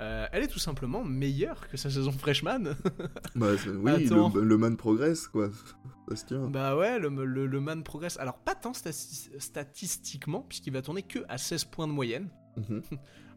Euh, 0.00 0.26
elle 0.32 0.42
est 0.42 0.48
tout 0.48 0.58
simplement 0.58 1.04
meilleure 1.04 1.68
que 1.68 1.76
sa 1.76 1.88
saison 1.90 2.10
freshman. 2.10 2.74
Bah, 3.36 3.48
oui, 3.66 4.08
le, 4.08 4.42
le 4.42 4.58
man 4.58 4.76
progresse, 4.76 5.28
quoi. 5.28 5.50
Ça 6.08 6.16
se 6.16 6.24
tient. 6.26 6.48
bah 6.48 6.76
ouais, 6.76 6.98
le, 6.98 7.08
le- 7.24 7.46
le 7.46 7.60
man 7.60 7.82
progresse. 7.82 8.18
Alors, 8.18 8.38
pas 8.38 8.54
tant 8.54 8.72
stati- 8.72 9.30
statistiquement, 9.38 10.42
puisqu'il 10.42 10.72
va 10.72 10.82
tourner 10.82 11.02
que 11.02 11.20
à 11.28 11.38
16 11.38 11.64
points 11.64 11.86
de 11.88 11.92
moyenne. 11.92 12.28
Mhm. 12.56 12.82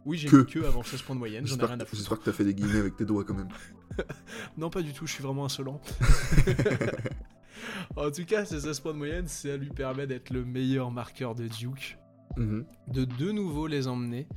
Oui, 0.06 0.18
j'ai 0.18 0.28
Que. 0.30 0.38
que 0.44 0.60
avant 0.66 0.84
16 0.84 1.02
points 1.02 1.16
de 1.16 1.20
moyenne, 1.20 1.46
j'en 1.48 1.58
ai 1.58 1.66
rien 1.66 1.76
à 1.76 1.78
que 1.80 1.86
foutre. 1.86 1.96
j'espère 1.98 2.20
que 2.20 2.24
t'as 2.26 2.32
fait 2.32 2.44
des 2.46 2.54
guillemets 2.54 2.80
avec 2.80 2.96
tes 2.96 3.06
doigts 3.06 3.24
quand 3.26 3.34
même. 3.36 3.50
Non, 4.58 4.70
pas 4.70 4.82
du 4.82 4.94
tout, 4.94 5.06
je 5.08 5.14
suis 5.14 5.24
vraiment 5.24 5.46
insolent. 5.46 5.82
en 7.96 8.12
tout 8.12 8.26
cas, 8.26 8.46
ces 8.46 8.62
16 8.62 8.80
points 8.80 8.94
de 8.94 8.98
moyenne, 8.98 9.28
ça 9.28 9.58
lui 9.58 9.70
permet 9.70 10.08
d'être 10.08 10.30
le 10.30 10.46
meilleur 10.46 10.92
marqueur 10.92 11.36
de 11.36 11.48
Duke. 11.48 11.98
Mhm. 12.36 12.66
de 12.90 13.06
de 13.06 13.32
nouveau 13.32 13.68
les 13.68 13.88
emmener 13.88 14.28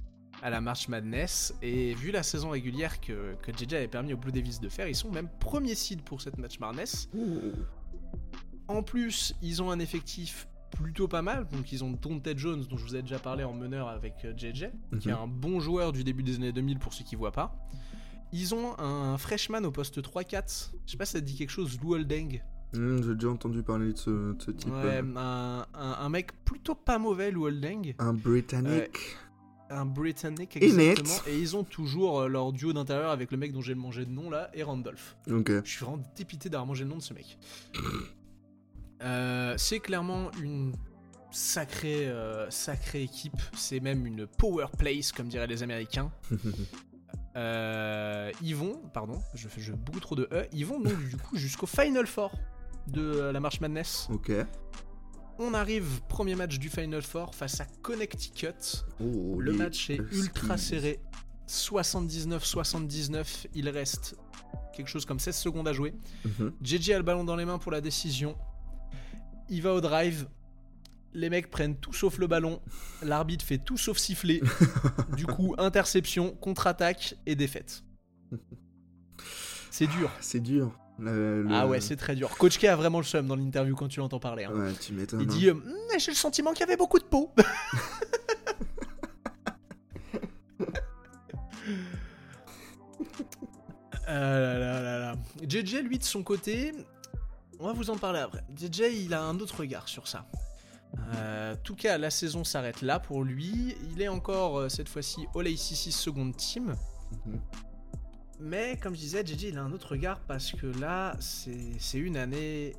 à 0.42 0.48
la 0.50 0.60
March 0.60 0.88
Madness. 0.88 1.54
Et 1.60 1.92
vu 1.94 2.10
la 2.12 2.22
saison 2.22 2.50
régulière 2.50 3.00
que, 3.00 3.34
que 3.42 3.52
JJ 3.52 3.74
avait 3.74 3.88
permis 3.88 4.14
aux 4.14 4.16
Blue 4.16 4.32
Devils 4.32 4.58
de 4.60 4.68
faire, 4.68 4.88
ils 4.88 4.94
sont 4.94 5.10
même 5.10 5.28
premier 5.40 5.74
seed 5.74 6.02
pour 6.02 6.20
cette 6.22 6.38
March 6.38 6.58
Madness. 6.60 7.10
En 8.68 8.82
plus, 8.82 9.34
ils 9.42 9.62
ont 9.62 9.70
un 9.70 9.78
effectif 9.80 10.48
plutôt 10.70 11.08
pas 11.08 11.22
mal. 11.22 11.46
Donc, 11.48 11.72
ils 11.72 11.82
ont 11.82 11.90
Dante 11.90 12.28
Jones, 12.36 12.64
dont 12.70 12.76
je 12.76 12.84
vous 12.84 12.94
ai 12.96 13.02
déjà 13.02 13.18
parlé 13.18 13.42
en 13.44 13.52
meneur 13.52 13.88
avec 13.88 14.24
euh, 14.24 14.32
JJ, 14.36 14.70
qui 15.00 15.08
est 15.08 15.12
Mhm. 15.12 15.18
un 15.22 15.26
bon 15.26 15.58
joueur 15.60 15.92
du 15.92 16.04
début 16.04 16.22
des 16.22 16.36
années 16.36 16.52
2000 16.52 16.78
pour 16.78 16.92
ceux 16.94 17.04
qui 17.04 17.16
voient 17.16 17.32
pas. 17.32 17.54
Ils 18.32 18.54
ont 18.54 18.78
un 18.78 19.18
freshman 19.18 19.64
au 19.64 19.72
poste 19.72 20.00
3-4. 20.00 20.72
Je 20.86 20.92
sais 20.92 20.96
pas 20.96 21.04
si 21.04 21.12
ça 21.12 21.20
te 21.20 21.24
dit 21.26 21.34
quelque 21.36 21.50
chose, 21.50 21.78
Lou 21.82 21.94
Holding. 21.94 22.40
Hmm, 22.72 23.02
J'ai 23.02 23.14
déjà 23.14 23.28
entendu 23.30 23.62
parler 23.62 23.92
de 23.92 23.98
ce, 23.98 24.10
de 24.10 24.36
ce 24.40 24.50
type. 24.52 24.72
Ouais, 24.72 25.02
un, 25.16 25.66
un- 25.74 25.92
un 26.00 26.08
mec 26.08 26.32
plutôt 26.44 26.74
pas 26.74 26.98
mauvais, 26.98 27.30
Lou 27.30 27.46
Holding. 27.46 27.94
Un 27.98 28.12
britannique. 28.12 29.16
Un 29.72 29.84
Britannique, 29.86 30.56
exactement. 30.56 31.14
Et 31.28 31.38
ils 31.38 31.56
ont 31.56 31.62
toujours 31.62 32.22
euh, 32.22 32.28
leur 32.28 32.52
duo 32.52 32.72
d'intérieur 32.72 33.10
avec 33.12 33.30
le 33.30 33.36
mec 33.38 33.52
dont 33.52 33.60
j'ai 33.60 33.76
mangé 33.76 34.04
de 34.04 34.10
nom 34.10 34.28
là, 34.28 34.50
et 34.52 34.64
Randolph. 34.64 35.16
Ok. 35.30 35.52
Je 35.64 35.70
suis 35.70 35.84
vraiment 35.84 36.02
dépité 36.16 36.48
d'avoir 36.48 36.66
mangé 36.66 36.82
le 36.82 36.90
nom 36.90 36.96
de 36.96 37.02
ce 37.02 37.14
mec. 37.14 37.38
Euh, 39.02 39.54
c'est 39.56 39.80
clairement 39.80 40.30
une 40.42 40.74
sacrée, 41.30 42.06
euh, 42.06 42.50
sacrée 42.50 43.02
équipe. 43.04 43.40
C'est 43.56 43.80
même 43.80 44.04
une 44.06 44.26
power 44.26 44.66
place, 44.76 45.10
comme 45.10 45.28
diraient 45.28 45.46
les 45.46 45.62
Américains. 45.62 46.10
Ils 47.34 48.54
vont, 48.54 48.82
pardon, 48.92 49.18
je 49.34 49.48
fais 49.48 49.60
je, 49.62 49.72
beaucoup 49.72 50.00
trop 50.00 50.16
de 50.16 50.28
E. 50.32 50.46
Ils 50.52 50.66
vont 50.66 50.80
donc 50.80 50.98
du 51.08 51.16
coup 51.16 51.36
jusqu'au 51.38 51.64
Final 51.66 52.06
Four 52.06 52.32
de 52.86 53.00
euh, 53.02 53.32
la 53.32 53.40
March 53.40 53.60
Madness. 53.60 54.08
ok. 54.12 54.32
On 55.42 55.54
arrive, 55.54 56.02
premier 56.08 56.34
match 56.34 56.58
du 56.58 56.68
Final 56.68 57.00
Four 57.00 57.34
face 57.34 57.60
à 57.62 57.64
Connecticut. 57.80 58.84
Oh, 59.00 59.40
Le 59.40 59.52
les 59.52 59.56
match 59.56 59.88
est 59.88 59.98
ultra 60.12 60.58
serré. 60.58 61.00
79-79. 61.48 63.46
Il 63.54 63.68
reste 63.70 64.16
quelque 64.74 64.88
chose 64.88 65.04
comme 65.06 65.18
16 65.18 65.34
secondes 65.36 65.66
à 65.66 65.72
jouer. 65.72 65.94
Mhm. 66.24 66.52
JJ 66.62 66.90
a 66.90 66.98
le 66.98 67.02
ballon 67.04 67.24
dans 67.24 67.36
les 67.36 67.44
mains 67.46 67.58
pour 67.58 67.72
la 67.72 67.80
décision. 67.80 68.36
Il 69.48 69.62
va 69.62 69.72
au 69.74 69.80
drive. 69.80 70.28
Les 71.12 71.30
mecs 71.30 71.50
prennent 71.50 71.76
tout 71.76 71.92
sauf 71.92 72.18
le 72.18 72.26
ballon. 72.26 72.60
L'arbitre 73.02 73.44
fait 73.44 73.58
tout 73.58 73.76
sauf 73.78 73.96
siffler. 73.98 74.42
du 75.16 75.26
coup, 75.26 75.54
interception, 75.58 76.32
contre-attaque 76.32 77.16
et 77.26 77.34
défaite. 77.34 77.82
C'est 79.70 79.86
dur. 79.86 80.10
C'est 80.20 80.40
dur. 80.40 80.78
Le- 81.00 81.46
Ah 81.50 81.66
ouais, 81.66 81.80
c'est 81.80 81.96
très 81.96 82.14
dur. 82.14 82.30
Coach 82.36 82.58
K 82.58 82.64
a 82.64 82.76
vraiment 82.76 82.98
le 82.98 83.04
seum 83.04 83.26
dans 83.26 83.36
l'interview 83.36 83.74
quand 83.74 83.88
tu 83.88 84.00
l'entends 84.00 84.20
parler. 84.20 84.44
hein. 84.44 84.52
Ouais, 84.54 84.72
tu 84.80 84.92
m'étonnes. 84.92 85.20
Il 85.22 85.28
hein. 85.28 85.32
dit 85.32 85.48
euh, 85.48 85.54
Hmm, 85.54 85.98
J'ai 85.98 86.10
le 86.12 86.16
sentiment 86.16 86.50
qu'il 86.52 86.60
y 86.60 86.64
avait 86.64 86.76
beaucoup 86.76 86.98
de 86.98 87.04
peau. 87.04 87.32
Ah 94.06 94.12
là 94.40 94.58
là 94.58 94.80
là 94.80 94.98
là. 94.98 95.14
JJ, 95.48 95.82
lui, 95.82 95.98
de 95.98 96.04
son 96.04 96.22
côté, 96.22 96.72
on 97.58 97.66
va 97.66 97.72
vous 97.72 97.90
en 97.90 97.96
parler 97.96 98.20
après. 98.20 98.42
JJ, 98.56 99.04
il 99.04 99.14
a 99.14 99.22
un 99.22 99.38
autre 99.38 99.60
regard 99.60 99.88
sur 99.88 100.08
ça. 100.08 100.26
Euh, 101.14 101.54
en 101.54 101.56
tout 101.58 101.76
cas, 101.76 101.96
la 101.98 102.10
saison 102.10 102.42
s'arrête 102.42 102.82
là 102.82 102.98
pour 102.98 103.22
lui. 103.22 103.76
Il 103.92 104.02
est 104.02 104.08
encore, 104.08 104.58
euh, 104.58 104.68
cette 104.68 104.88
fois-ci, 104.88 105.26
All 105.36 105.46
ACC 105.46 105.92
Second 105.92 106.32
Team. 106.32 106.74
Mhm. 107.26 107.40
Mais 108.40 108.76
comme 108.80 108.94
je 108.94 109.00
disais, 109.00 109.24
JJ, 109.24 109.42
il 109.50 109.58
a 109.58 109.62
un 109.62 109.72
autre 109.72 109.92
regard 109.92 110.20
parce 110.20 110.52
que 110.52 110.66
là, 110.80 111.14
c'est 111.20 111.98
une 111.98 112.16
année 112.16 112.74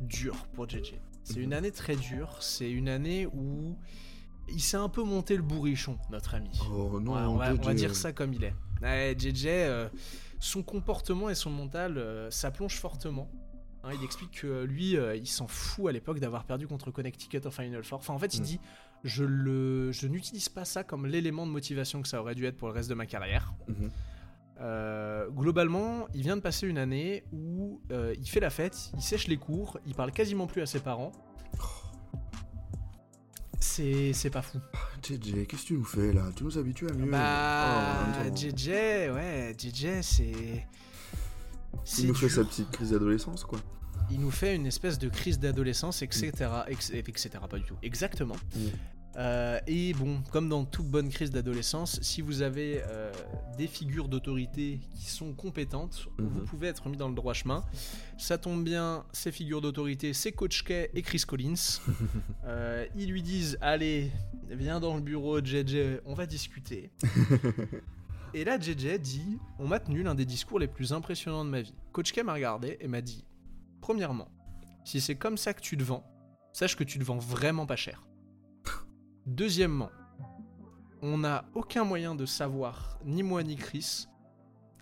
dure 0.00 0.46
pour 0.54 0.68
JJ. 0.68 0.94
C'est 1.24 1.36
Mhm. 1.36 1.42
une 1.42 1.52
année 1.54 1.70
très 1.70 1.96
dure. 1.96 2.38
C'est 2.42 2.70
une 2.70 2.88
année 2.88 3.26
où 3.26 3.76
il 4.48 4.60
s'est 4.60 4.78
un 4.78 4.88
peu 4.88 5.02
monté 5.02 5.36
le 5.36 5.42
bourrichon, 5.42 5.98
notre 6.10 6.34
ami. 6.34 6.50
Oh 6.72 6.98
non, 7.00 7.12
Ouais, 7.14 7.20
on, 7.22 7.36
va, 7.36 7.52
on 7.52 7.56
va 7.56 7.72
JJ. 7.72 7.76
dire 7.76 7.94
ça 7.94 8.12
comme 8.12 8.32
il 8.32 8.44
est. 8.44 8.54
Ouais, 8.82 9.14
JJ, 9.18 9.46
euh, 9.46 9.88
son 10.38 10.62
comportement 10.62 11.28
et 11.28 11.34
son 11.34 11.50
mental, 11.50 11.98
euh, 11.98 12.30
ça 12.30 12.50
plonge 12.50 12.76
fortement. 12.76 13.30
Hein, 13.84 13.90
il 13.98 14.04
explique 14.04 14.30
que 14.42 14.46
euh, 14.46 14.66
lui, 14.66 14.96
euh, 14.96 15.14
il 15.16 15.26
s'en 15.26 15.46
fout 15.46 15.88
à 15.88 15.92
l'époque 15.92 16.20
d'avoir 16.20 16.44
perdu 16.44 16.66
contre 16.66 16.90
Connecticut 16.90 17.40
en 17.46 17.50
Final 17.50 17.82
Four. 17.84 17.98
Enfin, 17.98 18.14
en 18.14 18.18
fait, 18.18 18.34
il 18.34 18.40
Mm. 18.40 18.44
dit 18.44 18.60
je, 19.04 19.24
le, 19.24 19.92
je 19.92 20.06
n'utilise 20.06 20.48
pas 20.50 20.64
ça 20.66 20.84
comme 20.84 21.06
l'élément 21.06 21.46
de 21.46 21.50
motivation 21.50 22.02
que 22.02 22.08
ça 22.08 22.20
aurait 22.20 22.34
dû 22.34 22.44
être 22.44 22.56
pour 22.58 22.68
le 22.68 22.74
reste 22.74 22.90
de 22.90 22.94
ma 22.94 23.06
carrière. 23.06 23.52
Mhm. 23.68 23.90
Euh, 24.60 25.28
globalement, 25.30 26.06
il 26.14 26.22
vient 26.22 26.36
de 26.36 26.42
passer 26.42 26.66
une 26.66 26.76
année 26.78 27.24
où 27.32 27.80
euh, 27.92 28.14
il 28.18 28.28
fait 28.28 28.40
la 28.40 28.50
fête, 28.50 28.90
il 28.94 29.00
sèche 29.02 29.26
les 29.26 29.38
cours, 29.38 29.78
il 29.86 29.94
parle 29.94 30.12
quasiment 30.12 30.46
plus 30.46 30.60
à 30.62 30.66
ses 30.66 30.80
parents. 30.80 31.12
C'est, 33.58 34.12
c'est 34.14 34.30
pas 34.30 34.42
fou. 34.42 34.58
JJ, 35.02 35.46
qu'est-ce 35.46 35.62
que 35.62 35.66
tu 35.68 35.74
nous 35.74 35.84
fais 35.84 36.12
là? 36.12 36.24
Tu 36.34 36.44
nous 36.44 36.56
habitues 36.58 36.88
à 36.88 36.92
mieux. 36.92 37.10
Bah, 37.10 38.06
Oh. 38.26 38.34
JJ, 38.36 38.68
ouais, 38.68 39.54
JJ, 39.58 40.00
c'est. 40.02 40.66
Il 41.98 42.08
nous 42.08 42.14
fait 42.14 42.26
dur. 42.26 42.36
sa 42.36 42.44
petite 42.44 42.70
crise 42.70 42.90
d'adolescence, 42.90 43.44
quoi. 43.44 43.58
Il 44.10 44.20
nous 44.20 44.30
fait 44.30 44.56
une 44.56 44.66
espèce 44.66 44.98
de 44.98 45.08
crise 45.08 45.38
d'adolescence, 45.38 46.02
etc., 46.02 46.32
ex- 46.68 46.90
etc. 46.90 47.30
Pas 47.48 47.58
du 47.58 47.64
tout. 47.64 47.76
Exactement. 47.82 48.36
Mm. 48.56 48.60
Euh, 49.16 49.58
et 49.66 49.92
bon, 49.94 50.22
comme 50.30 50.48
dans 50.48 50.64
toute 50.64 50.86
bonne 50.86 51.08
crise 51.08 51.30
d'adolescence, 51.30 51.98
si 52.00 52.20
vous 52.20 52.42
avez 52.42 52.80
euh, 52.86 53.12
des 53.58 53.66
figures 53.66 54.08
d'autorité 54.08 54.78
qui 54.94 55.06
sont 55.10 55.32
compétentes, 55.32 56.06
Mhm. 56.18 56.28
vous 56.28 56.40
pouvez 56.42 56.68
être 56.68 56.88
mis 56.88 56.96
dans 56.96 57.08
le 57.08 57.14
droit 57.14 57.34
chemin. 57.34 57.64
Ça 58.18 58.38
tombe 58.38 58.62
bien, 58.62 59.04
ces 59.12 59.32
figures 59.32 59.60
d'autorité, 59.60 60.12
c'est 60.12 60.30
Coach 60.32 60.62
K 60.62 60.70
et 60.94 61.02
Chris 61.02 61.22
Collins. 61.26 61.54
Euh, 62.44 62.86
ils 62.96 63.10
lui 63.10 63.22
disent 63.22 63.58
Allez, 63.60 64.10
viens 64.48 64.80
dans 64.80 64.94
le 64.94 65.00
bureau, 65.02 65.40
JJ, 65.44 66.00
on 66.06 66.14
va 66.14 66.26
discuter. 66.26 66.90
et 68.34 68.44
là, 68.44 68.58
JJ 68.58 68.98
dit 68.98 69.38
On 69.58 69.66
m'a 69.68 69.78
tenu 69.80 70.02
l'un 70.02 70.14
des 70.14 70.24
discours 70.24 70.58
les 70.58 70.68
plus 70.68 70.92
impressionnants 70.92 71.44
de 71.44 71.50
ma 71.50 71.60
vie. 71.62 71.74
Coach 71.92 72.12
K 72.12 72.22
m'a 72.22 72.32
regardé 72.34 72.76
et 72.80 72.88
m'a 72.88 73.00
dit 73.02 73.24
Premièrement, 73.80 74.28
si 74.84 75.00
c'est 75.00 75.16
comme 75.16 75.36
ça 75.36 75.52
que 75.52 75.60
tu 75.60 75.76
te 75.76 75.82
vends, 75.82 76.04
sache 76.52 76.76
que 76.76 76.84
tu 76.84 76.98
te 76.98 77.04
vends 77.04 77.18
vraiment 77.18 77.66
pas 77.66 77.76
cher. 77.76 78.02
Deuxièmement, 79.26 79.90
on 81.02 81.18
n'a 81.18 81.44
aucun 81.54 81.84
moyen 81.84 82.14
de 82.14 82.26
savoir, 82.26 82.98
ni 83.04 83.22
moi 83.22 83.42
ni 83.42 83.56
Chris, 83.56 84.06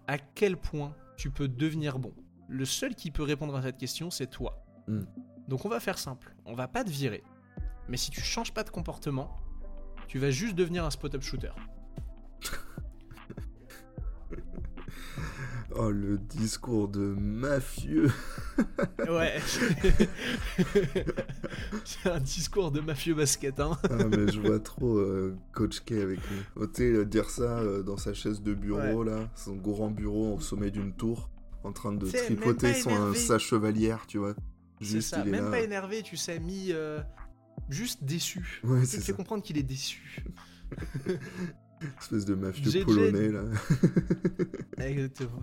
à 0.06 0.18
quel 0.18 0.56
point 0.56 0.94
tu 1.16 1.30
peux 1.30 1.48
devenir 1.48 1.98
bon. 1.98 2.12
Le 2.48 2.64
seul 2.64 2.94
qui 2.94 3.10
peut 3.10 3.22
répondre 3.22 3.54
à 3.54 3.62
cette 3.62 3.76
question, 3.76 4.10
c'est 4.10 4.28
toi. 4.28 4.64
Mm. 4.86 5.02
Donc 5.48 5.64
on 5.64 5.68
va 5.68 5.80
faire 5.80 5.98
simple, 5.98 6.34
on 6.44 6.54
va 6.54 6.68
pas 6.68 6.84
te 6.84 6.90
virer. 6.90 7.22
Mais 7.88 7.96
si 7.96 8.10
tu 8.10 8.20
changes 8.20 8.52
pas 8.52 8.64
de 8.64 8.70
comportement, 8.70 9.36
tu 10.06 10.18
vas 10.18 10.30
juste 10.30 10.54
devenir 10.54 10.84
un 10.84 10.90
spot-up 10.90 11.22
shooter. 11.22 11.52
Oh, 15.80 15.92
le 15.92 16.18
discours 16.18 16.88
de 16.88 17.14
mafieux. 17.14 18.10
Ouais. 19.08 19.40
c'est 21.84 22.10
un 22.10 22.18
discours 22.18 22.72
de 22.72 22.80
mafieux 22.80 23.14
basket, 23.14 23.60
hein. 23.60 23.78
Ah, 23.84 24.04
mais 24.04 24.30
je 24.32 24.40
vois 24.40 24.58
trop 24.64 24.98
euh, 24.98 25.36
Coach 25.52 25.80
K 25.84 25.92
avec 25.92 26.18
lui. 26.18 26.36
Oh, 26.56 26.66
tu 26.66 26.96
sais, 26.96 27.06
dire 27.06 27.30
ça 27.30 27.58
euh, 27.60 27.84
dans 27.84 27.96
sa 27.96 28.12
chaise 28.14 28.42
de 28.42 28.54
bureau, 28.54 29.04
là, 29.04 29.30
son 29.36 29.54
grand 29.54 29.90
bureau 29.90 30.34
au 30.34 30.40
sommet 30.40 30.72
d'une 30.72 30.92
tour, 30.92 31.30
en 31.62 31.72
train 31.72 31.92
de 31.92 32.04
tripoter 32.06 32.74
son, 32.74 33.14
sa 33.14 33.38
chevalière, 33.38 34.04
tu 34.08 34.18
vois. 34.18 34.34
C'est 34.80 34.86
Juste, 34.86 35.10
ça, 35.10 35.20
il 35.22 35.28
est 35.28 35.30
même 35.30 35.44
là. 35.44 35.50
pas 35.50 35.60
énervé, 35.60 36.02
tu 36.02 36.16
sais, 36.16 36.40
mis 36.40 36.72
euh, 36.72 37.00
juste 37.68 38.02
déçu. 38.02 38.60
Ouais, 38.64 38.84
c'est 38.84 38.98
te 38.98 39.04
fait 39.04 39.12
ça. 39.12 39.16
comprendre 39.16 39.44
qu'il 39.44 39.58
est 39.58 39.62
déçu. 39.62 40.24
Espèce 42.00 42.24
de 42.24 42.34
mafieux 42.34 42.70
JJ. 42.70 42.84
polonais, 42.84 43.28
là. 43.28 43.42
Exactement. 44.78 45.40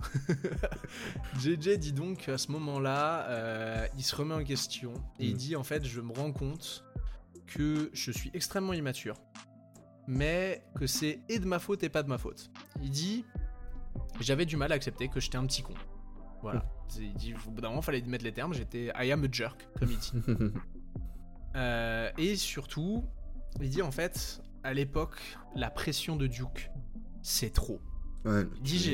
JJ 1.40 1.78
dit 1.78 1.92
donc 1.92 2.28
à 2.28 2.38
ce 2.38 2.50
moment-là, 2.52 3.26
euh, 3.28 3.86
il 3.96 4.02
se 4.02 4.14
remet 4.16 4.34
en 4.34 4.44
question 4.44 4.92
et 5.18 5.26
il 5.26 5.34
Mm. 5.34 5.38
dit 5.38 5.56
en 5.56 5.64
fait, 5.64 5.84
je 5.84 6.00
me 6.00 6.12
rends 6.12 6.32
compte 6.32 6.84
que 7.46 7.90
je 7.92 8.10
suis 8.10 8.30
extrêmement 8.34 8.72
immature, 8.72 9.14
mais 10.06 10.64
que 10.78 10.86
c'est 10.86 11.20
et 11.28 11.38
de 11.38 11.46
ma 11.46 11.58
faute 11.58 11.82
et 11.84 11.88
pas 11.88 12.02
de 12.02 12.08
ma 12.08 12.18
faute. 12.18 12.50
Il 12.82 12.90
dit, 12.90 13.24
j'avais 14.20 14.46
du 14.46 14.56
mal 14.56 14.72
à 14.72 14.74
accepter 14.74 15.08
que 15.08 15.20
j'étais 15.20 15.36
un 15.38 15.46
petit 15.46 15.62
con. 15.62 15.74
Voilà. 16.42 16.64
C'est- 16.88 17.02
Il 17.02 17.14
dit, 17.14 17.34
au 17.46 17.50
bout 17.50 17.60
d'un 17.60 17.68
moment, 17.70 17.82
fallait 17.82 18.02
mettre 18.02 18.24
les 18.24 18.32
termes. 18.32 18.52
J'étais 18.54 18.92
I 18.96 19.10
am 19.12 19.24
a 19.24 19.28
jerk, 19.30 19.66
comme 19.78 19.90
il 19.90 19.98
dit. 19.98 20.12
Euh, 21.56 22.10
et 22.18 22.36
surtout, 22.36 23.04
il 23.60 23.70
dit 23.70 23.82
en 23.82 23.90
fait, 23.90 24.40
à 24.66 24.74
l'époque, 24.74 25.16
la 25.54 25.70
pression 25.70 26.16
de 26.16 26.26
Duke, 26.26 26.70
c'est 27.22 27.50
trop. 27.50 27.80
ouais, 28.24 28.44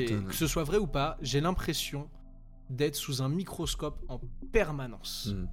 m'étonnes. 0.01 0.25
que 0.27 0.33
ce 0.35 0.47
soit 0.47 0.63
vrai 0.63 0.77
ou 0.77 0.87
pas, 0.87 1.17
j'ai 1.21 1.41
l'impression 1.41 2.09
d'être 2.69 2.95
sous 2.95 3.21
un 3.21 3.29
microscope 3.29 4.03
en 4.07 4.19
permanence. 4.51 5.33
Mm, 5.35 5.47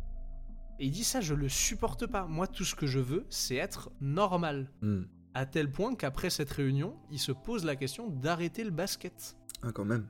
Et 0.79 0.87
il 0.87 0.91
dit 0.91 1.05
ça, 1.05 1.21
je 1.21 1.35
le 1.35 1.49
supporte 1.49 2.07
pas. 2.07 2.27
Moi, 2.27 2.47
tout 2.47 2.65
ce 2.65 2.75
que 2.75 2.87
je 2.87 2.99
veux, 3.01 3.27
c'est 3.31 3.57
être 3.57 3.91
normal. 4.01 4.71
mm. 4.83 5.03
À 5.33 5.47
tel 5.47 5.71
point 5.71 5.95
qu'après 5.95 6.29
cette 6.29 6.51
réunion, 6.51 6.97
il 7.11 7.19
se 7.21 7.31
pose 7.33 7.65
la 7.65 7.77
question 7.77 8.09
d'arrêter 8.09 8.65
le 8.65 8.71
basket. 8.73 9.37
Ah, 9.63 9.71
quand 9.73 9.85
même. 9.85 10.09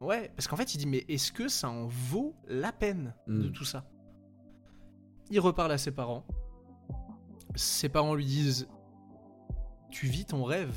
Ouais, 0.00 0.30
parce 0.36 0.46
qu'en 0.48 0.56
fait, 0.56 0.72
il 0.74 0.78
dit, 0.78 0.86
mais 0.86 1.04
est-ce 1.08 1.32
que 1.32 1.48
ça 1.48 1.68
en 1.68 1.86
vaut 1.86 2.34
la 2.46 2.72
peine 2.72 3.12
de 3.26 3.48
Mm. 3.48 3.52
tout 3.52 3.64
ça? 3.64 3.90
Il 5.30 5.40
reparle 5.40 5.72
à 5.72 5.78
ses 5.78 5.90
parents. 5.90 6.24
Ses 7.56 7.88
parents 7.88 8.14
lui 8.14 8.24
disent, 8.24 8.68
tu 9.90 10.06
vis 10.06 10.24
ton 10.24 10.44
rêve. 10.44 10.74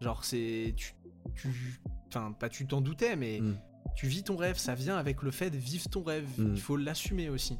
Genre, 0.00 0.24
c'est... 0.24 0.74
Tu... 0.76 0.94
tu- 1.34 1.80
Enfin, 2.08 2.32
pas 2.32 2.48
tu 2.48 2.66
t'en 2.66 2.80
doutais, 2.80 3.16
mais 3.16 3.40
Mm. 3.40 3.58
tu 3.96 4.06
vis 4.06 4.22
ton 4.22 4.36
rêve, 4.36 4.56
ça 4.58 4.74
vient 4.74 4.96
avec 4.96 5.22
le 5.22 5.30
fait 5.32 5.50
de 5.50 5.56
vivre 5.56 5.88
ton 5.90 6.02
rêve. 6.04 6.28
Mm. 6.38 6.52
Il 6.54 6.60
faut 6.60 6.76
l'assumer 6.76 7.28
aussi. 7.28 7.58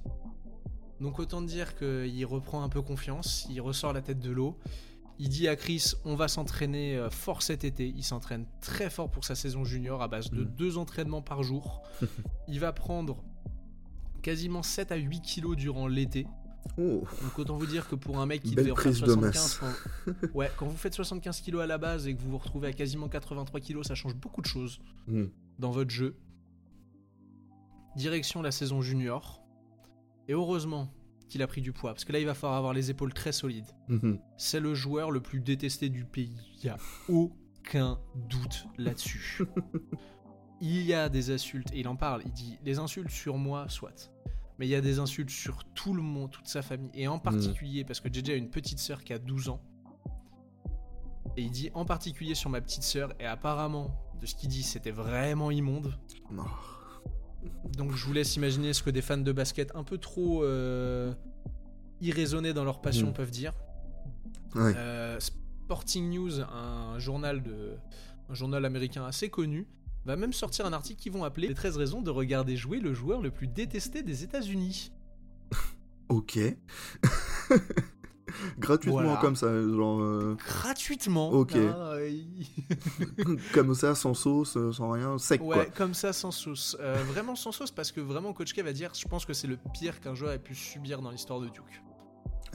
Donc 1.00 1.18
autant 1.18 1.42
dire 1.42 1.74
qu'il 1.76 2.24
reprend 2.26 2.62
un 2.62 2.68
peu 2.68 2.80
confiance, 2.80 3.46
il 3.50 3.60
ressort 3.60 3.92
la 3.92 4.00
tête 4.02 4.20
de 4.20 4.30
l'eau. 4.30 4.56
Il 5.18 5.28
dit 5.30 5.48
à 5.48 5.56
Chris, 5.56 5.92
on 6.04 6.14
va 6.14 6.28
s'entraîner 6.28 6.96
euh, 6.96 7.10
fort 7.10 7.42
cet 7.42 7.64
été. 7.64 7.88
Il 7.88 8.04
s'entraîne 8.04 8.46
très 8.60 8.88
fort 8.88 9.10
pour 9.10 9.24
sa 9.24 9.34
saison 9.34 9.64
junior 9.64 10.00
à 10.02 10.08
base 10.08 10.30
de 10.30 10.42
Mm. 10.44 10.54
deux 10.56 10.78
entraînements 10.78 11.22
par 11.22 11.42
jour. 11.42 11.82
il 12.48 12.60
va 12.60 12.72
prendre 12.72 13.22
quasiment 14.22 14.62
7 14.62 14.92
à 14.92 14.96
8 14.96 15.20
kilos 15.22 15.56
durant 15.56 15.86
l'été. 15.88 16.26
Oh, 16.78 17.04
Donc 17.22 17.38
autant 17.38 17.56
vous 17.56 17.66
dire 17.66 17.88
que 17.88 17.94
pour 17.94 18.18
un 18.20 18.26
mec 18.26 18.42
qui 18.42 18.54
Belle 18.54 18.64
devait 18.66 18.74
prise 18.74 19.00
de 19.00 19.06
75, 19.06 19.22
masse. 19.22 19.60
quand... 19.60 20.28
ouais, 20.34 20.50
quand 20.56 20.66
vous 20.66 20.76
faites 20.76 20.94
75 20.94 21.40
kilos 21.40 21.62
à 21.62 21.66
la 21.66 21.78
base 21.78 22.06
et 22.06 22.14
que 22.14 22.20
vous 22.22 22.30
vous 22.30 22.38
retrouvez 22.38 22.68
à 22.68 22.72
quasiment 22.72 23.08
83 23.08 23.60
kilos, 23.60 23.86
ça 23.86 23.94
change 23.94 24.14
beaucoup 24.14 24.40
de 24.42 24.46
choses 24.46 24.80
Mm. 25.06 25.24
dans 25.58 25.70
votre 25.70 25.90
jeu. 25.90 26.16
Direction 27.96 28.42
la 28.42 28.50
saison 28.50 28.82
junior. 28.82 29.42
Et 30.28 30.32
heureusement 30.32 30.92
qu'il 31.28 31.42
a 31.42 31.46
pris 31.46 31.60
du 31.60 31.72
poids, 31.72 31.92
parce 31.92 32.04
que 32.04 32.12
là 32.12 32.18
il 32.20 32.26
va 32.26 32.34
falloir 32.34 32.58
avoir 32.58 32.72
les 32.72 32.90
épaules 32.90 33.12
très 33.14 33.32
solides. 33.32 33.66
Mhm. 33.88 34.18
C'est 34.36 34.60
le 34.60 34.74
joueur 34.74 35.10
le 35.10 35.20
plus 35.20 35.40
détesté 35.40 35.88
du 35.88 36.04
pays. 36.04 36.36
Il 36.58 36.66
y 36.66 36.68
a 36.68 36.76
aucun 37.08 37.98
doute 38.28 38.66
là-dessus. 38.78 39.42
il 40.60 40.82
y 40.82 40.92
a 40.94 41.08
des 41.08 41.30
insultes, 41.30 41.72
et 41.72 41.80
il 41.80 41.88
en 41.88 41.96
parle, 41.96 42.22
il 42.26 42.32
dit 42.32 42.58
les 42.64 42.78
insultes 42.78 43.10
sur 43.10 43.38
moi, 43.38 43.68
soit. 43.68 44.12
Mais 44.58 44.66
il 44.66 44.70
y 44.70 44.74
a 44.74 44.80
des 44.80 44.98
insultes 44.98 45.30
sur 45.30 45.64
tout 45.74 45.92
le 45.92 46.02
monde, 46.02 46.30
toute 46.30 46.48
sa 46.48 46.62
famille. 46.62 46.90
Et 46.94 47.08
en 47.08 47.18
particulier, 47.18 47.84
parce 47.84 48.00
que 48.00 48.08
JJ 48.12 48.30
a 48.30 48.34
une 48.34 48.48
petite 48.50 48.78
sœur 48.78 49.04
qui 49.04 49.12
a 49.12 49.18
12 49.18 49.50
ans. 49.50 49.60
Et 51.36 51.42
il 51.42 51.50
dit 51.50 51.70
en 51.74 51.84
particulier 51.84 52.34
sur 52.34 52.48
ma 52.48 52.60
petite 52.62 52.82
sœur, 52.82 53.12
et 53.20 53.26
apparemment, 53.26 53.90
de 54.20 54.24
ce 54.26 54.34
qu'il 54.34 54.48
dit, 54.48 54.62
c'était 54.62 54.90
vraiment 54.90 55.50
immonde. 55.50 55.98
Oh. 56.36 56.42
Donc 57.76 57.94
je 57.94 58.04
vous 58.06 58.12
laisse 58.12 58.36
imaginer 58.36 58.72
ce 58.72 58.82
que 58.82 58.90
des 58.90 59.02
fans 59.02 59.18
de 59.18 59.32
basket 59.32 59.70
un 59.74 59.84
peu 59.84 59.98
trop 59.98 60.42
euh, 60.42 61.12
irraisonnés 62.00 62.52
dans 62.54 62.64
leur 62.64 62.80
passion 62.80 63.10
Mm. 63.10 63.12
peuvent 63.12 63.30
dire. 63.30 63.52
Ouais. 64.54 64.72
Euh, 64.76 65.20
Sporting 65.20 66.10
News, 66.10 66.40
un 66.40 66.98
journal, 66.98 67.42
de, 67.42 67.76
un 68.30 68.34
journal 68.34 68.64
américain 68.64 69.04
assez 69.04 69.28
connu, 69.28 69.66
va 70.06 70.16
même 70.16 70.32
sortir 70.32 70.64
un 70.66 70.72
article 70.72 71.00
qu'ils 71.02 71.12
vont 71.12 71.24
appeler 71.24 71.48
Les 71.48 71.54
13 71.54 71.76
raisons 71.76 72.00
de 72.00 72.10
regarder 72.10 72.56
jouer 72.56 72.80
le 72.80 72.94
joueur 72.94 73.20
le 73.20 73.30
plus 73.30 73.48
détesté 73.48 74.02
des 74.02 74.24
États-Unis. 74.24 74.92
Ok. 76.08 76.38
Gratuitement 78.58 79.02
Voilà. 79.02 79.16
comme 79.20 79.36
ça, 79.36 79.48
genre 79.52 80.00
euh, 80.00 80.36
Gratuitement. 80.38 81.30
Ok. 81.30 81.54
il- 81.56 83.38
comme 83.54 83.74
ça, 83.74 83.94
sans 83.94 84.14
sauce, 84.14 84.56
euh, 84.56 84.72
sans 84.72 84.90
rien, 84.90 85.18
sec 85.18 85.40
ouais, 85.42 85.54
quoi. 85.56 85.64
comme 85.66 85.94
ça, 85.94 86.12
sans 86.12 86.30
sauce. 86.30 86.76
Euh, 86.80 87.02
vraiment 87.08 87.34
sans 87.34 87.52
sauce, 87.52 87.70
parce 87.70 87.92
que 87.92 88.00
vraiment, 88.00 88.32
Coach 88.32 88.52
K 88.52 88.60
va 88.62 88.72
dire 88.72 88.92
Je 88.98 89.06
pense 89.08 89.24
que 89.24 89.32
c'est 89.32 89.46
le 89.46 89.58
pire 89.74 90.00
qu'un 90.00 90.14
joueur 90.14 90.32
ait 90.32 90.38
pu 90.38 90.54
subir 90.54 91.00
dans 91.02 91.10
l'histoire 91.10 91.40
de 91.40 91.48
Duke. 91.48 91.82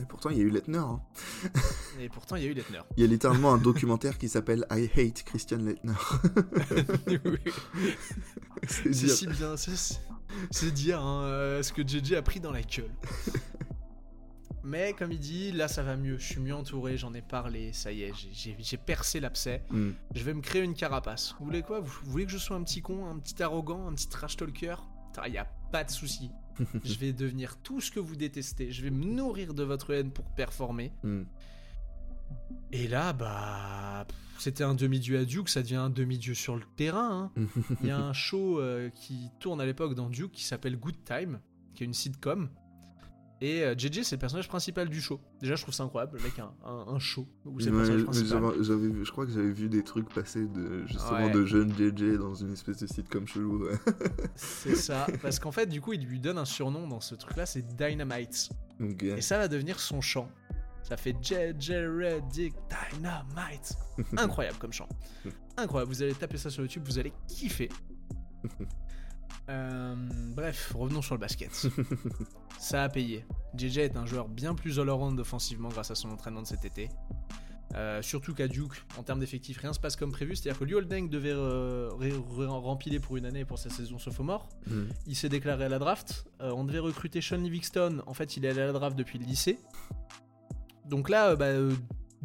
Et 0.02 0.06
pourtant, 0.06 0.30
il 0.32 0.38
y 0.38 0.40
a 0.42 0.44
eu 0.44 0.50
Lettner. 0.50 0.78
hein. 0.78 1.02
Et 2.00 2.10
pourtant, 2.10 2.36
il 2.36 2.44
y 2.44 2.48
a 2.48 2.50
eu 2.50 2.54
Lettner. 2.54 2.80
Il 2.98 3.02
y 3.02 3.06
a 3.06 3.08
littéralement 3.08 3.54
un 3.54 3.58
documentaire 3.58 4.18
qui 4.18 4.28
s'appelle 4.30 4.66
I 4.72 4.90
Hate 4.98 5.24
Christian 5.24 5.58
Lettner. 5.60 5.94
C'est 8.68 8.94
si 8.94 9.28
bien, 9.28 9.56
c'est- 9.58 10.72
dire 10.72 11.02
hein, 11.02 11.24
euh, 11.26 11.62
ce 11.64 11.74
que 11.74 11.82
JJ 11.86 12.14
a 12.14 12.22
pris 12.22 12.40
dans 12.40 12.52
la 12.52 12.62
gueule. 12.62 12.90
Mais 14.64 14.94
comme 14.94 15.12
il 15.12 15.20
dit, 15.20 15.52
là 15.52 15.68
ça 15.68 15.82
va 15.82 15.98
mieux, 15.98 16.18
je 16.20 16.26
suis 16.26 16.40
mieux 16.40 16.54
entouré, 16.54 16.96
j'en 16.96 17.14
ai 17.16 17.22
parlé, 17.24 17.74
ça 17.74 17.92
y 17.92 18.04
est, 18.04 18.14
j'ai- 18.32 18.78
percé 18.78 19.20
l'abcès, 19.20 19.64
Hmm. 19.72 19.92
je 20.14 20.24
vais 20.24 20.34
me 20.36 20.42
créer 20.42 20.62
une 20.62 20.76
carapace. 20.76 21.36
Vous 21.40 21.46
voulez 21.46 21.64
quoi? 21.64 21.80
Vous, 21.80 21.92
vous 22.04 22.12
voulez 22.12 22.26
que 22.26 22.32
je 22.32 22.38
sois 22.38 22.56
un 22.56 22.64
petit 22.64 22.82
con, 22.82 23.08
un 23.10 23.18
petit 23.18 23.42
arrogant, 23.42 23.88
un 23.88 23.94
petit 23.94 24.08
trash 24.08 24.38
talker? 24.38 24.76
Il 25.28 25.34
y 25.34 25.38
a 25.40 25.46
pas 25.72 25.84
de 25.84 25.90
souci. 25.92 26.30
Je 26.84 26.98
vais 26.98 27.14
devenir 27.14 27.58
tout 27.58 27.82
ce 27.82 27.92
que 27.92 28.00
vous 28.00 28.16
détestez. 28.16 28.72
Je 28.72 28.84
vais 28.84 28.92
me 28.92 29.04
nourrir 29.06 29.54
de 29.54 29.64
votre 29.64 29.94
haine 29.94 30.12
pour 30.12 30.26
performer. 30.26 30.92
Hmm. 31.04 31.24
Et 32.72 32.88
là, 32.88 33.14
bah. 33.14 34.06
C'était 34.38 34.64
un 34.64 34.74
demi-dieu 34.74 35.20
à 35.20 35.26
Duke, 35.26 35.50
ça 35.50 35.62
devient 35.62 35.76
un 35.76 35.92
demi-dieu 35.92 36.34
sur 36.34 36.56
le 36.56 36.64
terrain. 36.76 37.32
hein. 37.36 37.46
Il 37.82 37.88
y 37.88 37.92
a 37.92 38.00
un 38.00 38.14
show 38.14 38.60
euh, 38.60 38.90
qui 38.90 39.30
tourne 39.40 39.62
à 39.62 39.66
l'époque 39.66 39.94
dans 39.94 40.10
Duke 40.10 40.32
qui 40.32 40.44
s'appelle 40.44 40.78
Good 40.78 41.04
Time, 41.06 41.40
qui 41.76 41.84
est 41.84 41.86
une 41.86 41.94
sitcom. 41.94 42.50
Et 43.44 43.64
euh, 43.64 43.74
JJ, 43.76 44.04
c'est 44.04 44.16
le 44.16 44.20
personnage 44.20 44.48
principal 44.48 44.88
du 44.88 45.02
show. 45.02 45.20
Déjà, 45.42 45.56
je 45.56 45.64
trouve 45.64 45.74
ça 45.74 45.84
incroyable, 45.84 46.18
le 46.18 46.24
mec 46.24 46.38
a 46.38 46.44
un, 46.64 46.70
un, 46.70 46.88
un 46.96 47.00
show 47.00 47.28
où 47.46 47.60
c'est 47.60 47.72
le 47.72 47.72
Ouais, 47.72 47.78
personnage 47.80 47.98
mais 48.02 48.04
principal. 48.06 48.30
j'avais- 48.44 48.64
j'avais 48.64 48.88
vu- 48.90 49.04
je 49.06 49.12
crois 49.12 49.26
que 49.26 49.32
j'avais 49.32 49.52
vu 49.52 49.68
des 49.68 49.84
trucs 49.84 50.08
passer 50.14 50.46
de 50.48 50.86
justement 50.86 51.26
Ouais. 51.26 51.32
de 51.32 51.44
jeunes 51.46 51.74
JJ 51.76 52.18
dans 52.20 52.36
une 52.36 52.54
espèce 52.54 52.78
de 52.78 52.86
site 52.88 53.10
comme 53.10 53.28
chelou. 53.28 53.66
ouais. 53.66 53.78
C'est 54.36 54.76
ça. 54.76 55.08
Parce 55.24 55.40
qu'en 55.40 55.52
fait, 55.52 55.66
du 55.66 55.82
coup, 55.82 55.94
il 55.94 56.06
lui 56.06 56.20
donne 56.20 56.38
un 56.38 56.46
surnom 56.46 56.88
dans 56.88 57.00
ce 57.02 57.16
truc-là, 57.16 57.48
c'est 57.48 57.66
Dynamite. 57.76 58.50
Et 59.02 59.22
ça 59.22 59.38
va 59.40 59.48
devenir 59.48 59.80
son 59.80 60.02
chant. 60.02 60.30
Ça 60.84 60.96
fait 60.98 61.16
JJ 61.22 61.72
Reddick 61.88 62.54
Dynamite. 62.94 63.74
Incroyable 64.18 64.58
comme 64.60 64.74
chant. 64.74 64.90
Incroyable. 65.58 65.92
Vous 65.92 66.04
allez 66.04 66.14
taper 66.14 66.38
ça 66.38 66.50
sur 66.52 66.62
YouTube, 66.64 66.84
vous 66.86 67.00
allez 67.00 67.14
kiffer. 67.28 67.70
Euh, 69.50 69.96
bref, 70.36 70.74
revenons 70.76 71.02
sur 71.02 71.16
le 71.16 71.20
basket. 71.20 71.68
ça 72.60 72.84
a 72.84 72.90
payé. 72.90 73.26
JJ 73.56 73.80
est 73.80 73.98
un 73.98 74.06
joueur 74.06 74.28
bien 74.28 74.56
plus 74.56 74.80
all-around 74.80 75.20
offensivement 75.20 75.70
grâce 75.70 75.92
à 75.92 75.96
son 75.96 76.10
entraînement 76.10 76.42
de 76.42 76.48
cet 76.48 76.66
été. 76.66 76.90
Euh, 77.76 78.02
surtout 78.02 78.34
qu'à 78.34 78.48
Duke, 78.48 78.84
en 78.98 79.04
termes 79.04 79.20
d'effectifs, 79.20 79.58
rien 79.58 79.74
se 79.74 79.80
passe 79.80 79.96
comme 79.96 80.12
prévu. 80.12 80.36
C'est-à-dire 80.36 80.60
que 80.60 80.66
Liu 80.66 80.86
Deng 80.86 81.08
devait 81.10 81.34
rempiler 81.34 83.00
pour 83.00 83.18
une 83.18 83.26
année 83.26 83.46
pour 83.46 83.60
sa 83.60 83.70
saison 83.70 83.98
sophomore. 83.98 84.50
Hmm. 84.68 84.86
Il 85.08 85.16
s'est 85.16 85.30
déclaré 85.30 85.66
à 85.66 85.70
la 85.70 85.80
draft. 85.80 86.26
Euh, 86.42 86.52
on 86.52 86.64
devait 86.64 86.80
recruter 86.80 87.22
Sean 87.22 87.38
Livingston. 87.38 88.02
En 88.06 88.14
fait, 88.14 88.38
il 88.38 88.46
est 88.46 88.50
allé 88.50 88.62
à 88.62 88.68
la 88.68 88.74
draft 88.74 88.98
depuis 88.98 89.20
le 89.20 89.26
lycée. 89.26 89.58
Donc 90.86 91.10
là, 91.10 91.36
bah, 91.36 91.54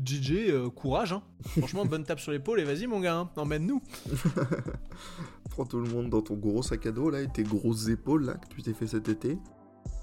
JJ, 0.04 0.32
euh, 0.50 0.68
courage. 0.70 1.12
hein. 1.12 1.22
Franchement, 1.58 1.84
bonne 1.86 2.04
tape 2.04 2.20
sur 2.20 2.32
l'épaule 2.32 2.60
et 2.60 2.64
vas-y, 2.64 2.86
mon 2.86 3.00
gars, 3.00 3.16
hein, 3.16 3.30
emmène-nous. 3.36 3.80
Prends 5.50 5.64
tout 5.64 5.80
le 5.80 5.88
monde 5.90 6.10
dans 6.10 6.20
ton 6.22 6.34
gros 6.34 6.62
sac 6.62 6.84
à 6.86 6.92
dos 6.92 7.08
là 7.10 7.20
et 7.22 7.28
tes 7.28 7.42
grosses 7.42 7.88
épaules 7.88 8.24
là 8.26 8.34
que 8.34 8.54
tu 8.54 8.62
t'es 8.62 8.74
fait 8.74 8.86
cet 8.86 9.08
été. 9.08 9.38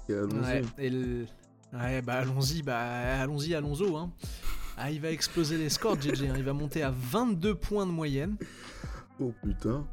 Et 0.08 0.14
allons-y. 0.14 0.40
Ouais, 0.44 0.62
et 0.78 0.90
le- 0.90 1.26
ouais, 1.72 2.02
bah 2.02 2.14
allons-y, 2.14 2.62
bah 2.62 3.20
allons-y, 3.20 3.54
Alonso. 3.54 3.96
Hein. 3.96 4.10
Ah, 4.76 4.90
il 4.90 5.00
va 5.00 5.10
exploser 5.12 5.56
les 5.56 5.68
scores, 5.70 6.00
JJ. 6.00 6.24
hein. 6.24 6.34
Il 6.36 6.42
va 6.42 6.52
monter 6.52 6.82
à 6.82 6.90
22 6.90 7.54
points 7.54 7.86
de 7.86 7.92
moyenne. 7.92 8.36
Oh 9.20 9.32
putain. 9.44 9.86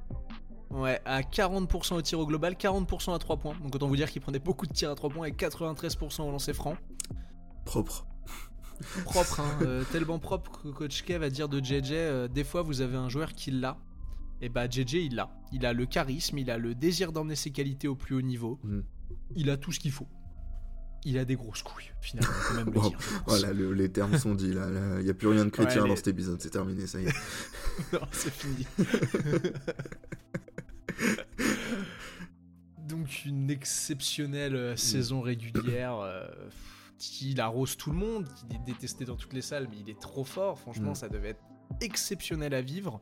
Ouais, 0.72 1.00
à 1.06 1.22
40% 1.22 1.96
au 1.96 2.02
tir 2.02 2.18
au 2.20 2.26
global, 2.26 2.54
40% 2.56 3.14
à 3.14 3.20
3 3.20 3.38
points. 3.38 3.54
Donc 3.62 3.76
autant 3.76 3.88
vous 3.88 3.96
dire 3.96 4.10
qu'il 4.10 4.22
prenait 4.22 4.40
beaucoup 4.40 4.66
de 4.66 4.74
tirs 4.74 4.90
à 4.90 4.96
3 4.96 5.10
points 5.12 5.28
et 5.28 5.32
93% 5.32 6.24
au 6.24 6.32
lancer 6.32 6.54
franc. 6.54 6.76
Propre. 7.66 8.08
Propre, 9.04 9.40
hein, 9.40 9.58
euh, 9.62 9.84
tellement 9.92 10.20
propre 10.20 10.62
que 10.62 10.68
Coach 10.70 11.04
K 11.04 11.12
va 11.14 11.30
dire 11.30 11.48
de 11.50 11.60
JJ, 11.64 11.92
euh, 11.94 12.28
des 12.28 12.44
fois 12.44 12.62
vous 12.62 12.82
avez 12.82 12.98
un 12.98 13.10
joueur 13.10 13.34
qui 13.34 13.52
l'a. 13.52 13.78
Et 14.42 14.50
bah 14.50 14.68
JJ 14.70 14.94
il 14.94 15.16
l'a. 15.16 15.30
Il 15.52 15.66
a 15.66 15.74
le 15.74 15.86
charisme, 15.86 16.38
il 16.40 16.50
a 16.50 16.58
le 16.58 16.74
désir 16.76 17.12
d'emmener 17.12 17.36
ses 17.36 17.52
qualités 17.52 17.88
au 17.88 17.96
plus 17.96 18.16
haut 18.16 18.22
niveau. 18.22 18.60
Mm. 18.64 18.80
Il 19.36 19.50
a 19.50 19.58
tout 19.58 19.72
ce 19.72 19.80
qu'il 19.80 19.92
faut. 19.92 20.08
Il 21.04 21.18
a 21.18 21.26
des 21.26 21.36
grosses 21.36 21.64
couilles, 21.64 21.92
finalement, 22.02 22.32
peut 22.50 22.56
même 22.58 22.70
le 22.72 22.78
Wow. 22.80 22.90
dire. 22.90 23.00
Voilà, 23.26 23.54
le- 23.54 23.74
les 23.74 23.90
termes 23.92 24.18
sont 24.20 24.36
dits 24.36 24.54
là. 24.54 24.68
Il 25.00 25.04
n'y 25.06 25.10
a 25.10 25.14
plus 25.16 25.28
rien 25.30 25.46
de 25.46 25.50
chrétien 25.50 25.82
Ouais, 25.84 25.90
dans 25.90 25.96
cet 25.96 26.08
épisode, 26.10 26.40
c'est 26.42 26.52
terminé, 26.52 26.86
ça 26.86 27.00
y 27.02 27.06
est. 27.06 27.14
non, 27.94 28.02
c'est 28.12 28.32
fini. 28.32 28.66
Donc 32.88 33.26
une 33.26 33.50
exceptionnelle 33.50 34.56
euh, 34.56 34.76
saison 34.76 35.22
régulière. 35.22 35.98
euh, 36.00 36.28
il 37.22 37.40
arrose 37.42 37.78
tout 37.78 37.92
le 37.92 37.98
monde, 37.98 38.28
il 38.50 38.56
est 38.56 38.64
détesté 38.66 39.06
dans 39.06 39.16
toutes 39.16 39.34
les 39.34 39.42
salles, 39.42 39.68
mais 39.70 39.78
il 39.80 39.90
est 39.90 40.00
trop 40.00 40.24
fort. 40.24 40.58
Franchement, 40.60 40.92
Mm. 40.92 40.96
ça 40.96 41.10
devait 41.10 41.30
être 41.30 41.44
exceptionnel 41.82 42.54
à 42.54 42.62
vivre. 42.62 43.02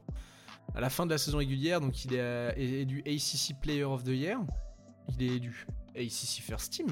À 0.75 0.81
la 0.81 0.89
fin 0.89 1.05
de 1.05 1.11
la 1.11 1.17
saison 1.17 1.39
régulière, 1.39 1.81
donc 1.81 2.05
il 2.05 2.13
est 2.13 2.19
euh, 2.19 2.51
élu 2.55 3.01
ACC 3.05 3.59
Player 3.59 3.83
of 3.83 4.03
the 4.03 4.09
Year. 4.09 4.39
Il 5.17 5.23
est 5.23 5.35
élu 5.37 5.65
ACC 5.95 6.41
First 6.41 6.73
Team. 6.73 6.87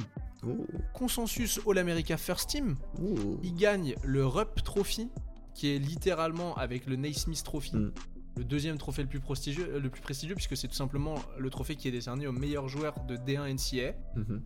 Oh, 0.45 0.65
Consensus 0.93 1.59
All-America 1.67 2.17
First 2.17 2.49
Team. 2.49 2.75
oh. 3.01 3.39
Il 3.43 3.53
gagne 3.55 3.95
le 4.03 4.25
Rupp 4.25 4.63
Trophy, 4.63 5.09
qui 5.53 5.69
est 5.75 5.79
littéralement 5.79 6.55
avec 6.55 6.87
le 6.87 6.95
Naismith 6.95 7.43
Trophy, 7.43 7.75
Mm. 7.75 7.91
le 8.37 8.43
deuxième 8.43 8.77
trophée 8.77 9.03
le 9.03 9.07
plus 9.09 9.19
prestigieux, 9.19 9.67
euh, 9.75 9.79
le 9.79 9.89
plus 9.89 10.01
prestigieux 10.01 10.35
puisque 10.35 10.57
c'est 10.57 10.67
tout 10.67 10.75
simplement 10.75 11.15
le 11.37 11.49
trophée 11.51 11.75
qui 11.75 11.87
est 11.87 11.91
décerné 11.91 12.25
au 12.27 12.31
meilleur 12.31 12.67
joueur 12.67 12.99
de 13.05 13.15
D1 13.15 13.45
NCAA. 13.47 13.93
Mhm. 14.15 14.25
Donc, 14.27 14.41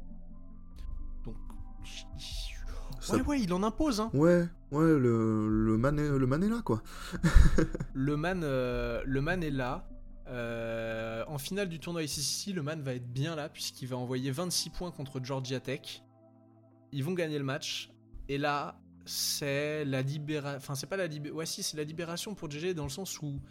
Ça- 2.99 3.15
ouais, 3.15 3.21
ouais, 3.23 3.41
il 3.41 3.51
en 3.53 3.63
impose. 3.63 3.99
Hein. 3.99 4.11
Ouais, 4.13 4.47
ouais, 4.71 4.85
le, 4.99 5.47
le, 5.49 5.77
man 5.77 5.97
est, 5.99 6.07
le 6.09 6.27
man 6.27 6.43
est 6.43 6.49
là 6.49 6.61
quoi. 6.63 6.83
Le 7.93 8.15
man, 8.17 8.41
euh, 8.43 9.01
le 9.05 9.21
man 9.21 9.43
est 9.43 9.49
là. 9.51 9.87
Euh, 10.27 11.23
en 11.27 11.37
finale 11.37 11.67
du 11.67 11.79
tournoi 11.79 12.03
ICC, 12.03 12.53
le 12.53 12.61
man 12.61 12.81
va 12.81 12.93
être 12.93 13.11
bien 13.11 13.35
là 13.35 13.49
puisqu'il 13.49 13.87
va 13.87 13.97
envoyer 13.97 14.31
26 14.31 14.69
points 14.69 14.91
contre 14.91 15.19
Georgia 15.23 15.59
Tech. 15.59 16.03
Ils 16.91 17.03
vont 17.03 17.13
gagner 17.13 17.37
le 17.39 17.43
match. 17.43 17.91
Et 18.29 18.37
là, 18.37 18.79
c'est 19.05 19.83
la 19.83 20.01
libération. 20.03 20.57
Enfin, 20.57 20.75
c'est 20.75 20.87
pas 20.87 20.95
la 20.97 21.07
libération. 21.07 21.37
Ouais, 21.39 21.45
si, 21.45 21.63
c'est 21.63 21.75
la 21.77 21.83
libération 21.83 22.35
pour 22.35 22.49
GG 22.51 22.73
dans 22.75 22.83
le 22.83 22.89
sens 22.89 23.19
où, 23.21 23.41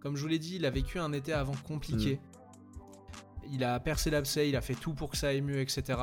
comme 0.00 0.16
je 0.16 0.22
vous 0.22 0.28
l'ai 0.28 0.38
dit, 0.38 0.56
il 0.56 0.64
a 0.66 0.70
vécu 0.70 0.98
un 0.98 1.12
été 1.12 1.32
avant 1.32 1.54
compliqué. 1.68 2.18
Il 3.52 3.62
a 3.62 3.78
percé 3.78 4.10
l'abcès, 4.10 4.48
il 4.48 4.56
a 4.56 4.60
fait 4.62 4.74
tout 4.74 4.94
pour 4.94 5.10
que 5.10 5.16
ça 5.18 5.28
aille 5.28 5.42
mieux, 5.42 5.60
etc. 5.60 5.98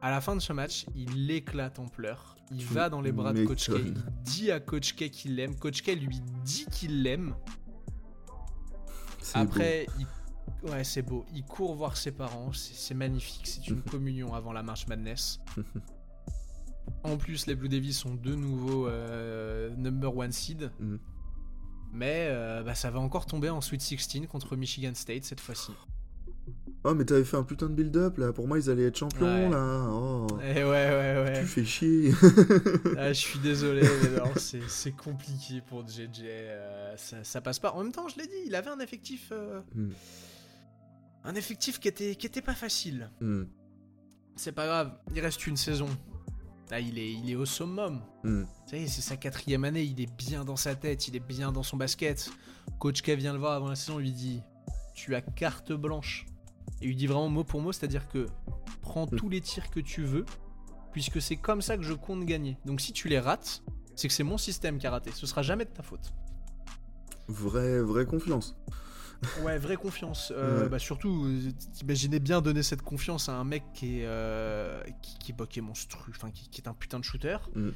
À 0.00 0.10
la 0.10 0.20
fin 0.20 0.36
de 0.36 0.40
ce 0.40 0.52
match, 0.52 0.86
il 0.94 1.30
éclate 1.30 1.78
en 1.78 1.86
pleurs. 1.86 2.36
Il 2.50 2.58
Tu 2.58 2.72
va 2.72 2.88
dans 2.88 3.00
les 3.00 3.12
bras 3.12 3.32
de 3.32 3.44
Coach 3.44 3.68
K. 3.68 3.74
Il 3.78 3.94
dit 4.22 4.50
à 4.50 4.60
Coach 4.60 4.94
K 4.94 5.10
qu'il 5.10 5.36
l'aime. 5.36 5.56
Coach 5.56 5.82
K 5.82 5.88
lui 5.96 6.20
dit 6.44 6.66
qu'il 6.70 7.02
l'aime. 7.02 7.34
Après, 9.34 9.86
il... 9.98 10.70
ouais, 10.70 10.84
c'est 10.84 11.02
beau. 11.02 11.26
Il 11.34 11.44
court 11.44 11.74
voir 11.74 11.96
ses 11.96 12.12
parents. 12.12 12.52
C'est 12.52 12.94
magnifique. 12.94 13.46
C'est 13.46 13.66
une 13.68 13.82
communion 13.90 14.34
avant 14.34 14.52
la 14.52 14.62
marche 14.62 14.86
Madness. 14.86 15.40
En 17.02 17.16
plus, 17.16 17.46
les 17.46 17.54
Blue 17.54 17.68
Devils 17.68 17.92
sont 17.92 18.14
de 18.14 18.34
nouveau 18.34 18.88
euh, 18.88 19.74
number 19.76 20.16
one 20.16 20.32
seed. 20.32 20.70
Mhm. 20.80 20.98
Mais 21.92 22.28
euh, 22.30 22.62
bah, 22.62 22.74
ça 22.74 22.90
va 22.90 22.98
encore 22.98 23.26
tomber 23.26 23.50
en 23.50 23.60
Sweet 23.60 23.80
16 23.80 24.26
contre 24.26 24.56
Michigan 24.56 24.92
State 24.94 25.24
cette 25.24 25.40
fois-ci. 25.40 25.72
Oh, 26.84 26.94
mais 26.94 27.04
t'avais 27.04 27.24
fait 27.24 27.36
un 27.36 27.42
putain 27.42 27.66
de 27.66 27.74
build-up 27.74 28.18
là. 28.18 28.32
Pour 28.32 28.46
moi, 28.46 28.58
ils 28.58 28.70
allaient 28.70 28.84
être 28.86 28.96
champions 28.96 29.26
Ouais. 29.26 29.48
là. 29.50 29.88
Oh, 29.90 30.26
Eh 30.42 30.62
ouais, 30.62 30.64
ouais, 30.64 31.24
ouais. 31.24 31.40
tu 31.40 31.46
fais 31.46 31.64
chier. 31.64 32.12
Ah, 32.96 33.08
je 33.12 33.18
suis 33.18 33.38
désolé, 33.40 33.82
mais 34.02 34.18
non, 34.18 34.32
c'est 34.36 34.92
compliqué 34.92 35.60
pour 35.60 35.86
JJ. 35.86 36.22
euh, 36.24 36.94
ça, 36.96 37.24
ça 37.24 37.40
passe 37.40 37.58
pas. 37.58 37.72
En 37.72 37.82
même 37.82 37.92
temps, 37.92 38.06
je 38.08 38.16
l'ai 38.16 38.26
dit, 38.26 38.32
il 38.46 38.54
avait 38.54 38.70
un 38.70 38.78
effectif. 38.80 39.30
euh, 39.32 39.60
Hmm. 39.74 39.90
un 41.24 41.34
effectif 41.34 41.78
qui 41.80 41.88
était, 41.88 42.14
qui 42.14 42.26
était 42.26 42.42
pas 42.42 42.54
facile. 42.54 43.10
Hmm, 43.20 43.42
C'est 44.36 44.52
pas 44.52 44.66
grave, 44.66 44.92
il 45.14 45.20
reste 45.20 45.46
une 45.48 45.56
saison. 45.56 45.88
Là, 46.70 46.78
il 46.80 46.98
est, 46.98 47.12
il 47.12 47.28
est 47.30 47.34
au 47.34 47.44
summum. 47.46 48.00
hmm. 48.24 48.44
C'est 48.66 48.86
sa 48.86 49.16
quatrième 49.16 49.64
année, 49.64 49.82
il 49.82 50.00
est 50.00 50.16
bien 50.16 50.44
dans 50.44 50.56
sa 50.56 50.74
tête, 50.76 51.08
il 51.08 51.16
est 51.16 51.26
bien 51.26 51.50
dans 51.50 51.62
son 51.64 51.76
basket. 51.76 52.30
Coach 52.78 53.02
K 53.02 53.10
vient 53.10 53.32
le 53.32 53.38
voir 53.40 53.52
avant 53.54 53.68
la 53.68 53.74
saison, 53.74 53.98
lui 53.98 54.12
dit 54.12 54.42
Tu 54.94 55.14
as 55.16 55.22
carte 55.22 55.72
blanche. 55.72 56.24
Et 56.82 56.88
il 56.88 56.96
dit 56.96 57.06
vraiment 57.06 57.28
mot 57.28 57.44
pour 57.44 57.60
mot, 57.60 57.72
c'est-à-dire 57.72 58.08
que 58.08 58.26
prends 58.82 59.06
Mm. 59.06 59.16
tous 59.16 59.28
les 59.28 59.40
tirs 59.40 59.70
que 59.70 59.80
tu 59.80 60.02
veux, 60.02 60.24
puisque 60.92 61.20
c'est 61.20 61.36
comme 61.36 61.62
ça 61.62 61.76
que 61.76 61.82
je 61.82 61.92
compte 61.94 62.24
gagner. 62.24 62.56
Donc 62.64 62.80
si 62.80 62.92
tu 62.92 63.08
les 63.08 63.18
rates, 63.20 63.62
c'est 63.96 64.08
que 64.08 64.14
c'est 64.14 64.22
mon 64.24 64.38
système 64.38 64.78
qui 64.78 64.86
a 64.86 64.90
raté, 64.90 65.10
ce 65.12 65.26
sera 65.26 65.42
jamais 65.42 65.64
de 65.64 65.70
ta 65.70 65.82
faute. 65.82 66.12
Vraie, 67.28 67.80
vraie 67.82 68.06
confiance. 68.06 68.56
Ouais, 69.42 69.58
vraie 69.58 69.74
confiance. 69.76 70.32
Euh, 70.36 70.62
Ouais. 70.62 70.68
bah 70.68 70.78
surtout, 70.78 71.28
imaginez 71.82 72.20
bien 72.20 72.40
donner 72.40 72.62
cette 72.62 72.82
confiance 72.82 73.28
à 73.28 73.32
un 73.34 73.42
mec 73.42 73.64
qui 73.74 73.98
est, 73.98 74.04
euh, 74.06 74.80
qui, 75.02 75.18
qui, 75.18 75.32
bah, 75.32 75.44
qui 75.50 75.58
est 75.58 75.62
monstrueux, 75.62 76.12
enfin 76.14 76.30
qui, 76.30 76.48
qui 76.48 76.60
est 76.60 76.68
un 76.68 76.72
putain 76.72 77.00
de 77.00 77.04
shooter. 77.04 77.36
Mm. 77.56 77.70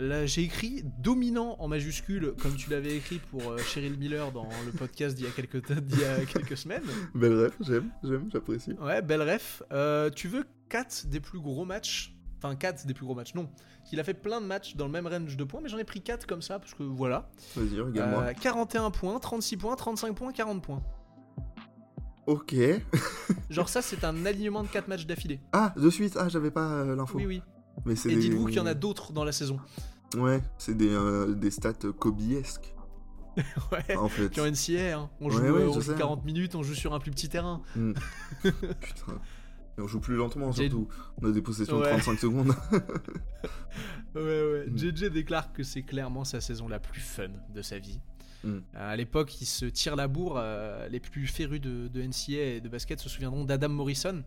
Là, 0.00 0.26
j'ai 0.26 0.42
écrit 0.42 0.84
dominant 1.00 1.56
en 1.58 1.66
majuscule, 1.66 2.34
comme 2.40 2.54
tu 2.54 2.70
l'avais 2.70 2.96
écrit 2.96 3.18
pour 3.18 3.50
euh, 3.50 3.58
Cheryl 3.58 3.98
Miller 3.98 4.30
dans 4.30 4.48
le 4.64 4.70
podcast 4.70 5.16
d'il 5.16 5.24
y 5.24 5.28
a 5.28 5.32
quelques, 5.32 5.72
d'il 5.82 6.00
y 6.00 6.04
a 6.04 6.24
quelques 6.24 6.56
semaines. 6.56 6.84
Belle 7.16 7.46
ref, 7.46 7.56
j'aime, 7.60 7.90
j'aime, 8.04 8.28
j'apprécie. 8.32 8.74
Ouais, 8.74 9.02
belle 9.02 9.22
ref. 9.22 9.60
Euh, 9.72 10.08
tu 10.10 10.28
veux 10.28 10.44
4 10.68 11.08
des 11.08 11.18
plus 11.18 11.40
gros 11.40 11.64
matchs? 11.64 12.14
Enfin, 12.36 12.54
4 12.54 12.86
des 12.86 12.94
plus 12.94 13.06
gros 13.06 13.16
matchs, 13.16 13.34
non. 13.34 13.50
Il 13.90 13.98
a 13.98 14.04
fait 14.04 14.14
plein 14.14 14.40
de 14.40 14.46
matchs 14.46 14.76
dans 14.76 14.86
le 14.86 14.92
même 14.92 15.08
range 15.08 15.36
de 15.36 15.42
points, 15.42 15.60
mais 15.60 15.68
j'en 15.68 15.78
ai 15.78 15.84
pris 15.84 16.00
4 16.00 16.28
comme 16.28 16.42
ça, 16.42 16.60
parce 16.60 16.74
que 16.74 16.84
voilà. 16.84 17.28
Vas-y, 17.56 17.80
regarde-moi. 17.80 18.22
Euh, 18.22 18.32
41 18.40 18.92
points, 18.92 19.18
36 19.18 19.56
points, 19.56 19.74
35 19.74 20.14
points, 20.14 20.32
40 20.32 20.62
points. 20.62 20.82
Ok. 22.28 22.54
Genre 23.50 23.68
ça, 23.68 23.82
c'est 23.82 24.04
un 24.04 24.26
alignement 24.26 24.62
de 24.62 24.68
4 24.68 24.86
matchs 24.86 25.06
d'affilée. 25.06 25.40
Ah, 25.52 25.74
de 25.76 25.90
suite, 25.90 26.16
ah, 26.20 26.28
j'avais 26.28 26.52
pas 26.52 26.70
euh, 26.70 26.94
l'info. 26.94 27.18
Oui, 27.18 27.26
oui. 27.26 27.42
Mais 27.88 27.94
Et 28.04 28.14
des- 28.14 28.16
dites-vous 28.20 28.46
qu'il 28.46 28.56
y 28.56 28.60
en 28.60 28.66
a 28.66 28.74
d'autres 28.74 29.12
dans 29.12 29.24
la 29.24 29.32
saison. 29.32 29.58
Ouais, 30.16 30.40
c'est 30.58 30.76
des, 30.76 30.88
euh, 30.92 31.34
des 31.34 31.50
stats 31.50 31.72
Kobe-esques, 31.98 32.74
Ouais. 33.72 33.96
en 33.96 34.08
fait. 34.08 34.38
En 34.38 34.46
NCA, 34.46 34.98
hein. 34.98 35.10
on, 35.20 35.28
joue, 35.30 35.40
Ouais, 35.42 35.50
ouais, 35.50 35.62
euh, 35.62 35.68
on 35.70 35.80
joue. 35.80 35.94
40 35.94 36.24
minutes, 36.24 36.54
on 36.54 36.62
joue 36.62 36.74
sur 36.74 36.94
un 36.94 36.98
plus 37.00 37.10
petit 37.10 37.28
terrain. 37.28 37.62
Hmm. 37.76 37.92
Putain. 38.42 39.20
Et 39.76 39.80
on 39.80 39.86
joue 39.86 40.00
plus 40.00 40.16
lentement 40.16 40.50
J- 40.50 40.62
surtout. 40.62 40.88
On 41.22 41.28
a 41.28 41.32
des 41.32 41.42
possessions 41.42 41.78
de 41.78 41.84
35 41.84 42.18
secondes. 42.18 42.52
Ouais, 44.14 44.22
ouais. 44.22 44.66
Mm. 44.68 44.76
JJ 44.78 45.04
déclare 45.10 45.52
que 45.52 45.62
c'est 45.62 45.82
clairement 45.82 46.24
sa 46.24 46.40
saison 46.40 46.66
la 46.66 46.80
plus 46.80 47.00
fun 47.00 47.28
de 47.54 47.62
sa 47.62 47.78
vie. 47.78 48.00
Mm. 48.42 48.48
Euh, 48.48 48.60
à 48.74 48.96
l'époque, 48.96 49.40
il 49.40 49.46
se 49.46 49.66
tire 49.66 49.94
la 49.96 50.08
bourre. 50.08 50.42
les 50.90 50.98
plus 51.00 51.26
férus 51.26 51.60
de, 51.60 51.88
de 51.88 52.02
NCA 52.02 52.56
et 52.56 52.60
de 52.60 52.68
basket 52.68 52.98
se 53.00 53.08
souviendront 53.08 53.44
d'Adam 53.44 53.68
Morrison. 53.68 54.24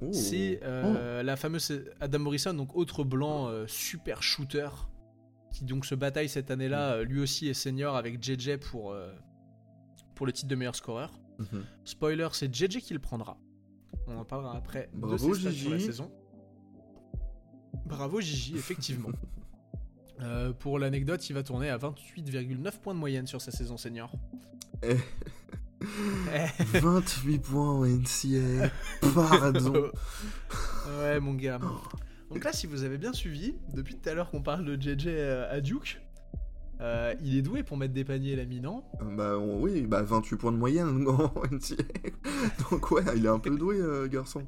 Oh. 0.00 0.12
C'est 0.12 0.60
euh, 0.62 1.22
la 1.22 1.36
fameuse 1.36 1.84
Adam 2.00 2.18
Morrison, 2.18 2.52
donc 2.54 2.74
autre 2.76 3.04
blanc 3.04 3.48
euh, 3.48 3.66
super 3.66 4.22
shooter, 4.22 4.68
qui 5.52 5.64
donc 5.64 5.86
se 5.86 5.94
bataille 5.94 6.28
cette 6.28 6.50
année-là. 6.50 6.94
euh, 6.94 7.04
Lui 7.04 7.20
aussi 7.20 7.48
est 7.48 7.54
senior 7.54 7.96
avec 7.96 8.22
JJ 8.22 8.56
pour, 8.56 8.92
euh, 8.92 9.12
pour 10.14 10.26
le 10.26 10.32
titre 10.32 10.48
de 10.48 10.54
meilleur 10.56 10.74
scoreur. 10.74 11.12
Mhm. 11.38 11.64
Spoiler, 11.84 12.28
c'est 12.32 12.52
JJ 12.54 12.78
qui 12.78 12.92
le 12.92 13.00
prendra. 13.00 13.38
On 14.06 14.16
en 14.18 14.24
parlera 14.24 14.56
après 14.56 14.90
Bravo, 14.92 15.34
de 15.34 15.50
ses 15.50 15.68
la 15.70 15.78
saison. 15.78 16.10
Bravo 17.86 18.20
Gigi, 18.20 18.56
effectivement. 18.56 19.10
Pour 20.60 20.78
l'anecdote, 20.78 21.28
il 21.28 21.32
va 21.32 21.42
tourner 21.42 21.68
à 21.70 21.76
28,9 21.76 22.78
points 22.80 22.94
de 22.94 22.98
moyenne 22.98 23.26
sur 23.26 23.40
sa 23.40 23.50
saison 23.50 23.76
senior. 23.76 24.12
Eh. 26.34 26.46
Eh. 26.74 26.78
28 26.80 27.38
points 27.38 27.70
en 27.70 27.84
NCA. 27.84 28.70
Pardon. 29.14 29.90
ouais, 31.00 31.20
mon 31.20 31.34
gars. 31.34 31.58
Donc 32.30 32.44
là, 32.44 32.52
si 32.52 32.66
vous 32.66 32.82
avez 32.84 32.98
bien 32.98 33.12
suivi, 33.12 33.54
depuis 33.74 33.96
tout 33.96 34.08
à 34.08 34.14
l'heure 34.14 34.30
qu'on 34.30 34.42
parle 34.42 34.64
de 34.64 34.80
JJ 34.80 35.06
euh, 35.08 35.56
à 35.56 35.60
Duke, 35.60 36.00
euh, 36.80 37.14
il 37.22 37.36
est 37.36 37.42
doué 37.42 37.62
pour 37.62 37.76
mettre 37.76 37.94
des 37.94 38.04
paniers, 38.04 38.34
l'ami, 38.34 38.60
non? 38.60 38.82
Bah 39.00 39.38
on- 39.38 39.60
oui, 39.60 39.82
bah 39.82 40.02
28 40.02 40.36
points 40.36 40.52
de 40.52 40.56
moyenne 40.56 41.06
en 41.08 41.32
NCA. 41.50 41.82
Donc 42.70 42.90
ouais, 42.90 43.02
il 43.16 43.24
est 43.26 43.28
un 43.28 43.38
peu 43.38 43.56
doué, 43.56 43.76
euh, 43.78 44.08
garçon. 44.08 44.42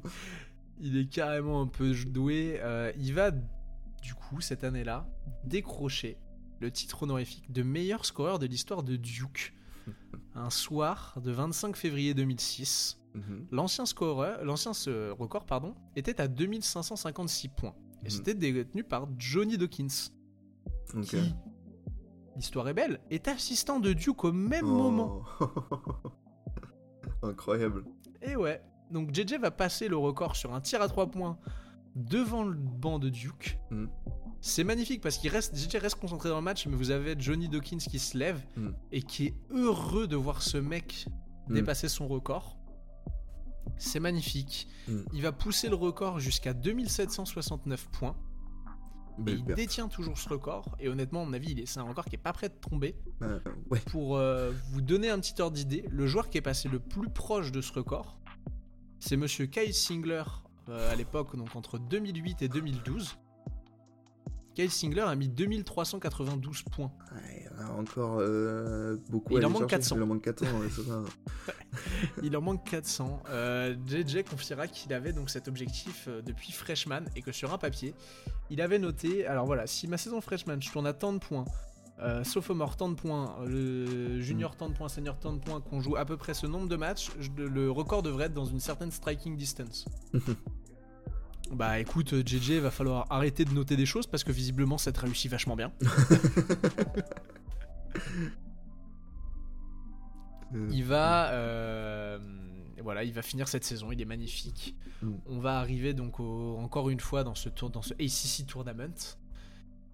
Il 0.79 0.97
est 0.97 1.07
carrément 1.09 1.61
un 1.61 1.67
peu 1.67 1.93
doué. 2.05 2.59
Euh, 2.61 2.91
il 2.99 3.13
va, 3.13 3.31
du 3.31 4.13
coup, 4.13 4.41
cette 4.41 4.63
année-là, 4.63 5.07
décrocher 5.45 6.17
le 6.59 6.69
titre 6.71 7.03
honorifique 7.03 7.51
de 7.51 7.63
meilleur 7.63 8.05
scoreur 8.05 8.39
de 8.39 8.45
l'histoire 8.47 8.83
de 8.83 8.95
Duke. 8.95 9.53
Un 10.35 10.49
soir 10.49 11.19
de 11.23 11.31
25 11.31 11.75
février 11.75 12.13
2006, 12.13 12.99
Mhm. 13.15 13.47
l'ancien 13.51 13.85
scoreur, 13.85 14.43
l'ancien 14.45 14.71
record 15.17 15.45
pardon, 15.45 15.73
était 15.95 16.21
à 16.21 16.27
2556 16.27 17.47
points. 17.49 17.73
Et 18.01 18.05
Mhm. 18.05 18.09
c'était 18.09 18.33
détenu 18.35 18.83
par 18.83 19.07
Johnny 19.17 19.57
Dawkins, 19.57 19.87
Ok. 20.95 21.05
qui, 21.05 21.35
l'histoire 22.35 22.67
est 22.67 22.73
belle, 22.75 22.99
est 23.09 23.27
assistant 23.27 23.79
de 23.79 23.93
Duke 23.93 24.23
au 24.25 24.31
même 24.31 24.65
Oh. 24.65 24.67
moment. 24.91 25.23
Incroyable. 27.23 27.83
Et 28.21 28.35
ouais, 28.35 28.61
donc 28.91 29.13
JJ 29.13 29.37
va 29.39 29.51
passer 29.51 29.87
le 29.87 29.97
record 29.97 30.35
sur 30.35 30.53
un 30.53 30.61
tir 30.61 30.81
à 30.81 30.87
3 30.87 31.07
points 31.07 31.37
devant 31.95 32.43
le 32.43 32.53
banc 32.55 32.99
de 32.99 33.09
Duke. 33.09 33.59
Mm. 33.71 33.85
C'est 34.47 34.63
magnifique 34.63 35.01
parce 35.01 35.17
qu'il 35.17 35.29
reste, 35.29 35.55
JJ 35.57 35.75
reste 35.77 35.95
concentré 35.99 36.29
dans 36.29 36.37
le 36.37 36.41
match, 36.41 36.67
mais 36.67 36.75
vous 36.75 36.91
avez 36.91 37.15
Johnny 37.19 37.49
Dawkins 37.49 37.77
qui 37.79 37.99
se 37.99 38.17
lève 38.17 38.41
Mm. 38.55 38.69
et 38.93 39.01
qui 39.01 39.25
est 39.27 39.33
heureux 39.51 40.07
de 40.07 40.15
voir 40.15 40.41
ce 40.41 40.57
mec 40.57 41.05
Mm. 41.49 41.53
dépasser 41.55 41.89
son 41.89 42.07
record. 42.07 42.57
C'est 43.77 43.99
magnifique. 43.99 44.67
Mm. 44.87 44.99
Il 45.13 45.21
va 45.21 45.31
pousser 45.33 45.67
le 45.69 45.75
record 45.75 46.19
jusqu'à 46.19 46.53
2769 46.53 47.89
points. 47.91 48.15
Et 49.25 49.31
il 49.31 49.43
détient 49.45 49.87
toujours 49.87 50.17
ce 50.17 50.29
record. 50.29 50.75
Et 50.79 50.87
honnêtement, 50.89 51.23
à 51.23 51.25
mon 51.25 51.33
avis, 51.33 51.63
c'est 51.65 51.79
un 51.79 51.83
record 51.83 52.05
qui 52.05 52.15
est 52.15 52.19
pas 52.19 52.33
prêt 52.33 52.49
de 52.49 52.53
tomber. 52.53 52.95
Euh, 53.23 53.39
ouais. 53.71 53.79
Pour 53.91 54.15
euh, 54.15 54.53
vous 54.71 54.79
donner 54.81 55.09
un 55.09 55.19
petit 55.19 55.41
ordre 55.41 55.55
d'idée, 55.57 55.83
le 55.89 56.05
joueur 56.07 56.29
qui 56.29 56.37
est 56.37 56.41
passé 56.41 56.69
le 56.69 56.79
plus 56.79 57.09
proche 57.09 57.51
de 57.51 57.59
ce 57.59 57.73
record, 57.73 58.19
c'est 58.99 59.17
monsieur 59.17 59.47
Kyle 59.47 59.73
Singler 59.73 60.23
euh, 60.69 60.91
à 60.91 60.95
l'époque, 60.95 61.35
donc 61.35 61.55
entre 61.55 61.79
2008 61.79 62.43
et 62.43 62.47
2012. 62.47 63.17
Kyle 64.57 64.71
Singler 64.71 65.01
a 65.01 65.13
mis 65.13 65.27
2392 65.29 66.63
points. 66.63 66.91
Ouais, 67.13 67.45
il 67.45 67.45
y 67.45 67.61
en 67.63 67.67
a 67.67 67.79
encore 67.79 68.17
euh, 68.19 68.97
beaucoup 69.07 69.37
Il 69.37 69.45
en 69.45 69.51
manque 69.51 69.69
chercher. 69.69 69.75
400. 69.77 69.95
Il 69.97 70.01
en 70.01 70.07
manque 70.07 70.21
400, 70.23 70.45
ouais, 70.59 70.67
c'est 70.75 70.81
ça. 70.81 71.03
Il 72.23 72.35
en 72.35 72.41
manque 72.41 72.63
400. 72.67 73.21
Euh, 73.29 73.75
JJ 73.85 74.23
confiera 74.23 74.65
qu'il 74.67 74.93
avait 74.93 75.13
donc 75.13 75.29
cet 75.29 75.47
objectif 75.47 76.05
euh, 76.07 76.23
depuis 76.23 76.51
freshman 76.51 77.01
et 77.15 77.21
que 77.21 77.31
sur 77.31 77.53
un 77.53 77.59
papier, 77.59 77.93
il 78.49 78.59
avait 78.59 78.79
noté 78.79 79.27
alors 79.27 79.45
voilà, 79.45 79.67
si 79.67 79.87
ma 79.87 79.97
saison 79.97 80.21
freshman 80.21 80.59
je 80.59 80.71
tourne 80.71 80.87
à 80.87 80.93
tant 80.93 81.13
de 81.13 81.19
points, 81.19 81.45
euh, 81.99 82.23
sophomore 82.23 82.77
tant 82.77 82.89
de 82.89 82.95
points, 82.95 83.35
le 83.45 84.19
junior 84.21 84.55
tant 84.55 84.69
de 84.69 84.73
points, 84.73 84.89
senior 84.89 85.19
tant 85.19 85.33
de 85.33 85.39
points, 85.39 85.61
qu'on 85.61 85.81
joue 85.81 85.97
à 85.97 86.05
peu 86.05 86.17
près 86.17 86.33
ce 86.33 86.47
nombre 86.47 86.67
de 86.67 86.75
matchs, 86.77 87.11
je- 87.19 87.29
le 87.43 87.69
record 87.69 88.01
devrait 88.01 88.25
être 88.25 88.33
dans 88.33 88.45
une 88.45 88.59
certaine 88.59 88.89
striking 88.89 89.37
distance. 89.37 89.85
bah 91.51 91.79
écoute, 91.79 92.13
euh, 92.13 92.23
JJ, 92.25 92.53
va 92.59 92.71
falloir 92.71 93.05
arrêter 93.09 93.45
de 93.45 93.51
noter 93.53 93.75
des 93.77 93.85
choses 93.85 94.07
parce 94.07 94.23
que 94.23 94.31
visiblement 94.31 94.77
ça 94.77 94.91
te 94.91 94.99
réussit 94.99 95.29
vachement 95.31 95.55
bien. 95.55 95.71
Euh, 100.53 100.69
Il 100.71 100.83
va, 100.85 101.31
euh, 101.31 102.17
voilà, 102.81 103.03
il 103.03 103.11
va 103.13 103.21
finir 103.21 103.47
cette 103.49 103.65
saison. 103.65 103.91
Il 103.91 104.01
est 104.01 104.05
magnifique. 104.05 104.75
Mm. 105.01 105.11
On 105.27 105.39
va 105.39 105.59
arriver 105.59 105.93
donc 105.93 106.19
au- 106.21 106.57
encore 106.57 106.89
une 106.89 107.01
fois 107.01 107.23
dans 107.25 107.35
ce 107.35 107.49
tour, 107.49 107.69
dans 107.69 107.81
ce 107.81 107.93
ACC 107.95 108.47
tournament. 108.47 109.17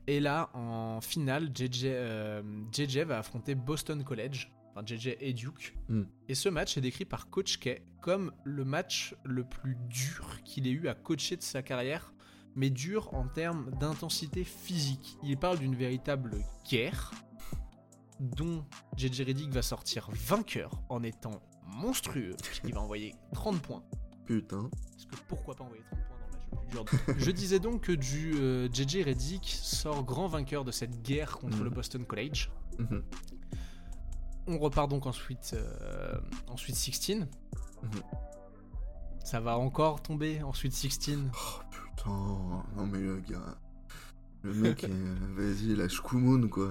Et 0.06 0.20
là, 0.20 0.49
en 0.54 0.99
finale, 1.01 1.49
JJ, 1.56 1.86
euh, 1.86 2.41
JJ 2.72 2.99
va 2.99 3.18
affronter 3.20 3.56
Boston 3.56 4.04
College, 4.04 4.51
enfin 4.76 4.86
JJ 4.86 5.15
et 5.19 5.34
Duke. 5.34 5.76
Mm. 5.89 6.03
Et 6.30 6.36
ce 6.36 6.49
match 6.49 6.78
est 6.78 6.82
décrit 6.82 7.05
par 7.05 7.30
Coach 7.30 7.59
K 7.59 7.82
comme 8.01 8.32
le 8.43 8.65
match 8.65 9.15
le 9.24 9.43
plus 9.43 9.78
dur 9.89 10.41
qu'il 10.43 10.67
ait 10.67 10.71
eu 10.71 10.88
à 10.88 10.93
coacher 10.95 11.38
de 11.38 11.41
sa 11.43 11.61
carrière, 11.61 12.13
mais 12.55 12.69
dur 12.69 13.13
en 13.13 13.28
termes 13.28 13.71
d'intensité 13.80 14.43
physique. 14.43 15.17
Il 15.24 15.38
parle 15.38 15.59
d'une 15.59 15.76
véritable 15.76 16.32
guerre 16.69 17.11
dont 18.19 18.65
JJ 18.97 19.21
Redick 19.28 19.49
va 19.51 19.61
sortir 19.61 20.09
vainqueur 20.11 20.71
en 20.89 21.03
étant 21.03 21.41
monstrueux, 21.78 22.36
puisqu'il 22.43 22.74
va 22.74 22.82
envoyer 22.82 23.15
30 23.34 23.61
points. 23.61 23.84
Putain. 24.26 24.69
Parce 24.91 25.05
que 25.05 25.15
pourquoi 25.28 25.55
pas 25.55 25.63
envoyer 25.63 25.84
30 25.89 25.99
points 26.07 26.17
dans 26.19 26.28
le 26.28 26.32
match 26.34 26.45
le 26.51 26.57
plus 26.57 26.67
dur 26.69 27.15
de- 27.15 27.19
Je 27.19 27.32
disais 27.32 27.59
donc 27.59 27.82
que 27.82 27.91
du 27.91 28.34
euh, 28.36 28.69
JJ 28.71 29.03
Redick 29.05 29.45
sort 29.45 30.03
grand 30.03 30.28
vainqueur 30.28 30.63
de 30.63 30.71
cette 30.71 31.01
guerre 31.01 31.38
contre 31.39 31.57
Mhm. 31.57 31.63
le 31.63 31.69
Boston 31.69 32.05
College. 32.05 32.49
Mhm. 32.80 33.03
On 34.48 34.58
repart 34.58 34.89
donc 34.89 35.06
ensuite, 35.06 35.52
euh, 35.54 36.16
ensuite 36.48 36.76
16. 36.76 37.20
Mhm. 37.20 37.28
Ça 39.24 39.39
va 39.39 39.58
encore 39.58 40.02
tomber 40.02 40.41
ensuite 40.44 40.74
16. 40.74 41.20
Oh 41.34 41.62
putain. 41.72 42.10
Non 42.76 42.86
mais 42.91 43.00
le 43.00 43.20
gars. 43.22 43.58
Le 44.41 44.54
mec, 44.54 44.86
vas-y, 45.38 45.74
lâche 45.76 46.02
Kumun 46.02 46.50
quoi. 46.50 46.70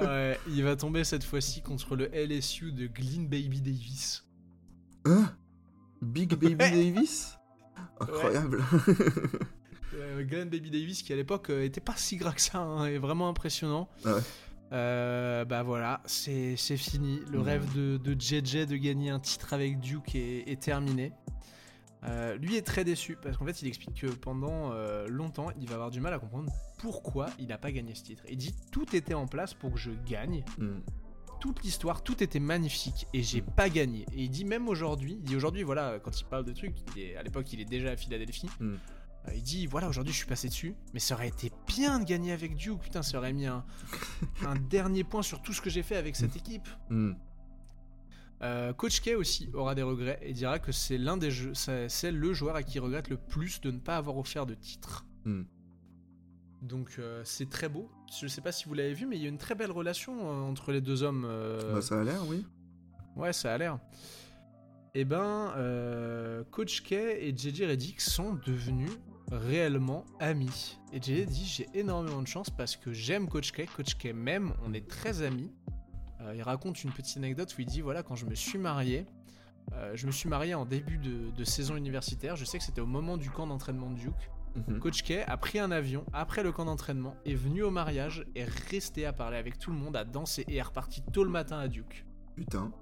Ouais, 0.00 0.38
il 0.48 0.64
va 0.64 0.74
tomber 0.74 1.04
cette 1.04 1.22
fois-ci 1.22 1.62
contre 1.62 1.94
le 1.94 2.08
LSU 2.12 2.72
de 2.72 2.88
Glenn 2.88 3.28
Baby 3.28 3.60
Davis. 3.60 4.24
Hein? 5.04 5.32
Big 6.02 6.30
Baby 6.34 6.56
Ouais. 6.56 6.70
Davis? 6.70 7.38
Incroyable. 8.00 8.62
Euh, 9.94 10.22
Glenn 10.24 10.48
Baby 10.48 10.70
Davis 10.70 11.02
qui 11.02 11.12
à 11.12 11.16
l'époque 11.16 11.50
euh, 11.50 11.64
était 11.64 11.80
pas 11.80 11.94
si 11.96 12.16
gras 12.16 12.32
que 12.32 12.40
ça, 12.40 12.58
hein, 12.58 12.86
est 12.86 12.98
vraiment 12.98 13.28
impressionnant. 13.28 13.88
Ah 14.04 14.14
ouais. 14.14 14.20
Euh, 14.72 15.44
bah 15.46 15.62
voilà, 15.62 16.00
c'est 16.04 16.56
c'est 16.56 16.76
fini. 16.76 17.20
Le 17.30 17.40
rêve 17.40 17.64
de, 17.74 17.96
de 17.96 18.12
JJ 18.20 18.66
de 18.66 18.76
gagner 18.76 19.10
un 19.10 19.20
titre 19.20 19.54
avec 19.54 19.80
Duke 19.80 20.14
est, 20.14 20.48
est 20.50 20.60
terminé. 20.60 21.12
Euh, 22.04 22.36
lui 22.36 22.54
est 22.54 22.62
très 22.62 22.84
déçu 22.84 23.16
parce 23.20 23.36
qu'en 23.36 23.44
fait 23.44 23.60
il 23.62 23.66
explique 23.66 24.00
que 24.02 24.06
pendant 24.06 24.70
euh, 24.72 25.08
longtemps 25.08 25.48
il 25.60 25.66
va 25.68 25.74
avoir 25.74 25.90
du 25.90 26.00
mal 26.00 26.12
à 26.14 26.20
comprendre 26.20 26.52
pourquoi 26.78 27.26
il 27.40 27.48
n'a 27.48 27.58
pas 27.58 27.72
gagné 27.72 27.94
ce 27.94 28.04
titre. 28.04 28.22
Il 28.28 28.36
dit 28.36 28.54
tout 28.70 28.94
était 28.94 29.14
en 29.14 29.26
place 29.26 29.52
pour 29.54 29.72
que 29.72 29.78
je 29.78 29.90
gagne, 30.06 30.44
Mm. 30.58 30.78
toute 31.40 31.62
l'histoire, 31.64 32.02
tout 32.04 32.22
était 32.22 32.38
magnifique 32.38 33.06
et 33.14 33.22
j'ai 33.24 33.40
pas 33.42 33.68
gagné. 33.68 34.02
Et 34.12 34.24
il 34.24 34.30
dit 34.30 34.44
même 34.44 34.68
aujourd'hui, 34.68 35.14
il 35.18 35.24
dit 35.24 35.34
aujourd'hui 35.34 35.64
voilà 35.64 35.98
quand 35.98 36.20
il 36.20 36.24
parle 36.26 36.44
de 36.44 36.52
trucs, 36.52 36.76
il 36.94 37.02
est- 37.02 37.16
à 37.16 37.22
l'époque 37.24 37.52
il 37.52 37.60
est 37.60 37.64
déjà 37.68 37.90
à 37.90 37.96
Philadelphie. 37.96 38.48
Mm. 38.60 38.74
Euh, 39.28 39.34
il 39.34 39.42
dit 39.42 39.66
voilà 39.66 39.88
aujourd'hui 39.88 40.12
je 40.12 40.18
suis 40.18 40.26
passé 40.26 40.48
dessus, 40.48 40.74
mais 40.92 41.00
ça 41.00 41.14
aurait 41.14 41.28
été 41.28 41.52
bien 41.66 42.00
de 42.00 42.04
gagner 42.04 42.32
avec 42.32 42.56
Duke, 42.56 42.80
putain 42.80 43.02
ça 43.02 43.18
aurait 43.18 43.32
mis 43.32 43.46
un, 43.46 43.64
un 44.46 44.56
dernier 44.56 45.04
point 45.04 45.22
sur 45.22 45.42
tout 45.42 45.52
ce 45.52 45.60
que 45.60 45.70
j'ai 45.70 45.82
fait 45.82 45.96
avec 45.96 46.16
cette 46.16 46.36
équipe. 46.36 46.68
Mm. 46.90 47.12
Euh, 48.42 48.72
Coach 48.72 49.00
K 49.00 49.16
aussi 49.16 49.50
aura 49.52 49.74
des 49.74 49.82
regrets 49.82 50.20
et 50.22 50.32
dira 50.32 50.60
que 50.60 50.70
c'est 50.70 50.98
l'un 50.98 51.16
des 51.16 51.30
jeux, 51.30 51.54
c'est 51.54 52.12
le 52.12 52.32
joueur 52.32 52.54
à 52.54 52.62
qui 52.62 52.76
il 52.76 52.80
regrette 52.80 53.08
le 53.08 53.16
plus 53.16 53.60
de 53.60 53.70
ne 53.70 53.78
pas 53.78 53.96
avoir 53.96 54.16
offert 54.16 54.46
de 54.46 54.54
titre. 54.54 55.04
Mm. 55.24 55.42
Donc 56.62 56.96
euh, 56.98 57.22
c'est 57.24 57.48
très 57.48 57.68
beau. 57.68 57.90
Je 58.20 58.26
sais 58.26 58.40
pas 58.40 58.52
si 58.52 58.66
vous 58.66 58.74
l'avez 58.74 58.94
vu, 58.94 59.06
mais 59.06 59.16
il 59.16 59.22
y 59.22 59.26
a 59.26 59.28
une 59.28 59.38
très 59.38 59.54
belle 59.54 59.70
relation 59.70 60.18
euh, 60.20 60.48
entre 60.48 60.72
les 60.72 60.80
deux 60.80 61.02
hommes. 61.02 61.26
Bah 61.72 61.82
ça 61.82 62.00
a 62.00 62.04
l'air, 62.04 62.26
oui. 62.26 62.44
Ouais, 63.16 63.32
ça 63.32 63.54
a 63.54 63.58
l'air. 63.58 63.78
Eh 64.94 65.04
ben, 65.04 65.52
euh, 65.56 66.42
Coach 66.50 66.82
K 66.82 66.92
et 66.92 67.34
JJ 67.36 67.62
Reddick 67.62 68.00
sont 68.00 68.34
devenus 68.46 68.90
réellement 69.30 70.04
amis. 70.20 70.78
Et 70.92 71.00
JJ 71.00 71.26
dit 71.26 71.44
j'ai 71.44 71.66
énormément 71.74 72.22
de 72.22 72.26
chance 72.26 72.50
parce 72.50 72.76
que 72.76 72.92
j'aime 72.92 73.28
Coach 73.28 73.52
K, 73.52 73.66
Coach 73.76 73.94
K 73.96 74.06
même, 74.14 74.52
on 74.66 74.72
est 74.72 74.86
très 74.88 75.22
amis. 75.22 75.50
Euh, 76.20 76.34
il 76.34 76.42
raconte 76.42 76.82
une 76.82 76.90
petite 76.90 77.16
anecdote 77.18 77.54
où 77.56 77.60
il 77.60 77.66
dit 77.66 77.80
voilà 77.80 78.02
quand 78.02 78.16
je 78.16 78.26
me 78.26 78.34
suis 78.34 78.58
marié, 78.58 79.06
Euh, 79.74 79.92
je 79.94 80.06
me 80.06 80.12
suis 80.12 80.30
marié 80.30 80.54
en 80.54 80.64
début 80.64 80.96
de, 80.96 81.30
de 81.30 81.44
saison 81.44 81.76
universitaire. 81.76 82.36
Je 82.36 82.46
sais 82.46 82.56
que 82.56 82.64
c'était 82.64 82.80
au 82.80 82.86
moment 82.86 83.18
du 83.18 83.30
camp 83.30 83.46
d'entraînement 83.46 83.90
de 83.90 83.96
Duke. 83.96 84.30
Mhm. 84.56 84.78
Coach 84.80 85.02
K 85.02 85.24
a 85.26 85.36
pris 85.36 85.58
un 85.58 85.70
avion 85.70 86.06
après 86.14 86.42
le 86.42 86.52
camp 86.52 86.64
d'entraînement, 86.64 87.14
est 87.26 87.34
venu 87.34 87.62
au 87.62 87.70
mariage, 87.70 88.24
est 88.34 88.48
resté 88.70 89.04
à 89.04 89.12
parler 89.12 89.36
avec 89.36 89.58
tout 89.58 89.70
le 89.70 89.76
monde, 89.76 89.94
à 89.94 90.04
danser 90.04 90.44
et 90.48 90.56
est 90.56 90.62
reparti 90.62 91.02
tôt 91.12 91.22
le 91.22 91.28
matin 91.30 91.58
à 91.58 91.68
Duke. 91.68 92.06
Putain. 92.34 92.72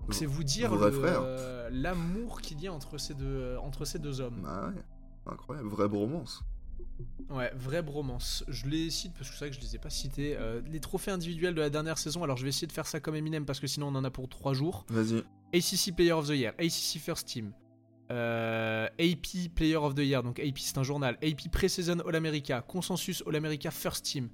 Donc 0.00 0.14
c'est 0.14 0.24
vous 0.24 0.42
dire 0.42 0.72
euh, 0.72 1.68
l'amour 1.70 2.40
qu'il 2.40 2.58
y 2.62 2.66
a 2.66 2.72
entre 2.72 2.96
ces 2.96 3.12
deux, 3.12 3.58
entre 3.58 3.84
ces 3.84 3.98
deux 3.98 4.22
hommes. 4.22 4.42
Ah 4.48 4.68
ouais. 4.68 4.82
Incroyable. 5.26 5.68
Vraie 5.68 5.88
bromance. 5.88 6.42
Ouais, 7.30 7.52
vraie 7.54 7.82
bromance. 7.82 8.44
Je 8.48 8.66
les 8.66 8.90
cite 8.90 9.12
parce 9.14 9.30
que 9.30 9.36
c'est 9.36 9.44
vrai 9.46 9.50
que 9.50 9.56
je 9.56 9.60
les 9.60 9.76
ai 9.76 9.78
pas 9.78 9.90
cités. 9.90 10.36
Euh, 10.36 10.60
les 10.66 10.80
trophées 10.80 11.10
individuels 11.10 11.54
de 11.54 11.60
la 11.60 11.70
dernière 11.70 11.98
saison, 11.98 12.24
alors 12.24 12.36
je 12.36 12.42
vais 12.42 12.48
essayer 12.48 12.66
de 12.66 12.72
faire 12.72 12.86
ça 12.86 13.00
comme 13.00 13.14
Eminem 13.14 13.44
parce 13.44 13.60
que 13.60 13.66
sinon 13.66 13.88
on 13.88 13.94
en 13.94 14.04
a 14.04 14.10
pour 14.10 14.28
3 14.28 14.52
jours. 14.52 14.84
Vas-y. 14.88 15.22
ACC 15.54 15.94
Player 15.94 16.12
of 16.12 16.26
the 16.26 16.32
Year, 16.32 16.52
ACC 16.58 16.98
First 17.00 17.28
Team, 17.28 17.52
euh, 18.10 18.88
AP 18.98 19.48
Player 19.54 19.76
of 19.76 19.94
the 19.94 20.00
Year, 20.00 20.22
donc 20.22 20.40
AP 20.40 20.58
c'est 20.58 20.78
un 20.78 20.82
journal, 20.82 21.16
AP 21.22 21.48
Pre-Season 21.50 22.00
All-America, 22.06 22.60
Consensus 22.62 23.22
All-America 23.26 23.70
First 23.70 24.04
Team, 24.04 24.28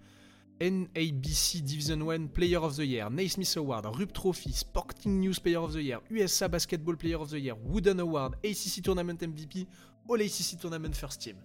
NABC 0.60 1.62
Division 1.62 2.00
1 2.00 2.28
Player 2.28 2.56
of 2.56 2.76
the 2.76 2.80
Year, 2.86 3.10
Naismith 3.10 3.56
Award, 3.56 3.86
Rup 3.98 4.12
Trophy, 4.12 4.52
Sporting 4.52 5.20
News 5.20 5.38
Player 5.38 5.58
of 5.58 5.72
the 5.74 5.82
Year, 5.82 6.00
USA 6.10 6.48
Basketball 6.48 6.96
Player 6.96 7.20
of 7.20 7.30
the 7.30 7.38
Year, 7.38 7.54
Wooden 7.54 8.00
Award, 8.00 8.36
ACC 8.42 8.82
Tournament 8.82 9.20
MVP, 9.20 9.66
All 10.08 10.20
ACC 10.22 10.58
Tournament 10.60 10.92
First 10.94 11.20
Team. 11.20 11.36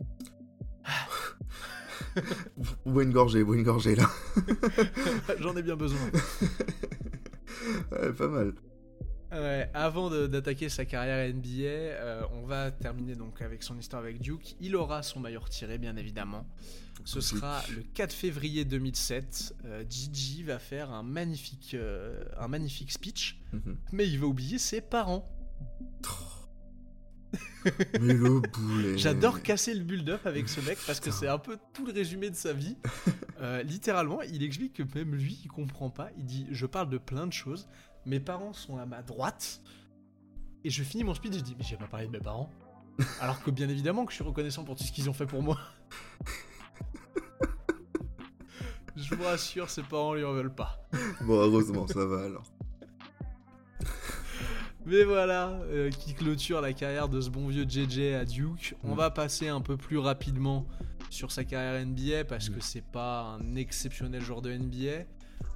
Bois 2.85 3.03
une 3.03 3.11
gorgée, 3.11 3.43
bois 3.43 3.55
une 3.55 3.63
gorgée 3.63 3.95
là. 3.95 4.09
J'en 5.39 5.55
ai 5.55 5.63
bien 5.63 5.75
besoin. 5.75 5.99
Ouais, 7.91 8.11
pas 8.13 8.27
mal. 8.27 8.53
Ouais, 9.31 9.69
avant 9.73 10.09
d'attaquer 10.27 10.67
sa 10.67 10.83
carrière 10.83 11.31
NBA, 11.33 11.47
euh, 11.67 12.23
on 12.33 12.45
va 12.45 12.71
terminer 12.71 13.15
donc 13.15 13.41
avec 13.41 13.61
son 13.61 13.77
histoire 13.77 14.01
avec 14.01 14.19
Duke. 14.19 14.55
Il 14.59 14.75
aura 14.75 15.03
son 15.03 15.19
maillot 15.19 15.41
retiré, 15.41 15.77
bien 15.77 15.95
évidemment. 15.95 16.45
Ce 17.05 17.21
sera 17.21 17.61
le 17.75 17.83
4 17.93 18.11
février 18.13 18.65
2007. 18.65 19.55
Euh, 19.65 19.83
Gigi 19.87 20.43
va 20.43 20.57
faire 20.59 20.91
un 20.91 21.03
magnifique, 21.03 21.75
euh, 21.75 22.23
un 22.37 22.47
magnifique 22.47 22.91
speech, 22.91 23.39
Mhm. 23.53 23.77
mais 23.91 24.07
il 24.07 24.19
va 24.19 24.25
oublier 24.25 24.57
ses 24.57 24.81
parents. 24.81 25.29
Mais 27.99 28.13
le 28.13 28.39
boulet. 28.39 28.97
J'adore 28.97 29.41
casser 29.41 29.73
le 29.73 29.83
build-up 29.83 30.25
avec 30.25 30.49
ce 30.49 30.61
mec 30.61 30.77
parce 30.85 30.99
que 30.99 31.11
c'est 31.11 31.27
un 31.27 31.37
peu 31.37 31.57
tout 31.73 31.85
le 31.85 31.93
résumé 31.93 32.29
de 32.29 32.35
sa 32.35 32.53
vie. 32.53 32.77
Euh, 33.41 33.63
littéralement, 33.63 34.21
il 34.21 34.43
explique 34.43 34.73
que 34.73 34.83
même 34.95 35.15
lui, 35.15 35.41
il 35.43 35.47
comprend 35.47 35.89
pas. 35.89 36.11
Il 36.15 36.25
dit 36.25 36.45
Je 36.51 36.67
parle 36.67 36.91
de 36.91 36.99
plein 36.99 37.25
de 37.25 37.33
choses. 37.33 37.67
Mes 38.05 38.19
parents 38.19 38.53
sont 38.53 38.77
à 38.77 38.85
ma 38.85 39.01
droite. 39.01 39.61
Et 40.63 40.69
je 40.69 40.83
finis 40.83 41.03
mon 41.03 41.15
speech 41.15 41.33
et 41.33 41.39
je 41.39 41.43
dis 41.43 41.55
Mais 41.57 41.63
j'ai 41.63 41.75
pas 41.75 41.87
parlé 41.87 42.05
de 42.05 42.11
mes 42.11 42.19
parents. 42.19 42.51
Alors 43.19 43.41
que 43.41 43.49
bien 43.49 43.67
évidemment 43.67 44.05
que 44.05 44.11
je 44.11 44.17
suis 44.17 44.23
reconnaissant 44.23 44.63
pour 44.63 44.75
tout 44.75 44.83
ce 44.83 44.91
qu'ils 44.91 45.09
ont 45.09 45.13
fait 45.13 45.25
pour 45.25 45.41
moi. 45.41 45.57
je 48.95 49.15
vous 49.15 49.23
rassure, 49.23 49.67
ses 49.71 49.81
parents 49.81 50.13
lui 50.13 50.23
en 50.23 50.33
veulent 50.33 50.53
pas. 50.53 50.87
Bon, 51.21 51.39
heureusement, 51.39 51.87
ça 51.87 52.05
va 52.05 52.25
alors. 52.25 52.43
Mais 54.85 55.03
voilà, 55.03 55.49
euh, 55.71 55.89
qui 55.91 56.13
clôture 56.13 56.59
la 56.61 56.73
carrière 56.73 57.07
de 57.07 57.21
ce 57.21 57.29
bon 57.29 57.47
vieux 57.47 57.65
JJ 57.67 58.13
à 58.19 58.25
Duke. 58.25 58.75
On 58.83 58.93
Mm. 58.93 58.97
va 58.97 59.11
passer 59.11 59.47
un 59.47 59.61
peu 59.61 59.77
plus 59.77 59.97
rapidement 59.99 60.65
sur 61.09 61.31
sa 61.31 61.43
carrière 61.43 61.79
NBA 61.85 62.23
parce 62.25 62.49
Mm. 62.49 62.53
que 62.55 62.61
c'est 62.61 62.83
pas 62.83 63.37
un 63.39 63.55
exceptionnel 63.55 64.21
joueur 64.21 64.41
de 64.41 64.51
NBA. 64.51 65.05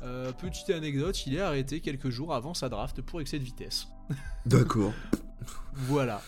Euh, 0.04 0.32
petite 0.32 0.70
anecdote, 0.70 1.26
il 1.26 1.36
est 1.36 1.42
arrêté 1.42 1.80
quelques 1.80 2.10
jours 2.10 2.34
avant 2.36 2.54
sa 2.54 2.70
draft 2.70 3.02
pour 3.02 3.20
excès 3.22 3.40
de 3.40 3.44
vitesse. 3.44 3.88
D'accord. 4.46 4.94
Voilà. 5.74 6.22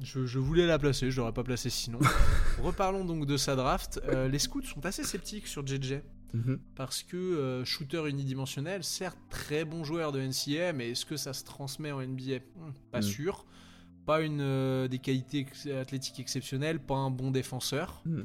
Je, 0.00 0.26
je 0.26 0.38
voulais 0.38 0.66
la 0.66 0.78
placer, 0.78 1.10
je 1.10 1.18
l'aurais 1.20 1.32
pas 1.32 1.44
placée 1.44 1.70
sinon. 1.70 1.98
Reparlons 2.62 3.04
donc 3.04 3.26
de 3.26 3.36
sa 3.36 3.54
draft. 3.54 4.00
Euh, 4.08 4.28
les 4.28 4.38
scouts 4.38 4.62
sont 4.62 4.84
assez 4.86 5.04
sceptiques 5.04 5.46
sur 5.46 5.64
JJ 5.66 6.00
Mhm. 6.34 6.58
parce 6.74 7.02
que 7.02 7.16
euh, 7.16 7.64
shooter 7.64 8.08
unidimensionnel, 8.08 8.82
certes 8.84 9.16
très 9.30 9.64
bon 9.64 9.84
joueur 9.84 10.10
de 10.12 10.20
NCA, 10.20 10.72
mais 10.72 10.90
est-ce 10.90 11.06
que 11.06 11.16
ça 11.16 11.32
se 11.32 11.44
transmet 11.44 11.92
en 11.92 12.00
NBA 12.02 12.38
Hmm, 12.56 12.72
Pas 12.90 12.98
Mm. 12.98 13.02
sûr. 13.02 13.46
Pas 14.04 14.20
une 14.20 14.40
euh, 14.42 14.86
des 14.88 14.98
qualités 14.98 15.46
athlétiques 15.80 16.20
exceptionnelles, 16.20 16.78
pas 16.80 16.96
un 16.96 17.10
bon 17.10 17.30
défenseur. 17.30 18.02
Mm. 18.04 18.22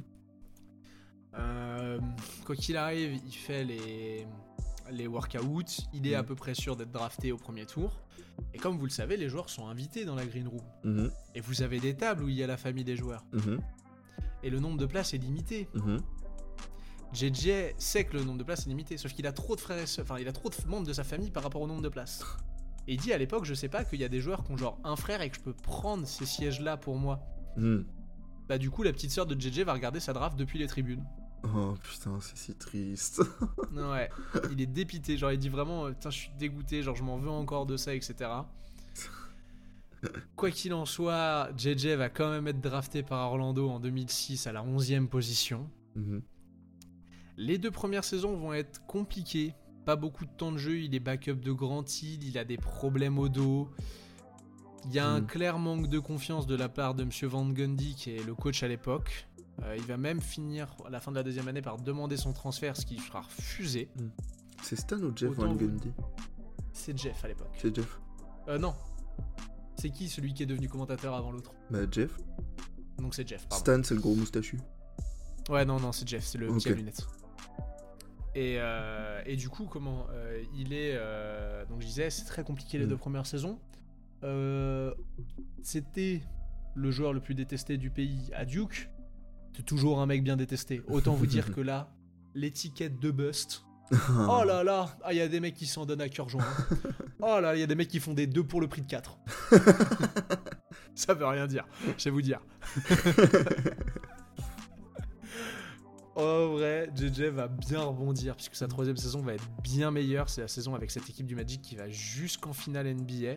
Euh, 1.35 1.99
quoi 2.45 2.55
qu'il 2.55 2.75
arrive, 2.77 3.19
il 3.25 3.31
fait 3.33 3.63
les 3.63 4.25
les 4.91 5.05
workouts, 5.05 5.83
il 5.93 6.07
est 6.07 6.15
à 6.15 6.23
peu 6.23 6.33
près 6.33 6.55
sûr 6.55 6.75
d'être 6.75 6.91
drafté 6.91 7.31
au 7.31 7.37
premier 7.37 7.67
tour. 7.67 8.01
Et 8.55 8.57
comme 8.57 8.75
vous 8.79 8.85
le 8.85 8.91
savez, 8.91 9.17
les 9.17 9.29
joueurs 9.29 9.47
sont 9.49 9.67
invités 9.67 10.03
dans 10.03 10.15
la 10.15 10.25
green 10.25 10.47
room. 10.47 10.63
Mhm. 10.83 11.11
Et 11.35 11.41
vous 11.41 11.61
avez 11.61 11.79
des 11.79 11.95
tables 11.95 12.23
où 12.23 12.29
il 12.29 12.33
y 12.33 12.43
a 12.43 12.47
la 12.47 12.57
famille 12.57 12.83
des 12.83 12.95
joueurs. 12.95 13.23
Mhm. 13.33 13.59
Et 14.41 14.49
le 14.49 14.59
nombre 14.59 14.77
de 14.79 14.87
places 14.87 15.13
est 15.13 15.19
limité. 15.19 15.67
Mhm. 15.75 15.99
JJ 17.13 17.73
sait 17.77 18.03
que 18.03 18.17
le 18.17 18.23
nombre 18.23 18.37
de 18.37 18.43
places 18.43 18.65
est 18.65 18.69
limité, 18.69 18.97
sauf 18.97 19.13
qu'il 19.13 19.25
a 19.27 19.31
trop 19.31 19.55
de 19.55 19.61
frères 19.61 19.79
et 19.79 20.01
enfin 20.01 20.17
il 20.19 20.27
a 20.27 20.31
trop 20.31 20.49
de 20.49 20.55
membres 20.67 20.87
de 20.87 20.93
sa 20.93 21.03
famille 21.03 21.31
par 21.31 21.43
rapport 21.43 21.61
au 21.61 21.67
nombre 21.67 21.81
de 21.81 21.89
places. 21.89 22.23
Et 22.87 22.93
il 22.93 22.99
dit 22.99 23.13
à 23.13 23.17
l'époque, 23.17 23.45
je 23.45 23.53
sais 23.53 23.69
pas 23.69 23.83
qu'il 23.83 23.99
y 23.99 24.03
a 24.03 24.09
des 24.09 24.21
joueurs 24.21 24.43
qui 24.43 24.51
ont 24.51 24.57
genre 24.57 24.79
un 24.83 24.95
frère 24.95 25.21
et 25.21 25.29
que 25.29 25.35
je 25.35 25.41
peux 25.41 25.53
prendre 25.53 26.07
ces 26.07 26.25
sièges 26.25 26.61
là 26.61 26.77
pour 26.77 26.97
moi. 26.97 27.19
Mhm. 27.57 27.85
Bah 28.47 28.57
du 28.57 28.69
coup 28.69 28.83
la 28.83 28.91
petite 28.91 29.11
sœur 29.11 29.25
de 29.25 29.39
JJ 29.39 29.59
va 29.59 29.73
regarder 29.73 29.99
sa 29.99 30.13
draft 30.13 30.37
depuis 30.37 30.59
les 30.59 30.67
tribunes. 30.67 31.03
Oh 31.43 31.73
putain, 31.81 32.19
c'est 32.21 32.37
si 32.37 32.55
triste. 32.55 33.21
Ouais, 33.71 34.09
il 34.51 34.59
est 34.61 34.65
dépité, 34.65 35.17
genre 35.17 35.31
il 35.31 35.39
dit 35.39 35.49
vraiment, 35.49 35.85
euh, 35.85 35.91
putain 35.91 36.09
je 36.09 36.17
suis 36.17 36.31
dégoûté, 36.37 36.83
genre 36.83 36.95
je 36.95 37.03
m'en 37.03 37.17
veux 37.17 37.29
encore 37.29 37.65
de 37.65 37.77
ça, 37.77 37.93
etc. 37.93 38.29
Quoi 40.35 40.51
qu'il 40.51 40.73
en 40.73 40.85
soit, 40.85 41.49
JJ 41.57 41.87
va 41.89 42.09
quand 42.09 42.29
même 42.29 42.47
être 42.47 42.61
drafté 42.61 43.03
par 43.03 43.31
Orlando 43.31 43.69
en 43.69 43.79
2006 43.79 44.47
à 44.47 44.51
la 44.51 44.63
11e 44.63 45.07
position. 45.07 45.69
Mhm. 45.95 46.21
Les 47.41 47.57
deux 47.57 47.71
premières 47.71 48.03
saisons 48.03 48.35
vont 48.35 48.53
être 48.53 48.85
compliquées. 48.85 49.53
Pas 49.85 49.95
beaucoup 49.95 50.25
de 50.25 50.29
temps 50.31 50.51
de 50.51 50.57
jeu, 50.57 50.79
il 50.81 50.93
est 50.93 50.99
backup 50.99 51.35
de 51.35 51.51
Grand 51.53 51.83
Hill, 52.01 52.21
il 52.23 52.37
a 52.37 52.43
des 52.43 52.57
problèmes 52.57 53.17
au 53.17 53.29
dos. 53.29 53.69
Il 54.85 54.91
y 54.93 54.99
a 54.99 55.07
un 55.07 55.21
Mm. 55.21 55.27
clair 55.27 55.57
manque 55.57 55.87
de 55.87 55.99
confiance 55.99 56.47
de 56.47 56.55
la 56.55 56.67
part 56.67 56.95
de 56.95 57.05
Monsieur 57.05 57.27
Van 57.27 57.47
Gundy, 57.47 57.95
qui 57.95 58.11
est 58.11 58.23
le 58.25 58.35
coach 58.35 58.61
à 58.61 58.67
l'époque. 58.67 59.25
Euh, 59.63 59.75
il 59.77 59.83
va 59.83 59.95
même 59.95 60.19
finir 60.21 60.75
à 60.85 60.89
la 60.89 60.99
fin 60.99 61.11
de 61.11 61.15
la 61.17 61.23
deuxième 61.23 61.47
année 61.47 61.61
par 61.61 61.77
demander 61.77 62.17
son 62.17 62.33
transfert, 62.33 62.75
ce 62.75 62.85
qui 62.85 62.97
sera 62.99 63.21
refusé. 63.21 63.89
C'est 64.61 64.75
Stan 64.75 64.97
ou 64.99 65.11
Jeff 65.15 65.31
Autant 65.31 65.47
Van 65.47 65.55
Gundy 65.55 65.91
C'est 66.73 66.97
Jeff 66.97 67.23
à 67.23 67.29
l'époque. 67.29 67.55
C'est 67.57 67.73
Jeff. 67.73 67.99
Euh, 68.49 68.57
non. 68.57 68.73
C'est 69.77 69.89
qui 69.91 70.09
celui 70.09 70.33
qui 70.33 70.43
est 70.43 70.45
devenu 70.45 70.67
commentateur 70.67 71.15
avant 71.15 71.31
l'autre? 71.31 71.53
Bah 71.71 71.79
Jeff. 71.89 72.17
Donc 72.97 73.15
c'est 73.15 73.25
Jeff, 73.27 73.47
pardon. 73.47 73.63
Stan, 73.63 73.81
c'est 73.83 73.95
le 73.95 74.01
gros 74.01 74.13
moustachu. 74.15 74.59
Ouais, 75.49 75.63
non, 75.65 75.79
non, 75.79 75.91
c'est 75.93 76.07
Jeff, 76.07 76.25
c'est 76.25 76.37
le 76.37 76.47
petit 76.47 76.67
à 76.69 76.71
Ok. 76.71 76.77
lunettes. 76.77 77.07
Et, 78.39 78.55
euh, 78.57 79.21
et 79.25 79.35
du 79.35 79.49
coup, 79.49 79.65
comment 79.65 80.07
euh, 80.11 80.41
il 80.55 80.71
est. 80.71 80.93
euh, 80.95 81.65
donc 81.65 81.81
je 81.81 81.85
disais, 81.87 82.09
c'est 82.09 82.23
très 82.23 82.43
compliqué 82.43 82.77
les 82.77 82.85
Mm. 82.85 82.89
deux 82.89 82.97
premières 82.97 83.25
saisons. 83.25 83.59
C'était 85.61 86.21
le 86.75 86.91
joueur 86.91 87.11
le 87.13 87.19
plus 87.19 87.35
détesté 87.35 87.77
du 87.77 87.89
pays 87.89 88.29
à 88.33 88.45
Duke. 88.45 88.89
C'est 89.55 89.65
toujours 89.65 89.99
un 89.99 90.05
mec 90.05 90.23
bien 90.23 90.37
détesté. 90.37 90.81
Autant 90.87 91.15
vous 91.15 91.25
dire 91.25 91.51
que 91.55 91.59
là, 91.61 91.91
l'étiquette 92.33 92.99
de 92.99 93.11
bust. 93.11 93.63
Oh 94.29 94.43
là 94.45 94.63
là, 94.63 94.95
ah, 95.03 95.11
il 95.13 95.17
y 95.17 95.21
a 95.21 95.27
des 95.27 95.39
mecs 95.39 95.55
qui 95.55 95.65
s'en 95.65 95.85
donnent 95.85 95.99
à 96.01 96.09
cœur 96.09 96.29
joint. 96.29 96.43
hein. 96.43 96.77
Oh 97.21 97.39
là, 97.41 97.55
il 97.55 97.59
y 97.59 97.63
a 97.63 97.67
des 97.67 97.75
mecs 97.75 97.87
qui 97.89 97.99
font 97.99 98.13
des 98.13 98.27
2 98.27 98.43
pour 98.43 98.61
le 98.61 98.67
prix 98.69 98.81
de 98.83 98.87
4. 98.87 99.17
Ça 100.95 101.13
veut 101.15 101.25
rien 101.25 101.47
dire, 101.47 101.67
je 101.97 102.05
vais 102.05 102.11
vous 102.11 102.21
dire. 102.21 102.39
En 106.19 106.47
vrai, 106.53 106.89
JJ 106.95 107.21
va 107.29 107.47
bien 107.47 107.81
rebondir 107.81 108.35
puisque 108.35 108.55
sa 108.55 108.67
troisième 108.67 108.97
saison 108.97 109.21
va 109.21 109.33
être 109.33 109.47
bien 109.63 109.89
meilleure. 109.91 110.29
C'est 110.29 110.41
la 110.41 110.47
saison 110.47 110.75
avec 110.75 110.91
cette 110.91 111.09
équipe 111.09 111.25
du 111.25 111.35
Magic 111.35 111.61
qui 111.61 111.75
va 111.75 111.89
jusqu'en 111.89 112.53
finale 112.53 112.87
NBA. 112.93 113.13
euh, 113.27 113.35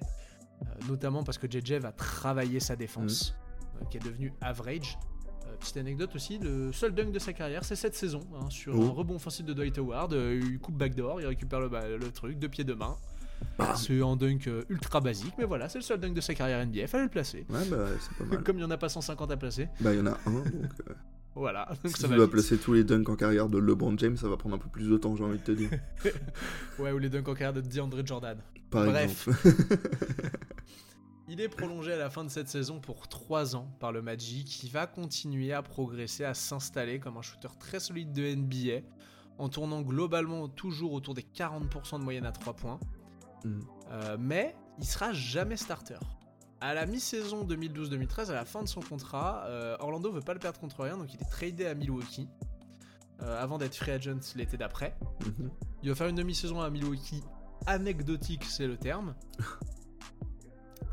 notamment 0.89 1.23
parce 1.25 1.39
que 1.39 1.47
JJ 1.51 1.75
va 1.75 1.91
travailler 1.93 2.61
sa 2.61 2.77
défense, 2.77 3.35
euh, 3.81 3.85
qui 3.87 3.97
est 3.97 4.01
devenue 4.01 4.33
average. 4.41 4.97
Euh, 5.49 5.57
petite 5.59 5.77
anecdote 5.77 6.15
aussi, 6.15 6.39
le 6.39 6.73
seul 6.73 6.95
dunk 6.95 7.11
de 7.13 7.19
sa 7.19 7.33
carrière, 7.33 7.65
c'est 7.65 7.75
cette 7.77 7.95
saison, 7.97 8.21
hein, 8.35 8.49
sur 8.49 8.73
Oh. 8.79 8.85
un 8.85 8.91
rebond 8.91 9.17
offensif 9.17 9.45
de 9.45 9.53
Dwight 9.55 9.77
Howard. 9.79 10.13
il 10.13 10.59
coupe 10.61 10.77
backdoor, 10.77 11.21
il 11.21 11.27
récupère 11.27 11.59
le, 11.61 11.99
truc, 12.13 12.39
deux 12.39 12.49
pieds 12.49 12.63
de 12.65 12.75
main. 12.75 12.97
C'est 13.75 14.01
un 14.01 14.15
dunk 14.15 14.49
ultra 14.69 15.01
basique, 15.01 15.35
mais 15.37 15.45
voilà, 15.45 15.69
c'est 15.69 15.79
le 15.79 15.83
seul 15.85 15.99
dunk 15.99 16.15
de 16.15 16.21
sa 16.21 16.33
carrière 16.35 16.65
NBA. 16.65 16.87
Fallait 16.87 17.05
le 17.05 17.11
placer. 17.11 17.45
Ouais, 17.51 17.65
bah 17.69 17.87
c'est 18.01 18.17
pas 18.19 18.25
mal. 18.37 18.45
Comme 18.45 18.57
il 18.57 18.61
n'y 18.61 18.65
en 18.67 18.71
a 18.71 18.79
pas 18.79 18.89
150 18.89 19.31
à 19.33 19.37
placer. 19.37 19.69
Bah 19.81 19.93
il 19.93 19.99
y 19.99 20.01
en 20.01 20.07
a 20.07 20.17
un, 20.27 20.33
donc 20.33 20.47
Voilà, 21.35 21.67
donc 21.83 21.95
si 21.97 22.01
ça 22.03 22.07
tu 22.07 22.11
va 22.11 22.17
dois 22.17 22.25
vite. 22.27 22.33
placer 22.33 22.59
tous 22.59 22.73
les 22.75 22.85
dunks 22.85 23.09
en 23.09 23.17
carrière 23.17 23.49
de 23.49 23.59
LeBron 23.59 23.97
James, 23.99 24.17
ça 24.17 24.29
va 24.29 24.37
prendre 24.37 24.55
un 24.57 24.59
peu 24.59 24.69
plus 24.69 24.89
de 24.89 24.97
temps, 24.99 25.17
j'ai 25.17 25.25
envie 25.25 25.39
de 25.39 25.43
te 25.45 25.53
dire. 25.53 25.71
Ouais, 26.79 26.93
ou 26.93 26.99
les 26.99 27.09
dunks 27.09 27.27
en 27.29 27.35
carrière 27.35 27.53
de 27.55 27.61
DeAndre 27.61 28.05
Jordan. 28.07 28.39
Par 28.71 28.85
Bref. 28.87 29.29
exemple. 29.29 30.29
Il 31.29 31.41
est 31.41 31.49
prolongé 31.49 31.93
à 31.93 31.97
la 31.97 32.11
fin 32.11 32.25
de 32.25 32.29
cette 32.29 32.49
saison 32.49 32.81
pour 32.81 33.09
3 33.09 33.57
ans 33.57 33.69
par 33.81 33.93
le 33.93 34.03
Magic, 34.03 34.47
qui 34.47 34.69
va 34.69 34.87
continuer 34.87 35.53
à 35.53 35.63
progresser, 35.63 36.25
à 36.25 36.35
s'installer 36.35 36.99
comme 36.99 37.17
un 37.17 37.23
shooter 37.23 37.49
très 37.59 37.81
solide 37.81 38.13
de 38.13 38.35
NBA, 38.35 38.87
en 39.39 39.49
tournant 39.49 39.81
globalement 39.81 40.49
toujours 40.49 40.93
autour 40.93 41.15
des 41.15 41.23
40% 41.23 41.99
de 42.01 42.05
moyenne 42.05 42.27
à 42.27 42.33
3 42.33 42.53
points. 42.55 42.81
Mhm. 43.45 43.61
Euh, 43.93 44.17
mais 44.21 44.55
il 44.79 44.85
sera 44.85 45.13
jamais 45.13 45.57
starter. 45.57 45.97
À 46.63 46.75
la 46.75 46.87
mi-saison 46.87 47.45
2012-2013, 47.45 48.31
à 48.31 48.35
la 48.35 48.45
fin 48.45 48.63
de 48.63 48.69
son 48.69 48.81
contrat, 48.81 49.45
euh, 49.47 49.77
Orlando 49.81 50.13
veut 50.13 50.21
pas 50.21 50.33
le 50.33 50.39
perdre 50.39 50.61
contre 50.61 50.85
rien, 50.85 50.97
donc 50.97 51.13
il 51.13 51.21
est 51.21 51.29
tradé 51.29 51.67
à 51.67 51.75
Milwaukee 51.75 52.29
euh, 53.21 53.43
avant 53.43 53.59
d'être 53.59 53.75
free 53.75 53.91
agent 53.91 54.21
l'été 54.37 54.57
d'après. 54.57 54.97
Mhm. 55.27 55.51
Il 55.83 55.89
va 55.89 55.97
faire 55.97 56.07
une 56.07 56.15
demi-saison 56.15 56.61
à 56.61 56.71
Milwaukee. 56.71 57.25
Anecdotique, 57.67 58.45
c'est 58.45 58.69
le 58.69 58.77
terme. 58.77 59.17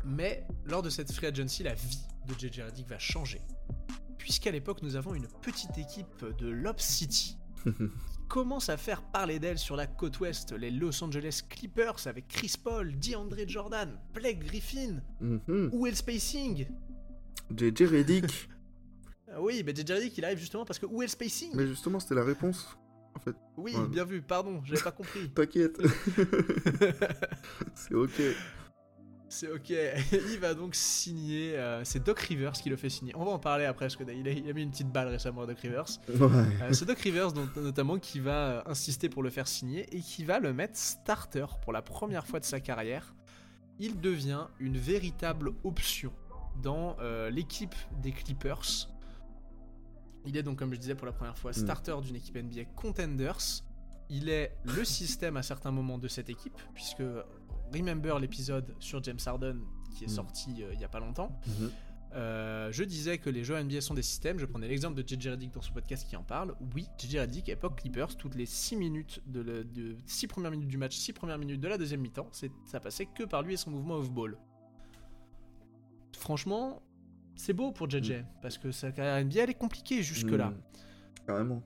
Mais 0.04 0.44
lors 0.64 0.82
de 0.82 0.90
cette 0.90 1.12
free 1.12 1.28
agency, 1.28 1.62
la 1.62 1.74
vie 1.74 2.00
de 2.26 2.34
JJ 2.34 2.62
Redick 2.62 2.88
va 2.88 2.98
changer. 2.98 3.40
Puisqu'à 4.18 4.50
l'époque, 4.50 4.82
nous 4.82 4.96
avons 4.96 5.14
une 5.14 5.28
petite 5.40 5.78
équipe 5.78 6.24
de 6.40 6.48
Lob 6.48 6.80
City 6.80 7.38
commence 8.30 8.68
à 8.68 8.76
faire 8.76 9.02
parler 9.02 9.40
d'elle 9.40 9.58
sur 9.58 9.74
la 9.74 9.88
côte 9.88 10.20
ouest, 10.20 10.52
les 10.52 10.70
Los 10.70 11.02
Angeles 11.02 11.42
Clippers 11.48 12.06
avec 12.06 12.28
Chris 12.28 12.54
Paul, 12.62 12.96
DeAndre 12.96 13.36
Jordan, 13.46 13.98
Blake 14.14 14.38
Griffin. 14.38 15.02
Mhm. 15.20 15.70
Où 15.72 15.86
est 15.86 15.90
le 15.90 15.96
spacing? 15.96 16.66
JJ 17.54 17.82
Reddick. 17.82 18.24
Ah 19.32 19.40
Oui, 19.40 19.62
mais 19.64 19.72
JJ 19.72 19.92
Redick, 19.92 20.18
il 20.18 20.24
arrive 20.24 20.38
justement 20.38 20.64
parce 20.64 20.80
que 20.80 20.86
où 20.86 21.02
est 21.02 21.04
le 21.04 21.10
spacing? 21.10 21.52
Mais 21.54 21.64
justement, 21.64 22.00
c'était 22.00 22.16
la 22.16 22.24
réponse. 22.24 22.76
En 23.14 23.20
fait, 23.20 23.36
Oui, 23.56 23.76
ouais. 23.76 23.86
bien 23.86 24.04
vu, 24.04 24.22
pardon, 24.22 24.60
j'avais 24.64 24.82
pas 24.82 24.90
compris. 24.90 25.30
t'inquiète. 25.34 25.80
c'est 27.76 27.94
ok. 27.94 28.20
C'est 29.32 29.50
ok. 29.50 29.70
il 30.32 30.38
va 30.40 30.54
donc 30.54 30.74
signer. 30.74 31.56
euh, 31.56 31.82
c'est 31.84 32.02
Doc 32.04 32.18
Rivers 32.18 32.52
qui 32.52 32.68
le 32.68 32.76
fait 32.76 32.90
signer. 32.90 33.12
On 33.16 33.24
va 33.24 33.30
en 33.30 33.38
parler 33.38 33.64
après 33.64 33.86
parce 33.86 33.96
qu'il 33.96 34.10
a, 34.10 34.12
il 34.12 34.50
a 34.50 34.52
mis 34.52 34.62
une 34.62 34.70
petite 34.72 34.90
balle 34.90 35.08
récemment 35.08 35.42
à 35.42 35.46
Doc 35.46 35.58
Rivers. 35.60 35.86
Ouais. 36.08 36.26
Euh, 36.62 36.72
c'est 36.72 36.84
Doc 36.84 36.98
Rivers 36.98 37.32
dont- 37.32 37.48
notamment 37.56 37.98
qui 37.98 38.18
va 38.20 38.48
euh, 38.50 38.62
insister 38.66 39.08
pour 39.08 39.22
le 39.22 39.30
faire 39.30 39.46
signer 39.48 39.86
et 39.96 40.00
qui 40.00 40.24
va 40.24 40.40
le 40.40 40.52
mettre 40.52 40.76
starter 40.76 41.46
pour 41.62 41.72
la 41.72 41.80
première 41.80 42.26
fois 42.26 42.40
de 42.40 42.44
sa 42.44 42.58
carrière. 42.60 43.14
Il 43.78 44.00
devient 44.00 44.46
une 44.58 44.76
véritable 44.76 45.52
option 45.64 46.12
dans 46.62 46.96
euh, 47.00 47.30
l'équipe 47.30 47.74
des 48.02 48.10
Clippers. 48.12 48.88
Il 50.26 50.36
est 50.36 50.42
donc, 50.42 50.58
comme 50.58 50.74
je 50.74 50.78
disais 50.80 50.94
pour 50.94 51.06
la 51.06 51.12
première 51.12 51.38
fois, 51.38 51.52
starter 51.52 51.94
d'une 52.02 52.16
équipe 52.16 52.36
NBA 52.36 52.64
Contenders. 52.76 53.62
Il 54.10 54.28
est 54.28 54.56
le 54.64 54.84
système 54.84 55.36
à 55.36 55.42
certains 55.42 55.70
moments 55.70 55.96
de 55.96 56.08
cette 56.08 56.28
équipe, 56.28 56.60
puisque 56.74 57.02
remember 57.72 58.18
l'épisode 58.18 58.74
sur 58.78 59.02
James 59.04 59.18
Harden 59.26 59.60
qui 59.96 60.04
est 60.04 60.08
Mm. 60.08 60.10
sorti 60.10 60.62
euh, 60.62 60.70
il 60.74 60.80
y 60.80 60.84
a 60.84 60.88
pas 60.88 61.00
longtemps. 61.00 61.38
Mhm. 61.46 61.70
Euh, 62.12 62.72
je 62.72 62.82
disais 62.82 63.18
que 63.18 63.30
les 63.30 63.44
joueurs 63.44 63.62
NBA 63.62 63.80
sont 63.80 63.94
des 63.94 64.02
systèmes. 64.02 64.38
Je 64.38 64.44
prenais 64.46 64.66
l'exemple 64.66 65.00
de 65.00 65.06
JJ 65.06 65.28
Redick 65.28 65.52
dans 65.54 65.62
ce 65.62 65.70
podcast 65.70 66.08
qui 66.08 66.16
en 66.16 66.24
parle. 66.24 66.56
Oui, 66.74 66.88
JJ 66.98 67.18
Redick, 67.20 67.48
époque 67.48 67.80
Clippers, 67.80 68.16
toutes 68.16 68.34
les 68.34 68.46
6 68.46 68.74
minutes 68.76 69.22
de, 69.26 69.40
le- 69.40 69.62
de 69.64 69.96
6 70.06 70.26
premières 70.26 70.50
minutes 70.50 70.66
du 70.68 70.76
match, 70.76 70.96
6 70.96 71.12
premières 71.12 71.38
minutes 71.38 71.60
de 71.60 71.68
la 71.68 71.78
deuxième 71.78 72.00
mi-temps, 72.00 72.28
ça 72.64 72.80
passait 72.80 73.06
que 73.06 73.22
par 73.22 73.42
lui 73.42 73.54
et 73.54 73.56
son 73.56 73.70
mouvement 73.70 73.94
off-ball. 73.94 74.36
Franchement, 76.16 76.82
c'est 77.36 77.52
beau 77.52 77.72
pour 77.72 77.88
JJ 77.88 78.24
parce 78.42 78.58
que 78.58 78.72
sa 78.72 78.92
carrière 78.92 79.24
NBA 79.24 79.42
elle 79.44 79.50
est 79.50 79.54
compliquée 79.54 80.02
jusque-là. 80.02 80.50
Mhm. 80.50 80.60
Carrément. 81.26 81.62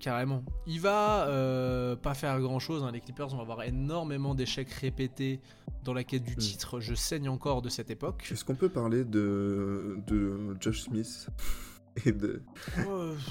Carrément. 0.00 0.44
Il 0.66 0.80
va 0.80 1.26
euh, 1.28 1.96
pas 1.96 2.14
faire 2.14 2.38
grand 2.40 2.58
chose. 2.58 2.84
Les 2.92 3.00
Clippers 3.00 3.28
vont 3.28 3.40
avoir 3.40 3.62
énormément 3.64 4.34
d'échecs 4.34 4.70
répétés 4.70 5.40
dans 5.84 5.92
la 5.92 6.04
quête 6.04 6.22
du 6.24 6.34
Mm. 6.34 6.38
titre. 6.38 6.80
Je 6.80 6.94
saigne 6.94 7.28
encore 7.28 7.62
de 7.62 7.68
cette 7.68 7.90
époque. 7.90 8.28
Est-ce 8.30 8.44
qu'on 8.44 8.54
peut 8.54 8.68
parler 8.68 9.04
de, 9.04 9.98
de 10.06 10.56
Josh 10.60 10.82
Smith 10.82 11.28
et 12.06 12.12
de... 12.12 12.42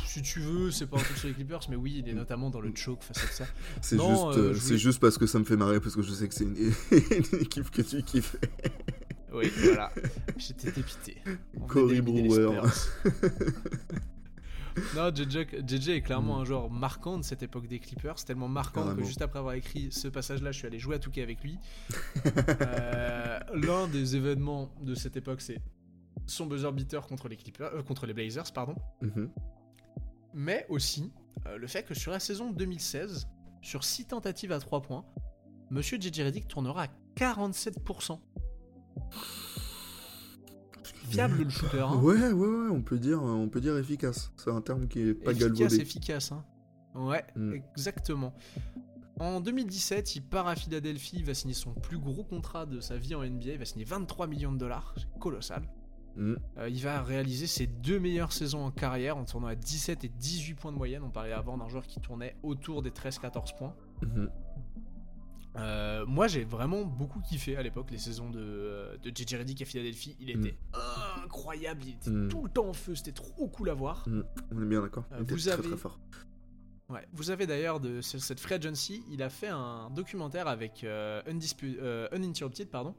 Si 0.06 0.22
tu 0.22 0.40
veux, 0.42 0.72
c'est 0.72 0.88
pas 0.88 0.98
un 0.98 1.02
truc 1.02 1.18
sur 1.18 1.28
les 1.30 1.34
Clippers, 1.34 1.62
mais 1.70 1.76
oui, 1.78 2.02
il 2.04 2.10
est 2.10 2.14
notamment 2.14 2.50
dans 2.50 2.60
le 2.60 2.72
choke 2.76 3.02
face 3.04 3.24
à 3.24 3.28
ça. 3.28 3.46
C'est 3.82 3.96
juste, 3.98 4.10
euh, 4.10 4.50
euh, 4.50 4.54
voulais- 4.54 4.78
juste 4.78 5.00
parce 5.00 5.18
que 5.18 5.26
ça 5.26 5.40
me 5.40 5.46
fait 5.46 5.56
marrer 5.56 5.80
parce 5.80 5.96
que 5.96 6.02
je 6.02 6.12
sais 6.12 6.28
que 6.28 6.34
c'est 6.36 6.44
une, 6.44 6.58
une 6.92 7.40
équipe 7.42 7.70
que 7.72 7.82
tu 7.82 8.02
kiffes. 8.04 8.36
Oui, 9.34 9.52
voilà. 9.64 9.92
J'étais 10.38 10.72
dépité. 10.72 11.18
On 11.62 11.86
les 11.86 12.02
Brewer. 12.02 12.62
Non, 14.96 15.10
JJ, 15.14 15.48
JJ 15.68 15.90
est 15.90 16.02
clairement 16.02 16.38
Mm. 16.38 16.42
un 16.42 16.46
joueur 16.46 16.70
marquant 16.70 17.18
de 17.18 17.24
cette 17.24 17.44
époque 17.44 17.68
des 17.68 17.80
Clippers. 17.80 18.16
Tellement 18.26 18.48
marquant 18.48 18.96
que 18.96 19.04
juste 19.04 19.22
après 19.22 19.40
avoir 19.40 19.54
écrit 19.56 19.92
ce 19.92 20.08
passage-là, 20.08 20.52
je 20.52 20.58
suis 20.60 20.68
allé 20.68 20.80
jouer 20.80 20.96
à 20.96 21.00
Touquet 21.00 21.22
avec 21.24 21.42
lui. 21.44 21.58
Euh, 22.26 23.40
L'un 23.54 23.88
des 23.88 24.16
événements 24.16 24.70
de 24.82 24.94
cette 24.96 25.18
époque, 25.18 25.42
c'est 25.42 25.60
son 26.26 26.46
buzzer 26.46 26.72
beater 26.74 27.06
contre 27.08 27.28
les 27.28 27.38
Clippers, 27.38 27.74
euh, 27.74 27.84
contre 27.84 28.06
les 28.06 28.14
Blazers, 28.14 28.52
pardon. 28.54 28.76
Mhm. 29.02 29.30
mais 30.34 30.66
aussi 30.70 31.12
euh, 31.48 31.58
le 31.58 31.68
fait 31.68 31.84
que 31.84 31.94
sur 31.94 32.12
la 32.12 32.20
saison 32.20 32.52
2016, 32.52 33.28
sur 33.62 33.84
6 33.84 34.06
tentatives 34.06 34.52
à 34.52 34.60
3 34.60 34.82
points, 34.82 35.06
Monsieur 35.72 35.98
JJ 36.00 36.22
Redick 36.22 36.48
tournera 36.48 36.84
à 36.84 36.88
47%. 37.16 38.20
Fiable 41.10 41.44
le 41.44 41.50
shooter, 41.50 41.80
hein. 41.82 41.96
Ouais, 42.02 42.16
ouais, 42.16 42.32
ouais, 42.34 42.70
on 42.72 42.82
peut 42.82 43.00
dire, 43.00 43.22
on 43.24 43.48
peut 43.50 43.62
dire 43.62 43.78
efficace. 43.78 44.32
C'est 44.38 44.52
un 44.52 44.62
terme 44.62 44.88
qui 44.88 45.00
est 45.02 45.14
pas 45.14 45.32
efficace, 45.32 45.50
galvaudé. 45.58 45.82
efficace. 45.82 46.32
Hein. 46.32 46.44
Ouais, 46.96 47.24
Mm. 47.36 47.54
exactement. 47.76 48.34
En 49.20 49.40
2017, 49.42 50.16
il 50.16 50.22
part 50.22 50.48
à 50.48 50.56
Philadelphie, 50.56 51.18
il 51.20 51.26
va 51.26 51.34
signer 51.34 51.54
son 51.56 51.74
plus 51.74 51.98
gros 51.98 52.24
contrat 52.24 52.66
de 52.68 52.80
sa 52.80 52.98
vie 52.98 53.16
en 53.16 53.24
NBA, 53.24 53.54
il 53.54 53.58
va 53.58 53.66
signer 53.66 53.86
23 53.86 54.28
millions 54.28 54.52
de 54.52 54.58
dollars, 54.60 54.94
c'est 54.98 55.20
colossal. 55.20 55.64
Mhm. 56.16 56.38
Euh, 56.58 56.70
il 56.70 56.82
va 56.82 57.02
réaliser 57.04 57.46
ses 57.48 57.68
deux 57.68 58.00
meilleures 58.00 58.32
saisons 58.32 58.66
en 58.66 58.72
carrière 58.72 59.18
en 59.18 59.26
tournant 59.26 59.48
à 59.48 59.56
17 59.56 60.04
et 60.04 60.10
18 60.10 60.56
points 60.56 60.72
de 60.72 60.78
moyenne. 60.78 61.04
On 61.04 61.10
parlait 61.12 61.32
avant 61.34 61.58
d'un 61.58 61.68
joueur 61.68 61.86
qui 61.86 62.00
tournait 62.00 62.36
autour 62.44 62.82
des 62.82 62.90
13-14 62.92 63.56
points. 63.56 63.76
Mhm. 64.02 64.30
Euh, 65.58 66.06
moi, 66.06 66.28
j'ai 66.28 66.44
vraiment 66.44 66.84
beaucoup 66.84 67.20
kiffé 67.20 67.58
à 67.58 67.64
l'époque 67.64 67.90
les 67.92 67.98
saisons 67.98 68.30
de, 68.30 68.40
euh, 68.40 68.98
de 68.98 69.10
JJ 69.10 69.36
Redick 69.40 69.62
à 69.62 69.66
Philadelphie. 69.66 70.16
Il 70.20 70.30
était 70.30 70.58
incroyable, 71.24 71.82
il 71.86 71.90
était 71.94 72.10
Mm. 72.10 72.28
tout 72.30 72.44
le 72.44 72.50
temps 72.50 72.68
en 72.68 72.74
feu, 72.74 72.96
c'était 72.96 73.12
trop 73.12 73.48
cool 73.48 73.70
à 73.70 73.74
voir. 73.74 74.08
Mhm. 74.08 74.24
On 74.56 74.62
est 74.62 74.66
bien 74.66 74.82
d'accord. 74.82 75.06
Euh, 75.14 75.24
vous 75.28 75.38
très 75.38 75.50
avez- 75.50 75.68
très 75.70 75.78
fort. 75.78 76.00
Ouais. 76.90 77.06
Vous 77.12 77.32
avez 77.32 77.48
d'ailleurs 77.48 77.80
de 77.80 78.02
ce- 78.02 78.18
cette 78.20 78.40
free 78.40 78.54
agency, 78.56 79.04
il 79.12 79.22
a 79.22 79.30
fait 79.30 79.50
un 79.50 79.90
documentaire 79.90 80.48
avec 80.48 80.84
euh, 80.84 81.22
Undispu- 81.24 81.78
euh, 81.82 82.08
Uninterrupted, 82.16 82.70
pardon, 82.70 82.96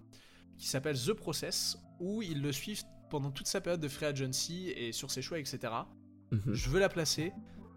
qui 0.59 0.69
s'appelle 0.69 0.99
The 0.99 1.13
Process, 1.15 1.79
où 2.01 2.21
ils 2.23 2.43
le 2.43 2.53
suivent 2.53 2.83
pendant 3.09 3.31
toute 3.31 3.47
sa 3.47 3.61
période 3.63 3.81
de 3.81 3.89
free 3.89 4.05
agency 4.07 4.69
et 4.77 4.93
sur 4.93 5.11
ses 5.11 5.23
choix, 5.23 5.39
etc. 5.39 5.73
Mhm. 6.33 6.43
Je 6.53 6.69
veux 6.69 6.81
la 6.81 6.91
placer. 6.91 7.33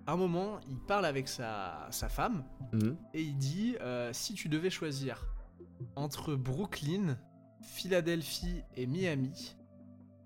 À 0.07 0.13
un 0.13 0.17
moment, 0.17 0.59
il 0.69 0.77
parle 0.79 1.05
avec 1.05 1.27
sa, 1.27 1.87
sa 1.91 2.09
femme 2.09 2.43
Mhm. 2.73 2.95
et 3.13 3.21
il 3.21 3.37
dit 3.37 3.75
euh, 3.81 4.11
si 4.13 4.33
tu 4.33 4.49
devais 4.49 4.69
choisir 4.69 5.25
entre 5.95 6.35
Brooklyn, 6.35 7.17
Philadelphie 7.61 8.63
et 8.75 8.87
Miami, 8.87 9.55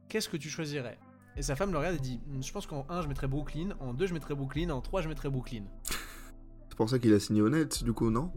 qu'est-ce 0.09 0.29
que 0.29 0.37
tu 0.37 0.49
choisirais? 0.49 0.97
Et 1.37 1.41
sa 1.41 1.55
femme 1.55 1.71
le 1.71 1.77
regarde 1.77 1.95
et 1.95 1.99
dit 1.99 2.19
Hmm, 2.27 2.41
je 2.41 2.51
pense 2.53 2.65
qu'en 2.67 2.85
1 2.89 3.01
je 3.01 3.07
mettrais 3.07 3.27
Brooklyn, 3.27 3.69
en 3.79 3.93
2 3.93 4.07
je 4.07 4.13
mettrais 4.13 4.35
Brooklyn, 4.35 4.69
en 4.69 4.81
3 4.81 5.01
je 5.01 5.09
mettrais 5.09 5.29
Brooklyn. 5.29 5.63
C'est 6.69 6.77
pour 6.77 6.89
ça 6.89 6.99
qu'il 6.99 7.13
a 7.13 7.19
signé 7.19 7.41
Nets, 7.41 7.83
du 7.83 7.93
coup, 7.93 8.09
non? 8.09 8.31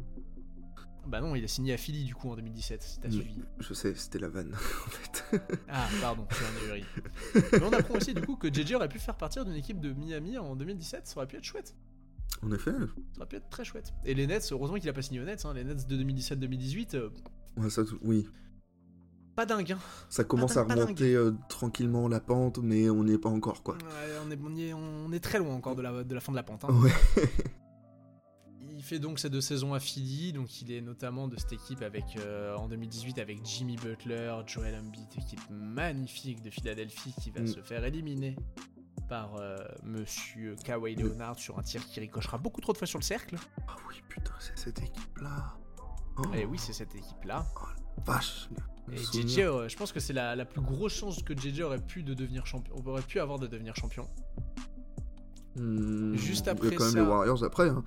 Bah 1.09 1.21
non, 1.23 1.35
il 1.35 1.43
a 1.43 1.49
signé 1.49 1.73
à 1.73 1.77
Philly 1.79 2.05
du 2.05 2.15
coup 2.15 2.29
en 2.31 2.37
2017, 2.37 2.83
si 2.83 3.01
t'as 3.01 3.11
suivi. 3.11 3.41
Je 3.59 3.73
sais, 3.75 3.95
c'était 3.95 4.19
la 4.19 4.29
vanne, 4.29 4.53
en 4.87 4.91
fait. 4.91 5.25
Ah, 5.69 5.89
pardon, 6.01 6.27
je 6.31 6.35
suis 6.37 6.45
un 6.45 6.71
ahuri. 6.71 6.85
Mais 7.53 7.63
on 7.65 7.73
apprend 7.73 7.95
aussi 7.95 8.13
du 8.15 8.21
coup 8.21 8.37
que 8.37 8.53
JJ 8.53 8.75
aurait 8.75 8.89
pu 8.91 8.99
faire 8.99 9.17
partir 9.17 9.45
d'une 9.47 9.55
équipe 9.55 9.81
de 9.81 9.93
Miami 9.95 10.37
en 10.37 10.55
2017, 10.55 11.07
ça 11.07 11.17
aurait 11.17 11.27
pu 11.27 11.37
être 11.37 11.45
chouette. 11.45 11.75
En 12.43 12.53
effet. 12.53 12.73
Ça 13.13 13.19
aurait 13.19 13.27
pu 13.29 13.37
être 13.37 13.49
très 13.49 13.65
chouette. 13.65 13.93
Et 14.05 14.13
les 14.15 14.27
Nets, 14.27 14.49
heureusement 14.53 14.77
qu'il 14.79 14.89
a 14.89 14.93
pas 14.93 15.01
signé 15.03 15.21
aux 15.21 15.25
Nets, 15.25 15.45
hein, 15.47 15.55
les 15.55 15.65
Nets 15.65 15.87
de 15.89 15.97
2017-2018, 15.97 16.95
euh, 16.97 17.09
Ouais, 17.57 17.71
ça, 17.71 17.83
oui. 18.03 18.29
pas 19.35 19.47
dingue. 19.47 19.73
Hein. 19.73 19.79
Ça 20.11 20.25
commence 20.25 20.55
dingue, 20.55 20.71
à 20.71 20.75
remonter 20.75 21.15
euh, 21.15 21.33
tranquillement 21.49 22.07
la 22.07 22.21
pente, 22.21 22.59
mais 22.59 22.91
on 22.91 23.03
n'y 23.05 23.15
est 23.15 23.19
pas 23.19 23.31
encore, 23.31 23.63
quoi. 23.63 23.77
Ouais, 23.77 23.81
on, 24.27 24.31
est, 24.31 24.39
on, 24.45 24.55
y 24.55 24.65
est, 24.69 24.73
on 24.75 25.11
est 25.11 25.21
très 25.21 25.39
loin 25.39 25.55
encore 25.55 25.75
de 25.75 25.83
la, 25.83 26.05
de 26.05 26.15
la 26.15 26.21
fin 26.21 26.33
de 26.33 26.37
la 26.37 26.43
pente. 26.43 26.65
hein. 26.65 26.69
Ouais. 26.83 26.93
Il 28.79 28.85
fait 28.85 29.01
donc 29.01 29.19
ces 29.19 29.29
deux 29.29 29.41
saisons 29.41 29.75
à 29.75 29.81
Philly, 29.81 30.33
donc 30.33 30.63
il 30.63 30.71
est 30.71 30.81
notamment 30.81 31.27
de 31.27 31.37
cette 31.37 31.53
équipe 31.53 31.83
avec 31.83 32.05
euh, 32.17 32.55
en 32.55 32.69
2018 32.69 33.19
avec 33.19 33.45
Jimmy 33.45 33.75
Butler, 33.75 34.33
Joel 34.47 34.77
Embiid, 34.77 35.09
équipe 35.17 35.41
magnifique 35.51 36.43
de 36.43 36.51
Philadelphie 36.51 37.13
qui 37.21 37.33
va 37.33 37.41
Mm. 37.41 37.47
se 37.49 37.61
faire 37.61 37.85
éliminer 37.85 38.37
par 39.09 39.35
euh, 39.41 39.57
Monsieur 39.83 40.55
Kawhi 40.65 40.95
Leonard 40.95 41.37
sur 41.41 41.59
un 41.59 41.63
tir 41.63 41.85
qui 41.89 41.99
ricochera 41.99 42.39
beaucoup 42.39 42.61
trop 42.61 42.73
de 42.73 42.79
fois 42.79 42.87
sur 42.87 43.01
le 43.01 43.05
cercle. 43.05 43.35
Ah 43.67 43.75
oui, 43.89 43.97
putain, 44.09 44.33
c'est 44.39 44.57
cette 44.57 44.79
équipe-là. 44.81 45.57
Oh, 46.19 46.23
Et 46.35 46.45
oui, 46.45 46.57
c'est 46.59 46.73
cette 46.73 46.95
équipe-là. 46.95 47.45
vache. 48.07 48.49
le 48.87 48.95
Et. 48.95 48.99
JJ, 48.99 49.39
euh, 49.41 49.69
je 49.69 49.77
pense 49.77 49.91
que 49.91 49.99
c'est 49.99 50.13
la, 50.13 50.37
la 50.37 50.45
plus 50.45 50.61
grosse 50.61 50.95
chance 50.95 51.21
que 51.25 51.35
JJ 51.37 51.63
aurait 51.63 51.85
pu 51.85 52.05
de 52.05 52.15
devenir 52.15 52.47
champion, 52.47 52.77
aurait 52.87 53.03
pu 53.03 53.19
avoir 53.19 53.41
de 53.41 53.49
devenir 53.49 53.75
champion. 53.75 54.07
Hmm, 55.57 56.15
Juste 56.15 56.45
il 56.45 56.47
y 56.47 56.49
a 56.51 56.53
après 56.53 56.75
quand 56.77 56.85
même 56.85 56.95
les 56.95 57.01
Warriors 57.11 57.43
après. 57.43 57.69
Hein. 57.71 57.83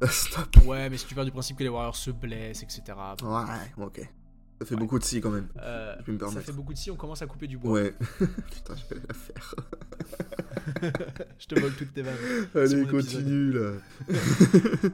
Stop. 0.10 0.56
Ouais, 0.64 0.90
mais 0.90 0.96
si 0.96 1.06
tu 1.06 1.14
pars 1.14 1.24
du 1.24 1.30
principe 1.30 1.56
que 1.56 1.62
les 1.62 1.68
Warriors 1.68 1.96
se 1.96 2.10
blessent, 2.10 2.62
etc. 2.62 2.82
Ouais, 3.22 3.84
ok. 3.84 4.08
Ça 4.60 4.64
fait 4.64 4.76
beaucoup 4.76 4.98
de 4.98 5.04
si 5.04 5.20
quand 5.20 5.30
même. 5.30 5.48
Euh, 5.60 5.94
Je 5.98 6.04
peux 6.04 6.12
me 6.12 6.18
ça 6.30 6.40
fait 6.40 6.52
beaucoup 6.52 6.72
de 6.72 6.78
si, 6.78 6.90
on 6.90 6.96
commence 6.96 7.20
à 7.20 7.26
couper 7.26 7.46
du 7.46 7.58
bois. 7.58 7.72
Ouais. 7.72 7.94
Putain, 8.18 8.74
je 8.74 8.94
vais 8.94 9.02
la 9.06 9.14
faire. 9.14 9.54
Je 11.38 11.46
te 11.46 11.60
vole 11.60 11.74
toutes 11.74 11.92
tes 11.92 12.00
vannes. 12.02 12.14
Allez, 12.54 12.80
épisode. 12.80 12.90
continue 12.90 13.52
là. 13.52 13.72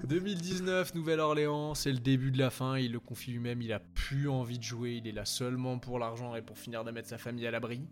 2019, 0.04 0.94
Nouvelle-Orléans, 0.96 1.74
c'est 1.74 1.92
le 1.92 1.98
début 1.98 2.32
de 2.32 2.38
la 2.38 2.50
fin. 2.50 2.76
Il 2.76 2.92
le 2.92 3.00
confie 3.00 3.30
lui-même, 3.30 3.62
il 3.62 3.72
a 3.72 3.78
plus 3.78 4.28
envie 4.28 4.58
de 4.58 4.64
jouer. 4.64 5.00
Il 5.02 5.06
est 5.06 5.12
là 5.12 5.24
seulement 5.24 5.78
pour 5.78 6.00
l'argent 6.00 6.34
et 6.34 6.42
pour 6.42 6.58
finir 6.58 6.84
de 6.84 6.90
mettre 6.90 7.08
sa 7.08 7.18
famille 7.18 7.46
à 7.46 7.52
l'abri. 7.52 7.86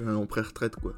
En 0.00 0.24
pré-retraite 0.26 0.76
quoi. 0.76 0.94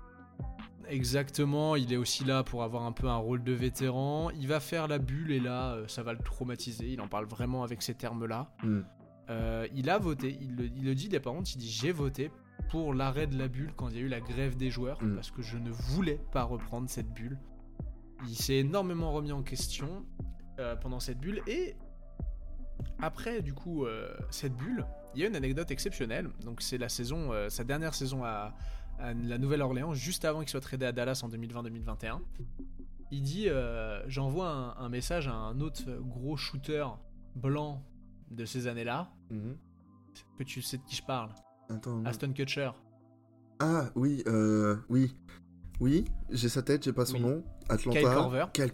Exactement, 0.90 1.76
il 1.76 1.92
est 1.92 1.96
aussi 1.96 2.24
là 2.24 2.42
pour 2.42 2.64
avoir 2.64 2.82
un 2.82 2.92
peu 2.92 3.06
un 3.06 3.16
rôle 3.16 3.44
de 3.44 3.52
vétéran. 3.52 4.30
Il 4.30 4.48
va 4.48 4.58
faire 4.58 4.88
la 4.88 4.98
bulle 4.98 5.30
et 5.30 5.38
là, 5.38 5.74
euh, 5.74 5.88
ça 5.88 6.02
va 6.02 6.12
le 6.12 6.18
traumatiser. 6.18 6.88
Il 6.88 7.00
en 7.00 7.06
parle 7.06 7.26
vraiment 7.26 7.62
avec 7.62 7.80
ces 7.80 7.94
termes-là. 7.94 8.52
Mhm. 8.64 8.84
Euh, 9.30 9.68
il 9.74 9.88
a 9.88 9.98
voté, 9.98 10.36
il 10.40 10.56
le, 10.56 10.64
il 10.64 10.84
le 10.84 10.94
dit 10.96 11.08
des 11.08 11.20
parents, 11.20 11.42
il 11.42 11.56
dit 11.58 11.70
j'ai 11.70 11.92
voté 11.92 12.32
pour 12.68 12.92
l'arrêt 12.92 13.28
de 13.28 13.38
la 13.38 13.46
bulle 13.46 13.72
quand 13.76 13.88
il 13.88 13.96
y 13.96 13.98
a 13.98 14.02
eu 14.02 14.08
la 14.08 14.20
grève 14.20 14.56
des 14.56 14.70
joueurs 14.70 15.02
Mm. 15.02 15.14
parce 15.14 15.30
que 15.30 15.40
je 15.42 15.56
ne 15.56 15.70
voulais 15.70 16.20
pas 16.32 16.42
reprendre 16.42 16.90
cette 16.90 17.12
bulle. 17.12 17.38
Il 18.26 18.34
s'est 18.34 18.56
énormément 18.56 19.12
remis 19.12 19.32
en 19.32 19.42
question 19.42 20.04
euh, 20.58 20.74
pendant 20.74 20.98
cette 20.98 21.18
bulle 21.18 21.40
et 21.46 21.76
après 23.00 23.40
du 23.40 23.54
coup 23.54 23.86
euh, 23.86 24.12
cette 24.30 24.54
bulle, 24.56 24.84
il 25.14 25.20
y 25.20 25.24
a 25.24 25.28
une 25.28 25.36
anecdote 25.36 25.70
exceptionnelle. 25.70 26.28
Donc 26.44 26.60
c'est 26.60 26.78
la 26.78 26.88
saison, 26.88 27.30
sa 27.48 27.62
dernière 27.62 27.94
saison 27.94 28.24
à, 28.24 28.54
à 29.00 29.14
la 29.14 29.38
Nouvelle-Orléans, 29.38 29.94
juste 29.94 30.24
avant 30.24 30.40
qu'il 30.40 30.48
soit 30.50 30.60
tradé 30.60 30.86
à 30.86 30.92
Dallas 30.92 31.20
en 31.24 31.28
2020-2021. 31.28 32.20
Il 33.10 33.22
dit 33.22 33.48
euh, 33.48 34.02
j'envoie 34.08 34.48
un, 34.48 34.76
un 34.84 34.88
message 34.88 35.26
à 35.28 35.32
un 35.32 35.60
autre 35.60 35.82
gros 36.00 36.36
shooter 36.36 36.86
blanc 37.34 37.82
de 38.30 38.44
ces 38.44 38.66
années-là 38.66 39.10
Mhm. 39.30 39.56
que 40.38 40.44
tu 40.44 40.62
sais 40.62 40.78
de 40.78 40.82
qui 40.84 40.96
je 40.96 41.02
parle. 41.04 41.30
Attends. 41.68 42.04
Aston 42.04 42.32
Kutcher. 42.32 42.70
Ah 43.60 43.90
oui, 43.94 44.22
euh, 44.26 44.76
oui. 44.88 45.14
Oui, 45.80 46.04
j'ai 46.30 46.48
sa 46.48 46.62
tête, 46.62 46.84
j'ai 46.84 46.92
pas 46.92 47.06
son 47.06 47.14
Oui. 47.14 47.20
nom. 47.22 47.44
Atlanta. 47.70 48.50
Kyle. 48.52 48.70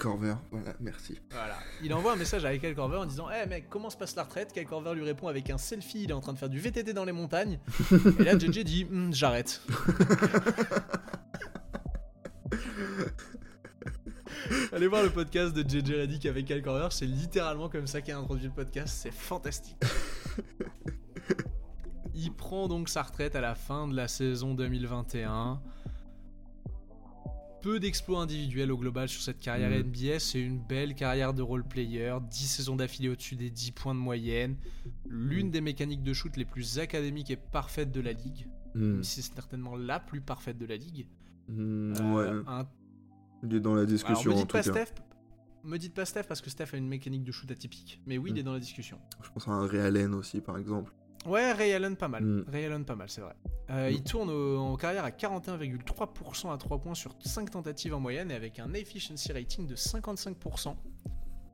Voilà, 0.50 0.74
merci. 0.80 1.20
Voilà. 1.30 1.56
Il 1.82 1.92
envoie 1.94 2.12
un 2.12 2.16
message 2.16 2.44
à 2.44 2.56
Kyle 2.56 2.78
en 2.78 3.06
disant 3.06 3.26
Eh 3.30 3.46
mec, 3.48 3.68
comment 3.68 3.90
se 3.90 3.96
passe 3.96 4.16
la 4.16 4.24
retraite? 4.24 4.52
Kyle 4.52 4.66
lui 4.94 5.04
répond 5.04 5.28
avec 5.28 5.50
un 5.50 5.58
selfie, 5.58 6.04
il 6.04 6.10
est 6.10 6.14
en 6.14 6.20
train 6.20 6.32
de 6.32 6.38
faire 6.38 6.48
du 6.48 6.58
VTT 6.58 6.92
dans 6.92 7.04
les 7.04 7.12
montagnes. 7.12 7.58
Et 8.18 8.24
là, 8.24 8.38
JJ 8.38 8.64
dit 8.64 8.84
Hmm, 8.84 9.12
J'arrête. 9.12 9.60
Allez 14.72 14.86
voir 14.86 15.02
le 15.02 15.10
podcast 15.10 15.54
de 15.54 15.62
JJ 15.62 15.90
Reddick 15.92 16.26
avec 16.26 16.46
Kyle 16.46 16.62
c'est 16.90 17.06
littéralement 17.06 17.68
comme 17.68 17.86
ça 17.86 18.00
qu'il 18.00 18.14
a 18.14 18.18
introduit 18.18 18.46
le 18.46 18.52
podcast, 18.52 18.96
c'est 19.02 19.12
fantastique. 19.12 19.76
Il 22.14 22.32
prend 22.32 22.68
donc 22.68 22.88
sa 22.88 23.02
retraite 23.02 23.36
à 23.36 23.40
la 23.40 23.54
fin 23.54 23.88
de 23.88 23.94
la 23.94 24.08
saison 24.08 24.54
2021. 24.54 25.60
Peu 27.66 27.80
d'exploits 27.80 28.20
individuels 28.20 28.70
au 28.70 28.76
global 28.78 29.08
sur 29.08 29.20
cette 29.20 29.40
carrière 29.40 29.70
Mhm. 29.70 29.88
NBA, 29.92 30.20
c'est 30.20 30.40
une 30.40 30.60
belle 30.60 30.94
carrière 30.94 31.34
de 31.34 31.42
role 31.42 31.64
player, 31.64 32.14
10 32.30 32.46
saisons 32.46 32.76
d'affilée 32.76 33.08
au-dessus 33.08 33.34
des 33.34 33.50
10 33.50 33.72
points 33.72 33.92
de 33.92 33.98
moyenne, 33.98 34.56
l'une 35.08 35.50
des 35.50 35.60
mécaniques 35.60 36.04
de 36.04 36.12
shoot 36.12 36.36
les 36.36 36.44
plus 36.44 36.78
académiques 36.78 37.32
et 37.32 37.36
parfaites 37.36 37.90
de 37.90 38.00
la 38.00 38.12
ligue, 38.12 38.46
si 39.02 39.20
c'est 39.20 39.34
certainement 39.34 39.74
la 39.74 39.98
plus 39.98 40.20
parfaite 40.20 40.58
de 40.58 40.64
la 40.66 40.76
ligue. 40.76 41.08
Mhm, 41.48 41.92
Euh, 41.98 42.14
ouais, 42.14 42.44
un 42.46 42.68
il 43.42 43.52
est 43.56 43.58
dans 43.58 43.72
la 43.74 43.80
alors, 43.80 43.90
discussion 43.90 44.30
me 44.30 44.36
en 44.36 44.38
dites 44.38 44.46
tout 44.48 44.56
pas 44.58 44.62
cas. 44.62 44.70
Steph, 44.70 44.94
me 45.64 45.76
dites 45.76 45.92
pas 45.94 46.04
Steph 46.04 46.22
parce 46.28 46.40
que 46.40 46.50
Steph 46.50 46.66
a 46.72 46.76
une 46.76 46.86
mécanique 46.86 47.24
de 47.24 47.32
shoot 47.32 47.50
atypique. 47.50 48.00
Mais 48.06 48.16
oui, 48.16 48.30
il 48.30 48.34
Mm. 48.34 48.38
est 48.38 48.42
dans 48.44 48.52
la 48.52 48.60
discussion. 48.60 49.00
Je 49.24 49.28
pense 49.30 49.48
à 49.48 49.50
un 49.50 49.66
Ray 49.66 49.80
Allen 49.80 50.14
aussi, 50.14 50.40
par 50.40 50.56
exemple. 50.56 50.92
Ouais, 51.26 51.52
Ray 51.52 51.72
Allen 51.72 51.96
pas 51.96 52.08
mal. 52.08 52.24
Mm. 52.24 52.44
Ray 52.48 52.64
Allen 52.66 52.84
pas 52.84 52.96
mal, 52.96 53.08
c'est 53.08 53.20
vrai. 53.20 53.34
Euh, 53.70 53.90
Mm. 53.90 53.92
Il 53.94 54.02
tourne 54.04 54.30
au- 54.30 54.58
en 54.58 54.76
carrière 54.76 55.04
à 55.04 55.10
41,3% 55.10 56.50
à 56.52 56.56
3 56.58 56.78
points 56.78 56.94
sur 56.94 57.14
5 57.20 57.50
tentatives 57.50 57.94
en 57.94 58.00
moyenne 58.00 58.30
et 58.30 58.34
avec 58.34 58.58
un 58.58 58.72
efficiency 58.74 59.32
rating 59.32 59.66
de 59.66 59.74
55%. 59.74 60.76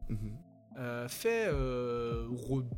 Mhm. 0.09 0.19
Euh, 0.79 1.07
fait, 1.07 1.49
euh, 1.49 2.29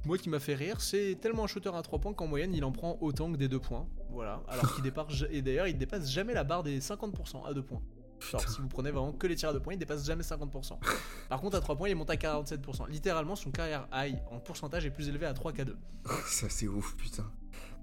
moi 0.05 0.19
qui 0.19 0.29
m'a 0.29 0.41
fait 0.41 0.55
rire, 0.55 0.81
c'est 0.81 1.17
tellement 1.21 1.45
un 1.45 1.47
shooter 1.47 1.71
à 1.75 1.83
3 1.83 2.01
points 2.01 2.13
qu'en 2.13 2.27
moyenne 2.27 2.53
il 2.53 2.65
en 2.65 2.73
prend 2.73 2.99
autant 3.01 3.31
que 3.31 3.37
des 3.37 3.47
2 3.49 3.61
points. 3.61 3.87
Voilà. 4.11 4.43
Alors 4.49 4.75
qu'il 4.75 4.83
dépasse, 4.85 5.25
et 5.31 5.43
d'ailleurs 5.43 5.69
il 5.69 5.79
dépasse 5.79 6.11
jamais 6.11 6.35
la 6.35 6.43
barre 6.45 6.63
des 6.65 6.81
50% 6.81 7.45
à 7.47 7.55
2 7.55 7.63
points. 7.63 7.83
Genre, 8.31 8.49
si 8.49 8.61
vous 8.61 8.69
prenez 8.69 8.91
vraiment 8.91 9.13
que 9.13 9.27
les 9.27 9.37
tirs 9.37 9.51
à 9.51 9.53
2 9.53 9.61
points, 9.61 9.75
il 9.75 9.79
dépasse 9.79 10.05
jamais 10.05 10.23
50%. 10.23 10.79
Par 11.29 11.41
contre, 11.41 11.57
à 11.57 11.61
3 11.61 11.77
points, 11.77 11.89
il 11.89 11.97
monte 11.97 12.11
à 12.11 12.17
47%. 12.17 12.89
Littéralement, 12.89 13.37
son 13.37 13.51
carrière 13.51 13.89
high 13.93 14.17
en 14.31 14.41
pourcentage 14.41 14.87
est 14.87 14.91
plus 14.91 15.09
élevé 15.09 15.27
à 15.27 15.35
3 15.35 15.53
qu'à 15.53 15.65
2. 15.65 15.77
Ça 16.27 16.49
c'est 16.49 16.69
ouf, 16.69 16.97
putain. 16.97 17.31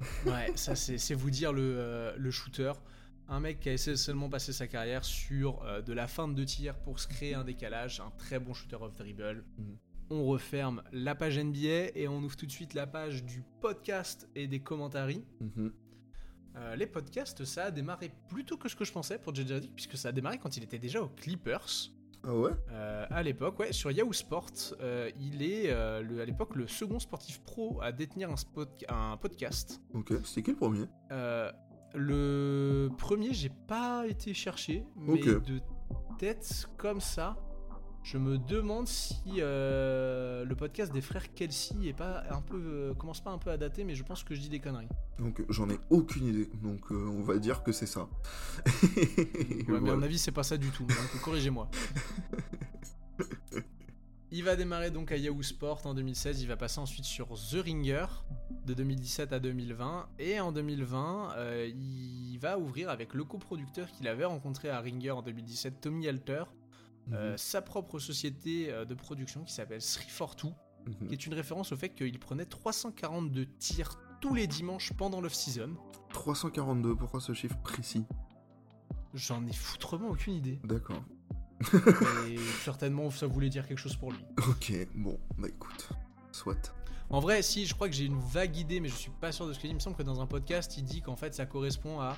Ouais, 0.26 0.52
ça 0.56 0.76
c'est 0.76 1.14
vous 1.14 1.30
dire 1.30 1.54
le, 1.54 1.62
euh, 1.62 2.16
le 2.18 2.32
shooter. 2.32 2.72
Un 3.28 3.40
mec 3.40 3.60
qui 3.60 3.70
a 3.70 3.74
essentiellement 3.74 4.30
passé 4.30 4.52
sa 4.52 4.68
carrière 4.68 5.06
sur 5.06 5.64
euh, 5.64 5.82
de 5.82 5.94
la 5.94 6.08
feinte 6.08 6.36
de 6.36 6.44
tir 6.44 6.76
pour 6.80 7.00
se 7.00 7.08
créer 7.08 7.36
un 7.36 7.44
décalage, 7.44 8.00
un 8.00 8.12
très 8.18 8.40
bon 8.40 8.54
shooter 8.54 8.78
off 8.82 8.98
dribble. 8.98 9.46
Mhm. 9.58 9.78
On 10.10 10.26
referme 10.26 10.84
la 10.92 11.16
page 11.16 11.38
NBA 11.38 11.92
et 11.96 12.08
on 12.10 12.18
ouvre 12.18 12.36
tout 12.36 12.46
de 12.46 12.52
suite 12.52 12.74
la 12.74 12.88
page 12.88 13.24
du 13.24 13.44
podcast 13.62 14.28
et 14.36 14.48
des 14.48 14.60
commentaires. 14.60 15.08
Mhm. 15.08 15.72
Euh, 16.58 16.76
les 16.76 16.86
podcasts, 16.88 17.46
ça 17.46 17.66
a 17.66 17.72
démarré 17.72 18.12
plus 18.28 18.44
tôt 18.46 18.58
que 18.58 18.68
ce 18.68 18.76
que 18.76 18.84
je 18.86 18.92
pensais 18.92 19.18
pour 19.18 19.34
JJ 19.34 19.70
puisque 19.76 19.98
ça 19.98 20.10
a 20.10 20.12
démarré 20.12 20.38
quand 20.38 20.58
il 20.58 20.64
était 20.64 20.80
déjà 20.80 21.02
aux 21.02 21.08
Clippers. 21.10 21.92
Ah 22.24 22.36
ouais? 22.36 22.52
Euh, 22.72 23.06
à 23.10 23.24
l'époque, 23.24 23.58
ouais, 23.60 23.72
sur 23.74 23.90
Yahoo 23.90 24.14
Sport, 24.14 24.52
euh, 24.82 25.10
il 25.20 25.42
est 25.42 25.68
le- 26.04 26.22
à 26.22 26.26
l'époque 26.26 26.56
le 26.56 26.68
second 26.68 27.00
sportif 27.00 27.42
pro 27.42 27.80
à 27.82 27.92
détenir 27.92 28.30
un, 28.30 28.38
spot, 28.38 28.70
un 28.90 29.18
podcast. 29.18 29.82
Ok, 29.94 30.14
c'était 30.24 30.44
qui 30.44 30.52
le 30.52 30.58
premier? 30.58 30.86
Le 31.94 32.90
premier, 32.98 33.34
j'ai 33.34 33.50
pas 33.68 34.06
été 34.08 34.34
chercher, 34.34 34.86
mais 34.96 35.20
de 35.22 35.60
tête 36.20 36.68
comme 36.78 37.02
ça, 37.02 37.36
je 38.04 38.18
me 38.18 38.38
demande 38.38 38.88
si 38.88 39.20
euh, 39.40 40.44
le 40.46 40.56
podcast 40.56 40.92
des 40.92 41.02
frères 41.02 41.34
Kelsey 41.34 41.88
est 41.88 41.94
pas 41.94 42.24
un 42.32 42.42
peu 42.42 42.58
euh, 42.58 42.94
commence 42.96 43.22
pas 43.22 43.32
un 43.32 43.38
peu 43.38 43.52
à 43.52 43.58
dater, 43.58 43.84
mais 43.84 43.96
je 43.96 44.04
pense 44.04 44.24
que 44.24 44.34
je 44.36 44.42
dis 44.42 44.50
des 44.50 44.60
conneries. 44.60 44.90
Donc 45.20 45.44
j'en 45.50 45.70
ai 45.70 45.80
aucune 45.90 46.28
idée. 46.28 46.50
Donc 46.64 46.92
euh, 46.92 46.96
on 46.96 47.22
va 47.22 47.38
dire 47.38 47.64
que 47.64 47.72
c'est 47.72 47.88
ça. 47.88 48.08
Ouais, 49.68 49.80
mais 49.80 49.92
à 49.92 49.96
mon 49.96 50.02
avis, 50.02 50.18
c'est 50.18 50.32
pas 50.32 50.44
ça 50.44 50.58
du 50.58 50.70
tout. 50.70 50.84
Donc 50.84 51.22
corrigez-moi. 51.24 51.70
Il 54.34 54.46
va 54.46 54.56
démarrer 54.56 54.92
donc 54.92 55.12
à 55.12 55.18
Yahoo 55.18 55.44
Sport 55.44 55.82
en 55.86 55.94
2016. 55.94 56.42
Il 56.42 56.48
va 56.48 56.56
passer 56.56 56.80
ensuite 56.80 57.04
sur 57.04 57.28
The 57.28 57.62
Ringer 57.66 58.06
de 58.66 58.74
2017 58.74 59.34
à 59.34 59.40
2020. 59.40 60.08
Et 60.20 60.40
en 60.40 60.54
2020, 60.54 61.34
euh, 61.36 61.70
il 61.70 62.38
va 62.40 62.58
ouvrir 62.58 62.90
avec 62.90 63.14
le 63.14 63.26
coproducteur 63.26 63.92
qu'il 63.92 64.08
avait 64.08 64.24
rencontré 64.24 64.70
à 64.70 64.80
Ringer 64.80 65.12
en 65.12 65.22
2017, 65.22 65.82
Tommy 65.82 66.08
Alter, 66.08 66.44
euh, 67.14 67.32
Mhm. 67.32 67.38
sa 67.38 67.62
propre 67.62 68.00
société 68.00 68.72
euh, 68.72 68.86
de 68.86 68.94
production 68.94 69.44
qui 69.44 69.54
s'appelle 69.54 69.82
342, 69.82 70.54
Mhm. 70.88 71.08
qui 71.08 71.14
est 71.14 71.26
une 71.26 71.34
référence 71.34 71.72
au 71.72 71.76
fait 71.78 71.90
qu'il 71.90 72.18
prenait 72.20 72.46
342 72.46 73.46
tirs 73.60 74.00
tous 74.20 74.34
les 74.36 74.48
dimanches 74.48 74.94
pendant 74.94 75.22
l'off-season. 75.22 75.76
342, 76.10 76.96
pourquoi 76.96 77.20
ce 77.22 77.34
chiffre 77.34 77.58
précis? 77.64 78.06
J'en 79.14 79.46
ai 79.46 79.54
foutrement 79.54 80.10
aucune 80.10 80.34
idée. 80.34 80.60
D'accord. 80.64 81.04
Et 82.28 82.38
certainement, 82.64 83.10
ça 83.12 83.28
voulait 83.28 83.50
dire 83.50 83.68
quelque 83.68 83.78
chose 83.78 83.96
pour 83.96 84.12
lui. 84.12 84.20
Ok, 84.48 84.74
bon, 84.96 85.20
bah 85.38 85.48
écoute, 85.48 85.90
soit. 86.32 86.74
En 87.10 87.20
vrai, 87.20 87.42
si, 87.42 87.66
je 87.66 87.74
crois 87.76 87.90
que 87.90 87.94
j'ai 87.96 88.06
une 88.06 88.20
vague 88.20 88.56
idée, 88.58 88.80
mais 88.80 88.88
je 88.88 88.96
suis 88.96 89.12
pas 89.12 89.32
sûr 89.34 89.46
de 89.48 89.54
ce 89.54 89.60
qu'il 89.60 89.68
dit. 89.68 89.74
Il 89.74 89.76
me 89.76 89.80
semble 89.82 89.98
que 89.98 90.04
dans 90.04 90.22
un 90.22 90.28
podcast, 90.28 90.78
il 90.78 90.84
dit 90.86 91.02
qu'en 91.02 91.16
fait, 91.18 91.34
ça 91.36 91.46
correspond 91.46 92.00
à. 92.00 92.16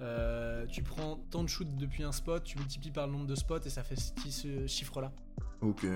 Euh, 0.00 0.66
tu 0.66 0.82
prends 0.82 1.16
tant 1.30 1.42
de 1.42 1.48
shoots 1.48 1.76
depuis 1.76 2.02
un 2.02 2.12
spot, 2.12 2.44
tu 2.44 2.58
multiplies 2.58 2.90
par 2.90 3.06
le 3.06 3.12
nombre 3.12 3.26
de 3.26 3.34
spots 3.34 3.60
et 3.64 3.70
ça 3.70 3.82
fait 3.82 3.96
ce, 3.96 4.66
chiffre-là. 4.66 5.12
Ok. 5.60 5.86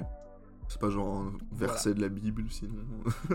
C'est 0.68 0.80
pas 0.80 0.90
genre 0.90 1.18
un 1.18 1.32
verset 1.52 1.94
de 1.94 2.00
la 2.00 2.08
Bible 2.08 2.50
sinon. 2.50 2.84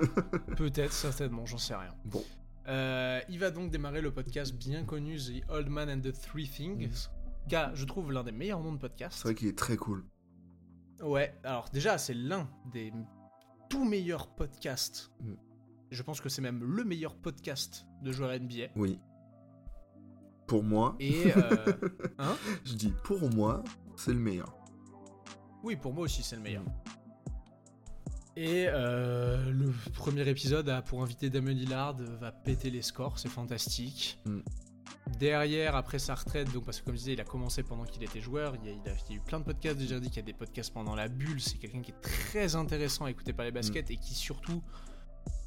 Peut-être, 0.58 0.94
certainement, 0.94 1.46
j'en 1.46 1.58
sais 1.58 1.76
rien. 1.76 1.94
bon. 2.06 2.24
Euh, 2.68 3.22
il 3.30 3.40
va 3.40 3.50
donc 3.50 3.72
démarrer 3.72 4.02
le 4.02 4.12
podcast 4.12 4.54
bien 4.54 4.84
connu 4.84 5.18
The 5.18 5.50
Old 5.50 5.70
Man 5.70 5.90
and 5.90 6.02
the 6.02 6.12
Three 6.12 6.50
Things, 6.50 7.08
qui 7.48 7.56
a, 7.56 7.74
je 7.74 7.86
trouve, 7.86 8.12
l'un 8.12 8.24
des 8.24 8.34
meilleurs 8.34 8.62
noms 8.62 8.74
de 8.74 8.80
podcast. 8.80 9.18
C'est 9.18 9.30
vrai 9.30 9.36
qu'il 9.36 9.48
est 9.48 9.58
très 9.58 9.78
cool. 9.78 10.04
Ouais, 11.02 11.34
alors 11.44 11.70
déjà, 11.72 11.98
c'est 11.98 12.14
l'un 12.14 12.50
des 12.74 12.92
tout 13.70 13.86
meilleurs 13.86 14.28
podcasts. 14.28 15.12
Mm. 15.22 15.34
Je 15.92 16.04
pense 16.04 16.20
que 16.20 16.28
c'est 16.28 16.42
même 16.42 16.64
le 16.64 16.84
meilleur 16.84 17.16
podcast 17.16 17.86
de 18.02 18.12
joueurs 18.12 18.38
NBA. 18.38 18.68
Oui. 18.76 19.00
Pour 20.48 20.64
moi, 20.64 20.96
Et 21.00 21.34
euh, 21.36 21.56
hein 22.20 22.36
je 22.66 22.74
dis 22.74 22.94
pour 23.04 23.30
moi, 23.36 23.64
c'est 23.96 24.14
le 24.14 24.20
meilleur. 24.20 24.56
oui, 25.64 25.76
pour 25.76 25.94
moi 25.94 26.06
aussi, 26.06 26.24
c'est 26.24 26.36
le 26.38 26.42
meilleur. 26.42 26.64
Et 28.36 28.68
euh, 28.70 29.50
le 29.52 29.74
premier 29.94 30.28
épisode 30.30 30.70
a 30.70 30.82
pour 30.82 31.02
invité 31.02 31.30
Damien 31.30 31.54
Lillard 31.54 31.96
va 31.98 32.32
péter 32.32 32.70
les 32.70 32.82
scores, 32.84 33.18
c'est 33.20 33.30
fantastique. 33.30 34.20
Mm. 34.26 34.40
Derrière, 35.20 35.76
après 35.76 36.00
sa 36.00 36.14
retraite, 36.16 36.52
donc 36.54 36.66
parce 36.66 36.80
que 36.80 36.86
comme 36.86 36.94
je 36.94 37.00
disais, 37.00 37.14
il 37.14 37.22
a 37.22 37.24
commencé 37.26 37.64
pendant 37.64 37.84
qu'il 37.86 38.04
était 38.04 38.22
joueur, 38.22 38.56
il 38.62 38.70
y 38.70 38.72
a, 38.72 38.74
il 38.74 38.90
a- 38.90 38.94
il 39.10 39.16
y 39.16 39.18
a 39.18 39.18
eu 39.18 39.22
plein 39.22 39.40
de 39.40 39.46
podcasts, 39.46 39.78
déjà 39.78 40.00
dit 40.00 40.10
qu'il 40.10 40.18
y 40.18 40.20
a 40.20 40.24
des 40.26 40.34
podcasts 40.34 40.72
pendant 40.74 40.96
la 40.96 41.08
bulle, 41.08 41.42
c'est 41.42 41.58
quelqu'un 41.58 41.82
qui 41.82 41.92
est 41.92 42.02
très 42.02 42.56
intéressant 42.56 43.06
à 43.06 43.10
écouter 43.12 43.34
par 43.34 43.46
les 43.46 43.52
baskets 43.52 43.90
et 43.90 43.98
qui 43.98 44.14
surtout 44.14 44.62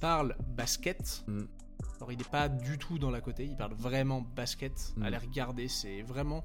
parle 0.01 0.35
basket. 0.57 1.23
Mm. 1.29 1.43
Alors 1.97 2.13
il 2.13 2.19
n'est 2.19 2.25
pas 2.25 2.49
du 2.49 2.79
tout 2.79 2.99
dans 2.99 3.11
la 3.11 3.21
côté, 3.21 3.45
il 3.45 3.57
parle 3.57 3.75
vraiment 3.75 4.21
basket. 4.21 4.93
Mm. 4.97 5.03
Allez 5.03 5.17
regarder, 5.19 5.69
c'est 5.69 6.03
vraiment 6.03 6.45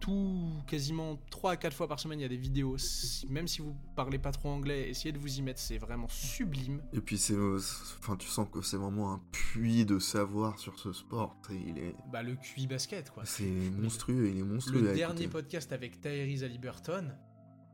tout, 0.00 0.50
quasiment 0.66 1.18
3 1.30 1.52
à 1.52 1.56
4 1.56 1.74
fois 1.74 1.88
par 1.88 2.00
semaine, 2.00 2.18
il 2.18 2.22
y 2.22 2.26
a 2.26 2.28
des 2.28 2.36
vidéos. 2.38 2.78
Si- 2.78 3.26
même 3.28 3.46
si 3.46 3.60
vous 3.60 3.76
parlez 3.96 4.18
pas 4.18 4.32
trop 4.32 4.48
anglais, 4.48 4.88
essayez 4.88 5.12
de 5.12 5.18
vous 5.18 5.38
y 5.38 5.42
mettre, 5.42 5.60
c'est 5.60 5.76
vraiment 5.78 6.08
sublime. 6.08 6.82
Et 6.94 7.00
puis 7.00 7.18
c'est, 7.18 7.34
euh, 7.34 7.58
enfin, 8.00 8.16
tu 8.16 8.26
sens 8.28 8.48
que 8.50 8.62
c'est 8.62 8.78
vraiment 8.78 9.12
un 9.12 9.20
puits 9.30 9.84
de 9.84 9.98
savoir 9.98 10.58
sur 10.58 10.78
ce 10.78 10.92
sport. 10.92 11.36
C'est- 11.46 11.54
Il 11.66 11.78
est, 11.78 11.94
Bah 12.10 12.22
le 12.22 12.34
QI 12.36 12.66
basket 12.66 13.10
quoi. 13.10 13.24
c'est 13.26 13.44
monstrueux, 13.44 14.28
il 14.30 14.38
est 14.38 14.42
monstrueux. 14.42 14.80
Le 14.80 14.94
dernier 14.94 15.24
écouter. 15.24 15.28
podcast 15.28 15.72
avec 15.72 16.00
Tyrese 16.00 16.42
Halliburton, 16.44 17.14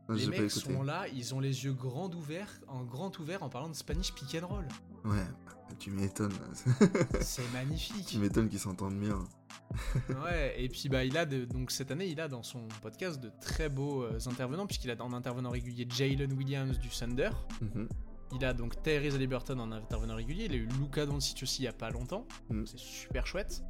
Ah, 0.09 0.13
les 0.13 0.27
mecs 0.27 0.51
sont 0.51 0.83
là, 0.83 1.07
ils 1.07 1.33
ont 1.33 1.39
les 1.39 1.63
yeux 1.63 1.73
grands 1.73 2.11
ouverts, 2.11 2.59
en 2.67 2.83
grand 2.83 3.17
ouvert 3.19 3.43
en 3.43 3.49
parlant 3.49 3.69
de 3.69 3.75
Spanish 3.75 4.13
pick 4.13 4.35
and 4.41 4.47
roll. 4.47 4.67
Ouais, 5.05 5.25
tu 5.79 5.89
m'étonnes. 5.91 6.33
C'est 7.21 7.49
magnifique. 7.53 8.05
tu 8.05 8.17
m'étonnes 8.19 8.49
qu'ils 8.49 8.59
s'entendent 8.59 8.99
bien. 8.99 9.19
Ouais, 10.23 10.53
et 10.57 10.67
puis 10.67 10.89
bah 10.89 11.03
il 11.05 11.17
a 11.17 11.25
de- 11.25 11.45
donc 11.45 11.71
cette 11.71 11.91
année 11.91 12.07
il 12.07 12.19
a 12.19 12.27
dans 12.27 12.43
son 12.43 12.67
podcast 12.81 13.21
de 13.21 13.31
très 13.39 13.69
beaux 13.69 14.03
euh, 14.03 14.19
intervenants 14.27 14.65
puisqu'il 14.67 14.91
a 14.91 15.01
en 15.01 15.13
intervenant 15.13 15.49
régulier 15.49 15.87
Jalen 15.89 16.33
Williams 16.33 16.77
du 16.79 16.89
Thunder. 16.89 17.29
Mhm. 17.61 17.87
Il 18.33 18.45
a 18.45 18.53
donc 18.53 18.81
Tyrese 18.83 19.15
Halliburton 19.15 19.59
en 19.59 19.71
intervenant 19.71 20.15
régulier. 20.15 20.45
Il 20.45 20.53
a 20.53 20.55
eu 20.55 20.65
Luka 20.79 21.05
Doncic 21.05 21.41
aussi 21.43 21.61
il 21.63 21.65
y 21.65 21.67
a 21.67 21.73
pas 21.73 21.89
longtemps. 21.89 22.25
Mm. 22.49 22.63
C'est 22.65 22.77
super 22.79 23.25
chouette. 23.27 23.61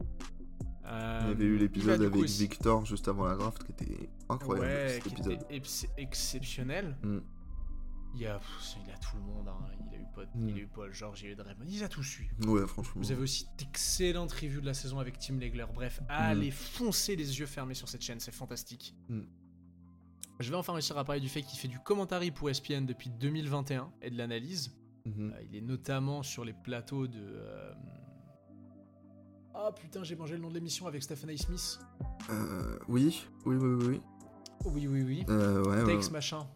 Euh, 0.86 1.20
Il 1.24 1.28
y 1.30 1.32
avait 1.32 1.46
eu 1.46 1.56
il 1.56 1.62
l'épisode 1.62 2.02
avec 2.02 2.16
aussi- 2.16 2.40
Victor 2.44 2.86
juste 2.86 3.08
avant 3.08 3.26
la 3.26 3.36
draft 3.36 3.64
qui 3.64 3.72
était 3.72 4.10
incroyable. 4.30 4.68
Ouais, 4.68 4.90
cet 4.90 5.04
qui 5.04 5.10
épisode. 5.14 5.34
était 5.34 5.56
ex- 5.56 5.88
exceptionnel. 5.98 6.96
Mm. 7.04 7.18
Il 8.14 8.20
y 8.22 8.26
a, 8.28 8.38
pff, 8.40 8.76
il 8.86 8.92
a 8.92 8.98
tout 8.98 9.16
le 9.16 9.22
monde. 9.24 9.48
hein. 9.48 9.58
Il 9.90 9.96
a 9.96 10.00
eu 10.02 10.06
Paul, 10.14 10.28
Mm. 10.36 10.50
il 10.50 10.56
a 10.56 10.60
eu 10.60 10.68
Paul 10.68 10.94
George, 10.94 11.22
il 11.24 11.28
a 11.30 11.32
eu 11.32 11.36
Draymond. 11.36 11.66
Il 11.68 11.84
a 11.84 11.88
tous 11.88 12.20
eu. 12.20 12.30
Ouais, 12.46 12.68
franchement. 12.68 13.02
Vous 13.02 13.12
avez 13.12 13.22
aussi 13.22 13.48
d'excellentes 13.58 14.32
reviews 14.34 14.60
de 14.62 14.66
la 14.66 14.74
saison 14.74 15.00
avec 15.00 15.18
Tim 15.20 15.38
Legler. 15.40 15.66
Bref, 15.74 16.02
allez 16.10 16.52
foncer 16.52 17.16
les 17.16 17.40
yeux 17.40 17.46
fermés 17.46 17.74
sur 17.74 17.88
cette 17.88 18.02
chaîne, 18.02 18.20
c'est 18.20 18.34
fantastique. 18.34 18.96
Mm. 19.10 19.22
Je 20.40 20.50
vais 20.50 20.56
enfin 20.58 20.74
réussir 20.74 20.98
à 20.98 21.04
parler 21.06 21.22
du 21.22 21.30
fait 21.30 21.42
qu'il 21.44 21.58
fait 21.60 21.68
du 21.68 21.80
commentary 21.80 22.32
pour 22.32 22.50
ESPN 22.50 22.86
depuis 22.86 23.10
2021 23.12 23.92
et 24.02 24.10
de 24.10 24.18
l'analyse. 24.18 24.72
Mhm. 25.06 25.34
Euh, 25.36 25.42
il 25.50 25.56
est 25.56 25.62
notamment 25.62 26.22
sur 26.24 26.44
les 26.46 26.54
plateaux 26.54 27.08
de. 27.08 27.20
euh, 27.20 27.74
Ah 29.54 29.72
putain, 29.72 30.04
j'ai 30.04 30.16
mangé 30.16 30.36
le 30.36 30.42
nom 30.42 30.50
de 30.50 30.54
l'émission 30.56 30.88
avec 30.88 31.04
Stephen 31.04 31.30
A. 31.30 31.38
Smith. 31.38 31.80
Euh, 32.30 32.78
oui, 32.88 33.24
oui, 33.46 33.56
oui, 33.56 33.68
oui, 33.76 33.86
oui. 33.88 34.02
Oui, 34.66 34.88
oui, 34.88 35.02
oui. 35.04 35.26
Euh, 35.30 35.64
ouais, 35.64 35.84
ouais, 35.84 35.94
Takes 35.96 36.06
ouais. 36.08 36.12
machin. 36.12 36.48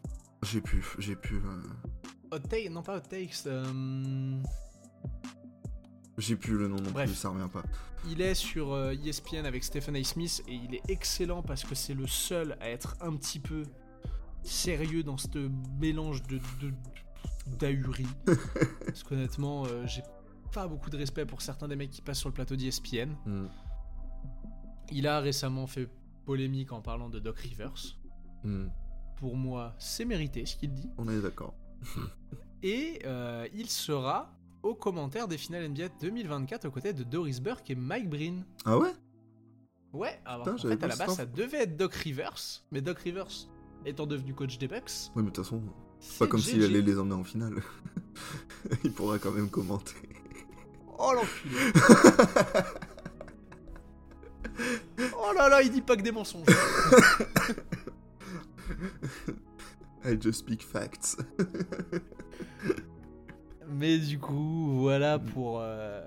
J'ai 0.52 0.62
pu, 0.62 0.84
j'ai 1.00 1.16
pu, 1.16 1.36
euh, 1.36 1.62
Hot 2.32 2.40
Takes, 2.40 2.70
non 2.70 2.84
pas 2.84 2.98
Hot 2.98 3.02
Takes. 3.02 3.46
euh, 3.48 4.42
j'ai 6.18 6.36
plus 6.36 6.58
le 6.58 6.68
nom 6.68 6.78
non 6.78 6.92
Bref. 6.92 7.10
plus, 7.10 7.16
ça 7.16 7.30
revient 7.30 7.50
pas. 7.52 7.64
Il 8.08 8.22
est 8.22 8.36
sur 8.36 8.72
euh, 8.74 8.94
ESPN 8.94 9.46
avec 9.46 9.64
Stephen 9.64 9.96
A. 9.96 10.04
Smith 10.04 10.44
et 10.48 10.54
il 10.54 10.76
est 10.76 10.90
excellent 10.90 11.42
parce 11.42 11.64
que 11.64 11.76
c'est 11.76 11.94
le 11.96 12.08
seul 12.08 12.56
à 12.62 12.70
être 12.70 12.96
un 13.02 13.16
petit 13.16 13.40
peu 13.40 13.64
sérieux 14.44 15.04
dans 15.04 15.18
ce 15.18 15.28
mélange 15.80 16.22
de 16.24 16.38
de- 16.62 16.74
d'ahurie. 17.58 18.08
parce 18.86 19.04
qu'honnêtement, 19.04 19.66
euh, 19.66 19.86
j'ai 19.88 20.04
pas 20.54 20.68
beaucoup 20.68 20.90
de 20.90 20.98
respect 20.98 21.26
pour 21.26 21.42
certains 21.42 21.68
des 21.68 21.76
mecs 21.76 21.90
qui 21.92 22.02
passent 22.02 22.20
sur 22.20 22.30
le 22.30 22.34
plateau 22.34 22.56
d'ESPN. 22.56 23.10
Mm. 23.26 23.48
Il 24.92 25.08
a 25.08 25.20
récemment 25.20 25.68
fait 25.68 25.90
polémique 26.26 26.72
en 26.72 26.82
parlant 26.82 27.10
de 27.10 27.20
Doc 27.20 27.40
Rivers. 27.40 27.98
Mm. 28.44 28.68
Pour 29.18 29.36
moi, 29.36 29.74
c'est 29.80 30.06
mérité 30.06 30.46
ce 30.46 30.56
qu'il 30.56 30.74
dit. 30.74 30.90
On 30.98 31.08
est 31.08 31.22
d'accord. 31.22 31.54
Et 32.64 33.00
euh, 33.06 33.48
il 33.54 33.70
sera 33.70 34.34
au 34.64 34.74
commentaire 34.74 35.28
des 35.28 35.38
finales 35.38 35.70
NBA 35.70 35.90
2024 36.02 36.66
aux 36.66 36.72
côtés 36.72 36.94
de 36.94 37.04
Doris 37.04 37.40
Burke 37.40 37.70
et 37.70 37.76
Mike 37.76 38.10
Breen. 38.10 38.44
Ah 38.66 38.78
ouais? 38.78 38.94
Ouais, 39.94 40.20
alors 40.26 40.46
Putain, 40.46 40.68
en 40.68 40.72
fait, 40.72 40.84
à 40.84 40.88
la 40.88 40.96
base, 40.96 41.16
ça 41.16 41.26
devait 41.26 41.64
être 41.64 41.78
Doc 41.78 41.94
Rivers, 41.94 42.64
mais 42.72 42.82
Doc 42.82 43.00
Rivers 43.00 43.48
étant 43.86 44.08
devenu 44.08 44.34
coach 44.34 44.58
des 44.58 44.68
Bucks, 44.68 45.12
Ouais, 45.16 45.22
mais 45.22 45.24
de 45.24 45.28
toute 45.30 45.44
façon, 45.46 45.62
c'est 46.00 46.18
pas 46.18 46.28
comme 46.28 46.42
s'il 46.42 46.64
allait 46.64 46.82
les 46.82 47.00
emmener 47.00 47.14
en 47.14 47.24
finale. 47.24 47.62
Il 48.84 48.92
pourra 48.92 49.20
quand 49.20 49.32
même 49.32 49.50
commenter. 49.50 49.94
Oh 50.98 51.12
l'enculé 51.14 51.60
Oh 55.18 55.34
là 55.36 55.50
là, 55.50 55.62
il 55.62 55.70
dit 55.70 55.82
pas 55.82 55.98
que 55.98 56.02
des 56.02 56.14
mensonges 56.14 56.46
I 60.04 60.18
just 60.20 60.40
speak 60.40 60.62
facts. 60.62 61.18
Mais 63.68 63.98
du 63.98 64.20
coup, 64.20 64.80
voilà 64.80 65.18
pour, 65.18 65.60
euh, 65.60 66.02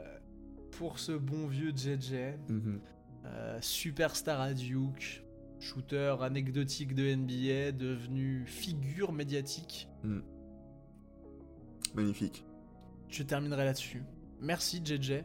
pour 0.72 0.98
ce 0.98 1.12
bon 1.12 1.46
vieux 1.46 1.72
JJ. 1.74 2.36
Mhm. 2.48 2.80
Euh, 3.24 3.58
superstar 3.60 4.40
à 4.40 4.54
Duke, 4.54 5.24
shooter 5.58 6.14
anecdotique 6.20 6.94
de 6.94 7.14
NBA, 7.14 7.72
devenu 7.72 8.44
figure 8.46 9.12
médiatique. 9.12 9.88
Magnifique. 11.94 12.44
Je 13.08 13.22
terminerai 13.22 13.64
là-dessus. 13.64 14.04
Merci 14.40 14.80
JJ 14.84 15.24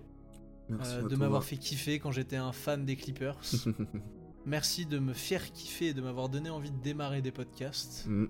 Merci 0.69 0.95
euh, 0.95 1.07
de 1.07 1.15
m'avoir 1.15 1.43
fait 1.43 1.57
kiffer 1.57 1.99
quand 1.99 2.11
j'étais 2.11 2.37
un 2.37 2.51
fan 2.51 2.85
des 2.85 2.95
Clippers. 2.95 3.39
Merci 4.45 4.85
de 4.85 4.99
me 4.99 5.13
faire 5.13 5.51
kiffer 5.51 5.87
et 5.87 5.93
de 5.93 6.01
m'avoir 6.01 6.27
donné 6.29 6.49
envie 6.49 6.71
de 6.71 6.77
démarrer 6.81 7.21
des 7.21 7.31
podcasts. 7.31 8.05
Mm. 8.07 8.25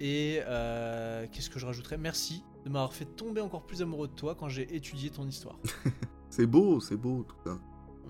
Et 0.00 0.40
euh, 0.46 1.26
qu'est-ce 1.32 1.50
que 1.50 1.58
je 1.58 1.66
rajouterais? 1.66 1.98
Merci 1.98 2.42
de 2.64 2.70
m'avoir 2.70 2.92
fait 2.92 3.04
tomber 3.04 3.40
encore 3.40 3.64
plus 3.66 3.82
amoureux 3.82 4.08
de 4.08 4.12
toi 4.14 4.34
quand 4.34 4.48
j'ai 4.48 4.74
étudié 4.74 5.10
ton 5.10 5.26
histoire. 5.26 5.58
C'est 6.30 6.46
beau, 6.46 6.78
c'est 6.78 6.96
beau 6.96 7.24
tout 7.26 7.36
ça. 7.42 7.58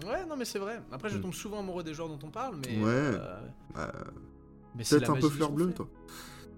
Ouais, 0.09 0.27
non 0.27 0.37
mais 0.37 0.45
c'est 0.45 0.59
vrai. 0.59 0.81
Après, 0.91 1.09
je 1.09 1.19
Mm. 1.19 1.23
tombe 1.23 1.33
souvent 1.35 1.61
amoureux 1.61 1.85
des 1.85 1.95
joueurs 1.95 2.09
dont 2.09 2.19
on 2.27 2.31
parle, 2.31 2.57
mais... 2.57 2.77
Ouais. 2.79 2.85
euh, 2.91 3.41
Bah, 3.75 3.93
mais 4.75 4.83
c'est 4.85 4.97
Peut-être 4.97 5.11
un 5.11 5.21
peu 5.21 5.29
fleur 5.29 5.53
bleue, 5.53 5.73
toi. 5.73 5.89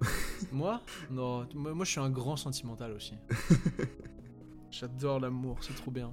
Moi? 0.52 0.80
Non, 1.10 1.46
moi, 1.54 1.84
je 1.84 1.90
suis 1.90 2.00
un 2.00 2.08
grand 2.10 2.36
sentimental 2.36 2.92
aussi. 2.92 3.14
J'adore 4.70 5.20
l'amour, 5.20 5.58
c'est 5.60 5.74
trop 5.74 5.90
bien. 5.90 6.12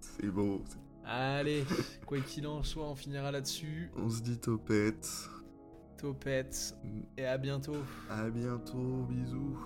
C'est 0.00 0.30
beau. 0.30 0.62
c'est- 0.66 0.78
Allez, 1.10 1.64
quoi 2.06 2.20
qu'il 2.20 2.46
en 2.46 2.62
soit, 2.62 2.84
on 2.84 2.94
finira 2.94 3.30
là-dessus. 3.32 3.90
On 3.96 4.10
se 4.10 4.20
dit 4.20 4.38
topette. 4.38 5.08
Topette, 5.96 6.76
Mm. 6.84 7.00
et 7.16 7.24
à 7.26 7.38
bientôt. 7.38 7.76
À 8.10 8.28
bientôt, 8.30 9.06
bisous. 9.08 9.58